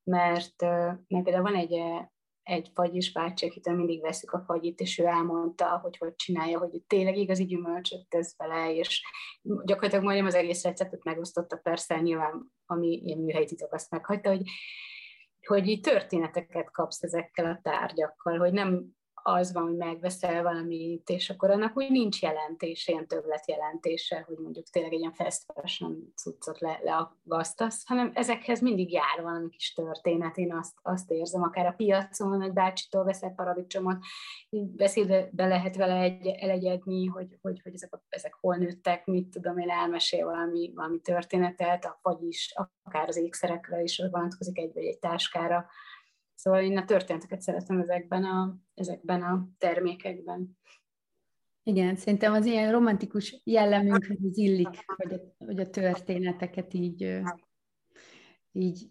mert, 0.04 0.62
mert 1.08 1.24
például 1.24 1.42
van 1.42 1.54
egy, 1.54 1.80
egy 2.42 2.70
fagyis 2.74 3.12
bácsi, 3.12 3.46
akitől 3.46 3.74
mindig 3.74 4.00
veszük 4.00 4.30
a 4.30 4.42
fagyit, 4.46 4.80
és 4.80 4.98
ő 4.98 5.04
elmondta, 5.04 5.78
hogy 5.78 5.96
hogy 5.96 6.14
csinálja, 6.14 6.58
hogy 6.58 6.82
tényleg 6.86 7.16
igazi 7.16 7.44
gyümölcsöt 7.44 8.08
tesz 8.08 8.36
bele, 8.36 8.74
és 8.74 9.02
gyakorlatilag 9.42 10.04
majdnem 10.04 10.26
az 10.26 10.34
egész 10.34 10.64
receptet 10.64 11.04
megosztotta, 11.04 11.56
persze 11.56 12.00
nyilván, 12.00 12.52
ami 12.66 12.88
ilyen 12.88 13.18
műhelyi 13.18 13.44
titok, 13.44 13.72
azt 13.72 13.90
meghagyta, 13.90 14.28
hogy 14.28 14.42
hogy 15.46 15.68
így 15.68 15.80
történeteket 15.80 16.70
kapsz 16.70 17.02
ezekkel 17.02 17.44
a 17.44 17.60
tárgyakkal, 17.62 18.38
hogy 18.38 18.52
nem 18.52 18.84
az 19.26 19.52
van, 19.52 19.62
hogy 19.62 19.76
megveszel 19.76 20.42
valamit, 20.42 21.08
és 21.08 21.30
akkor 21.30 21.50
annak 21.50 21.76
úgy 21.76 21.90
nincs 21.90 22.22
jelentése, 22.22 22.92
ilyen 22.92 23.06
többlet 23.06 23.48
jelentése, 23.48 24.24
hogy 24.26 24.36
mondjuk 24.38 24.68
tényleg 24.68 24.92
egy 24.92 24.98
ilyen 24.98 25.12
fast 25.12 25.42
fashion 25.54 26.12
cuccot 26.16 26.60
le, 26.60 26.80
leagasztasz, 26.82 27.86
hanem 27.86 28.10
ezekhez 28.14 28.60
mindig 28.60 28.92
jár 28.92 29.22
valami 29.22 29.48
kis 29.48 29.72
történet, 29.72 30.36
én 30.36 30.54
azt, 30.54 30.72
azt 30.82 31.10
érzem, 31.10 31.42
akár 31.42 31.66
a 31.66 31.72
piacon, 31.72 32.40
hogy 32.40 32.52
bácsitól 32.52 33.04
veszel 33.04 33.30
paradicsomot, 33.30 33.96
beszédbe 34.50 35.28
be 35.32 35.46
lehet 35.46 35.76
vele 35.76 35.96
egy, 35.96 36.26
elegyedni, 36.26 37.06
hogy, 37.06 37.38
hogy, 37.42 37.60
hogy 37.62 37.74
ezek, 37.74 37.90
ezek 38.08 38.34
hol 38.40 38.56
nőttek, 38.56 39.06
mit 39.06 39.28
tudom 39.28 39.58
én, 39.58 39.70
elmesél 39.70 40.24
valami, 40.24 40.72
valami 40.74 41.00
történetet, 41.00 41.98
vagyis 42.02 42.54
akár 42.82 43.08
az 43.08 43.16
ékszerekre 43.16 43.82
is 43.82 44.02
vonatkozik 44.10 44.58
egy 44.58 44.72
vagy 44.72 44.84
egy 44.84 44.98
táskára, 44.98 45.66
Szóval 46.34 46.62
én 46.62 46.78
a 46.78 46.84
történeteket 46.84 47.40
szeretem 47.40 47.80
ezekben 47.80 48.24
a, 48.24 48.56
ezekben 48.74 49.22
a 49.22 49.48
termékekben. 49.58 50.58
Igen, 51.62 51.96
szerintem 51.96 52.32
az 52.32 52.46
ilyen 52.46 52.72
romantikus 52.72 53.40
jellemünkhöz 53.44 54.38
illik, 54.38 54.84
hogy 54.86 55.12
a, 55.12 55.44
hogy 55.44 55.60
a 55.60 55.70
történeteket 55.70 56.74
így, 56.74 57.20
így 58.52 58.90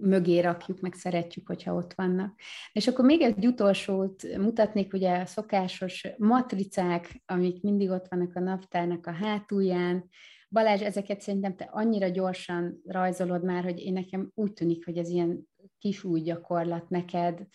mögé 0.00 0.40
rakjuk, 0.40 0.80
meg 0.80 0.94
szeretjük, 0.94 1.46
hogyha 1.46 1.74
ott 1.74 1.94
vannak. 1.94 2.40
És 2.72 2.86
akkor 2.86 3.04
még 3.04 3.20
egy 3.20 3.46
utolsót 3.46 4.36
mutatnék, 4.38 4.92
ugye 4.92 5.18
a 5.18 5.26
szokásos 5.26 6.08
matricák, 6.16 7.22
amik 7.26 7.62
mindig 7.62 7.90
ott 7.90 8.08
vannak 8.08 8.36
a 8.36 8.40
naptárnak 8.40 9.06
a 9.06 9.12
hátulján. 9.12 10.08
Balázs, 10.50 10.82
ezeket 10.82 11.20
szerintem 11.20 11.56
te 11.56 11.68
annyira 11.72 12.08
gyorsan 12.08 12.80
rajzolod 12.86 13.44
már, 13.44 13.64
hogy 13.64 13.78
én 13.78 13.92
nekem 13.92 14.30
úgy 14.34 14.52
tűnik, 14.52 14.84
hogy 14.84 14.96
ez 14.96 15.08
ilyen 15.08 15.48
kis 15.78 16.04
új 16.04 16.20
gyakorlat 16.20 16.88
neked. 16.88 17.46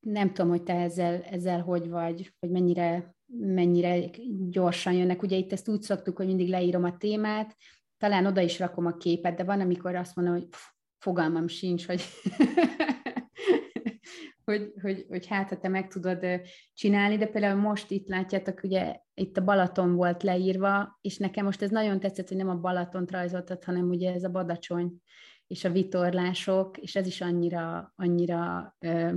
Nem 0.00 0.32
tudom, 0.32 0.48
hogy 0.48 0.62
te 0.62 0.74
ezzel, 0.74 1.22
ezzel 1.22 1.60
hogy 1.60 1.88
vagy, 1.88 2.34
hogy 2.40 2.50
mennyire, 2.50 3.14
mennyire 3.26 4.10
gyorsan 4.48 4.92
jönnek. 4.92 5.22
Ugye 5.22 5.36
itt 5.36 5.52
ezt 5.52 5.68
úgy 5.68 5.82
szoktuk, 5.82 6.16
hogy 6.16 6.26
mindig 6.26 6.48
leírom 6.48 6.84
a 6.84 6.96
témát, 6.96 7.56
talán 7.98 8.26
oda 8.26 8.40
is 8.40 8.58
rakom 8.58 8.86
a 8.86 8.96
képet, 8.96 9.36
de 9.36 9.44
van, 9.44 9.60
amikor 9.60 9.94
azt 9.94 10.16
mondom, 10.16 10.34
hogy 10.34 10.46
pff, 10.46 10.60
fogalmam 10.98 11.48
sincs, 11.48 11.86
hogy, 11.86 12.02
hogy, 14.44 14.72
hogy, 14.80 15.06
hogy 15.08 15.26
hát, 15.26 15.48
ha 15.48 15.58
te 15.58 15.68
meg 15.68 15.88
tudod 15.88 16.26
csinálni, 16.74 17.16
de 17.16 17.26
például 17.26 17.60
most 17.60 17.90
itt 17.90 18.08
látjátok, 18.08 18.60
ugye 18.62 18.96
itt 19.14 19.36
a 19.36 19.44
Balaton 19.44 19.94
volt 19.94 20.22
leírva, 20.22 20.98
és 21.00 21.16
nekem 21.16 21.44
most 21.44 21.62
ez 21.62 21.70
nagyon 21.70 22.00
tetszett, 22.00 22.28
hogy 22.28 22.36
nem 22.36 22.48
a 22.48 22.60
Balatont 22.60 23.10
rajzoltad, 23.10 23.64
hanem 23.64 23.88
ugye 23.88 24.12
ez 24.12 24.24
a 24.24 24.30
Badacsony 24.30 25.02
és 25.48 25.64
a 25.64 25.70
vitorlások, 25.70 26.78
és 26.78 26.96
ez 26.96 27.06
is 27.06 27.20
annyira, 27.20 27.92
annyira 27.96 28.76
ö, 28.78 29.14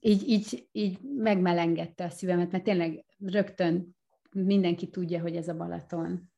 így, 0.00 0.28
így, 0.28 0.68
így 0.72 1.00
megmelengedte 1.02 2.04
a 2.04 2.10
szívemet, 2.10 2.50
mert 2.50 2.64
tényleg 2.64 3.04
rögtön 3.18 3.96
mindenki 4.30 4.88
tudja, 4.88 5.20
hogy 5.20 5.36
ez 5.36 5.48
a 5.48 5.56
Balaton. 5.56 6.32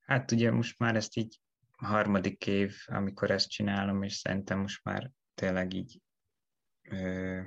Hát 0.00 0.30
ugye 0.32 0.50
most 0.50 0.78
már 0.78 0.96
ezt 0.96 1.16
így 1.16 1.40
harmadik 1.76 2.46
év, 2.46 2.74
amikor 2.86 3.30
ezt 3.30 3.50
csinálom, 3.50 4.02
és 4.02 4.14
szerintem 4.14 4.58
most 4.60 4.84
már 4.84 5.10
tényleg 5.34 5.72
így 5.74 6.00
ö, 6.82 7.40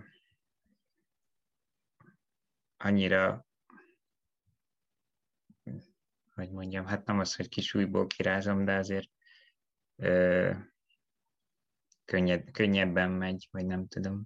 annyira 2.78 3.46
hogy 6.42 6.52
mondjam, 6.52 6.86
hát 6.86 7.06
nem 7.06 7.20
az, 7.20 7.36
hogy 7.36 7.50
kis 7.50 7.74
újból 7.74 8.08
kirázom, 8.08 8.66
de 8.66 8.76
azért 8.76 9.10
ö, 9.96 10.52
könnyed, 12.06 12.52
könnyebben 12.52 13.12
megy, 13.12 13.48
vagy 13.52 13.66
nem 13.66 13.88
tudom 13.88 14.24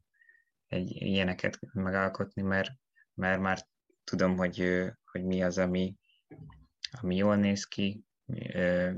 egy 0.68 0.92
ilyeneket 1.02 1.60
megalkotni, 1.74 2.42
mert, 2.42 2.72
mert 3.14 3.42
már 3.42 3.68
tudom, 4.04 4.38
hogy, 4.38 4.84
hogy 5.12 5.24
mi 5.24 5.44
az, 5.44 5.58
ami, 5.58 5.96
ami 7.02 7.16
jól 7.16 7.36
néz 7.36 7.64
ki, 7.64 8.04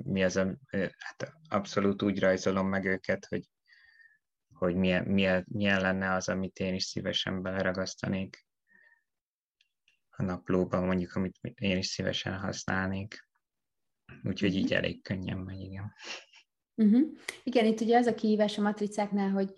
mi 0.04 0.24
az, 0.24 0.36
a, 0.36 0.58
hát 0.98 1.34
abszolút 1.50 2.02
úgy 2.02 2.20
rajzolom 2.20 2.68
meg 2.68 2.86
őket, 2.86 3.26
hogy, 3.26 3.50
hogy 4.54 4.76
milyen, 4.76 5.04
milyen, 5.04 5.46
milyen 5.48 5.82
lenne 5.82 6.14
az, 6.14 6.30
amit 6.30 6.60
én 6.60 6.74
is 6.74 6.84
szívesen 6.84 7.42
beleragasztanék 7.42 8.47
a 10.18 10.24
naplóban, 10.24 10.84
mondjuk, 10.84 11.16
amit 11.16 11.38
én 11.60 11.78
is 11.78 11.88
szívesen 11.88 12.40
használnék. 12.40 13.28
Úgyhogy 14.24 14.56
így 14.56 14.74
elég 14.74 15.02
könnyen 15.02 15.38
megy, 15.38 15.62
igen. 15.62 15.94
Uh-huh. 16.76 17.08
Igen, 17.44 17.66
itt 17.66 17.82
ugye 17.82 17.98
az 17.98 18.06
a 18.06 18.16
kihívás 18.16 18.58
a 18.58 18.62
matricáknál, 18.62 19.30
hogy 19.30 19.54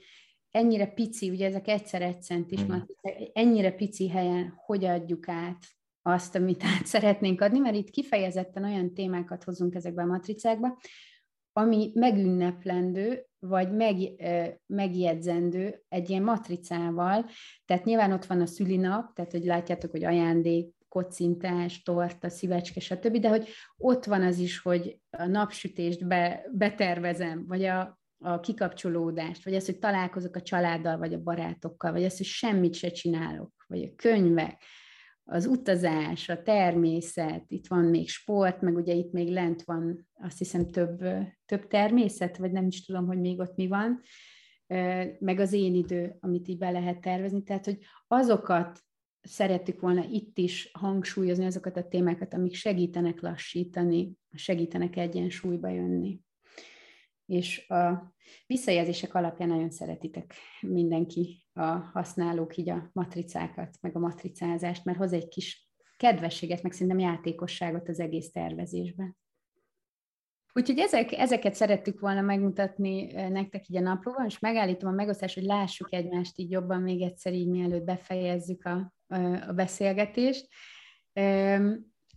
ennyire 0.51 0.87
pici, 0.87 1.29
ugye 1.29 1.45
ezek 1.45 1.67
egyszer 1.67 2.01
egy 2.01 2.21
centis 2.21 2.59
uh-huh. 2.59 2.77
matricák, 2.77 3.29
ennyire 3.33 3.71
pici 3.71 4.09
helyen 4.09 4.53
hogy 4.55 4.85
adjuk 4.85 5.27
át 5.27 5.65
azt, 6.01 6.35
amit 6.35 6.63
át 6.63 6.85
szeretnénk 6.85 7.41
adni, 7.41 7.59
mert 7.59 7.75
itt 7.75 7.89
kifejezetten 7.89 8.63
olyan 8.63 8.93
témákat 8.93 9.43
hozunk 9.43 9.75
ezekbe 9.75 10.01
a 10.01 10.05
matricákba, 10.05 10.79
ami 11.53 11.91
megünneplendő, 11.93 13.28
vagy 13.39 13.71
meg, 13.71 13.95
megjegyzendő 14.65 15.83
egy 15.89 16.09
ilyen 16.09 16.23
matricával, 16.23 17.25
tehát 17.65 17.85
nyilván 17.85 18.11
ott 18.11 18.25
van 18.25 18.41
a 18.41 18.45
szülinap, 18.45 19.13
tehát 19.13 19.31
hogy 19.31 19.43
látjátok, 19.43 19.91
hogy 19.91 20.03
ajándék, 20.03 20.73
kocintás, 20.89 21.81
torta, 21.81 22.29
szívecske, 22.29 22.79
stb., 22.79 23.17
de 23.17 23.29
hogy 23.29 23.47
ott 23.77 24.05
van 24.05 24.21
az 24.21 24.37
is, 24.37 24.59
hogy 24.59 24.99
a 25.09 25.25
napsütést 25.25 26.07
be, 26.07 26.45
betervezem, 26.51 27.45
vagy 27.47 27.63
a, 27.63 27.99
a 28.17 28.39
kikapcsolódást, 28.39 29.43
vagy 29.43 29.55
az, 29.55 29.65
hogy 29.65 29.79
találkozok 29.79 30.35
a 30.35 30.41
családdal, 30.41 30.97
vagy 30.97 31.13
a 31.13 31.21
barátokkal, 31.21 31.91
vagy 31.91 32.03
az, 32.03 32.17
hogy 32.17 32.25
semmit 32.25 32.73
se 32.73 32.89
csinálok, 32.89 33.51
vagy 33.67 33.83
a 33.83 33.95
könyvek, 33.95 34.63
az 35.31 35.45
utazás, 35.45 36.29
a 36.29 36.43
természet, 36.43 37.43
itt 37.47 37.67
van 37.67 37.85
még 37.85 38.09
sport, 38.09 38.61
meg 38.61 38.75
ugye 38.75 38.93
itt 38.93 39.11
még 39.11 39.29
lent 39.29 39.63
van 39.63 40.07
azt 40.13 40.37
hiszem 40.37 40.67
több, 40.67 41.05
több 41.45 41.67
természet, 41.67 42.37
vagy 42.37 42.51
nem 42.51 42.67
is 42.67 42.85
tudom, 42.85 43.05
hogy 43.05 43.19
még 43.19 43.39
ott 43.39 43.55
mi 43.55 43.67
van, 43.67 44.01
meg 45.19 45.39
az 45.39 45.53
én 45.53 45.75
idő, 45.75 46.17
amit 46.19 46.47
így 46.47 46.57
be 46.57 46.69
lehet 46.69 47.01
tervezni. 47.01 47.43
Tehát, 47.43 47.65
hogy 47.65 47.77
azokat 48.07 48.79
szerettük 49.21 49.81
volna 49.81 50.03
itt 50.11 50.37
is 50.37 50.69
hangsúlyozni, 50.73 51.45
azokat 51.45 51.77
a 51.77 51.87
témákat, 51.87 52.33
amik 52.33 52.53
segítenek 52.53 53.21
lassítani, 53.21 54.13
segítenek 54.33 54.95
egyensúlyba 54.95 55.69
jönni 55.69 56.19
és 57.29 57.69
a 57.69 58.13
visszajelzések 58.47 59.13
alapján 59.13 59.49
nagyon 59.49 59.69
szeretitek 59.69 60.33
mindenki 60.61 61.45
a 61.53 61.65
használók 61.65 62.57
így 62.57 62.69
a 62.69 62.89
matricákat, 62.93 63.77
meg 63.81 63.95
a 63.95 63.99
matricázást, 63.99 64.85
mert 64.85 64.97
hoz 64.97 65.13
egy 65.13 65.27
kis 65.27 65.69
kedvességet, 65.97 66.63
meg 66.63 66.71
szerintem 66.71 66.99
játékosságot 66.99 67.89
az 67.89 67.99
egész 67.99 68.31
tervezésben. 68.31 69.17
Úgyhogy 70.53 70.79
ezek, 70.79 71.11
ezeket 71.11 71.53
szerettük 71.53 71.99
volna 71.99 72.21
megmutatni 72.21 73.11
nektek 73.11 73.67
így 73.67 73.77
a 73.77 73.81
naplóban, 73.81 74.25
és 74.25 74.39
megállítom 74.39 74.89
a 74.89 74.95
megosztást, 74.95 75.35
hogy 75.35 75.43
lássuk 75.43 75.93
egymást 75.93 76.37
így 76.37 76.51
jobban 76.51 76.81
még 76.81 77.01
egyszer, 77.01 77.33
így 77.33 77.47
mielőtt 77.47 77.83
befejezzük 77.83 78.65
a, 78.65 78.93
a 79.47 79.53
beszélgetést. 79.53 80.47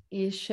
És 0.08 0.52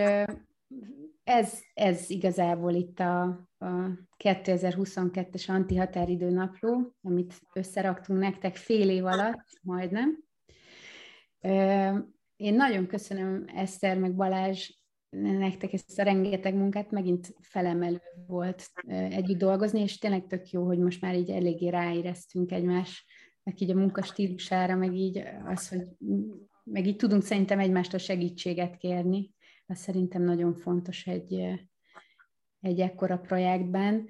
ez, 1.23 1.59
ez 1.73 2.09
igazából 2.09 2.73
itt 2.73 2.99
a, 2.99 3.48
a 3.59 3.89
2022-es 4.23 5.49
antihatáridő 5.49 6.29
napló, 6.29 6.95
amit 7.01 7.41
összeraktunk 7.53 8.19
nektek 8.19 8.55
fél 8.55 8.89
év 8.89 9.05
alatt, 9.05 9.59
majdnem. 9.61 10.23
Én 12.35 12.53
nagyon 12.53 12.87
köszönöm 12.87 13.45
Eszter 13.55 13.97
meg 13.97 14.15
Balázs 14.15 14.69
nektek 15.09 15.73
ezt 15.73 15.99
a 15.99 16.03
rengeteg 16.03 16.55
munkát, 16.55 16.91
megint 16.91 17.33
felemelő 17.41 18.01
volt 18.27 18.71
együtt 18.87 19.37
dolgozni, 19.37 19.81
és 19.81 19.97
tényleg 19.97 20.27
tök 20.27 20.49
jó, 20.49 20.65
hogy 20.65 20.79
most 20.79 21.01
már 21.01 21.15
így 21.15 21.29
eléggé 21.29 21.67
ráéreztünk 21.67 22.49
meg 23.43 23.61
így 23.61 23.71
a 23.71 23.75
munkastílusára, 23.75 24.75
meg 24.75 24.95
így 24.95 25.23
az, 25.45 25.69
hogy 25.69 25.81
meg 26.63 26.87
így 26.87 26.95
tudunk 26.95 27.23
szerintem 27.23 27.59
egymástól 27.59 27.99
segítséget 27.99 28.77
kérni 28.77 29.33
az 29.69 29.77
szerintem 29.77 30.23
nagyon 30.23 30.53
fontos 30.53 31.07
egy, 31.07 31.33
egy 32.61 32.79
ekkora 32.79 33.17
projektben. 33.17 34.07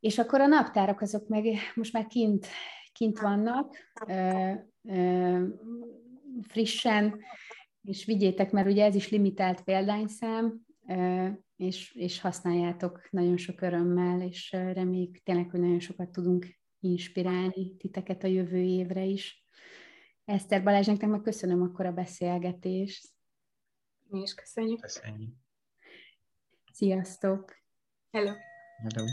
És 0.00 0.18
akkor 0.18 0.40
a 0.40 0.46
naptárak 0.46 1.00
azok 1.00 1.28
meg 1.28 1.44
most 1.74 1.92
már 1.92 2.06
kint, 2.06 2.46
kint 2.92 3.20
vannak, 3.20 3.76
ö, 4.06 4.52
ö, 4.82 5.44
frissen, 6.48 7.20
és 7.82 8.04
vigyétek, 8.04 8.50
mert 8.50 8.68
ugye 8.68 8.84
ez 8.84 8.94
is 8.94 9.10
limitált 9.10 9.62
példányszám, 9.62 10.66
ö, 10.88 11.28
és, 11.56 11.94
és 11.94 12.20
használjátok 12.20 13.08
nagyon 13.10 13.36
sok 13.36 13.60
örömmel, 13.60 14.20
és 14.20 14.52
reméljük 14.52 15.22
tényleg, 15.22 15.50
hogy 15.50 15.60
nagyon 15.60 15.80
sokat 15.80 16.10
tudunk 16.10 16.46
inspirálni 16.80 17.76
titeket 17.76 18.24
a 18.24 18.26
jövő 18.26 18.58
évre 18.58 19.04
is. 19.04 19.44
Eszter 20.24 20.62
Balázs, 20.62 20.86
nektek 20.86 21.08
meg 21.08 21.20
köszönöm 21.20 21.62
akkor 21.62 21.86
a 21.86 21.92
beszélgetést. 21.92 23.08
Mi 24.08 24.20
is 24.20 24.34
köszönjük. 24.34 24.80
Köszönjük. 24.80 25.43
Sziasztok! 26.74 27.56
Hello. 28.10 28.32
Hello. 28.82 29.06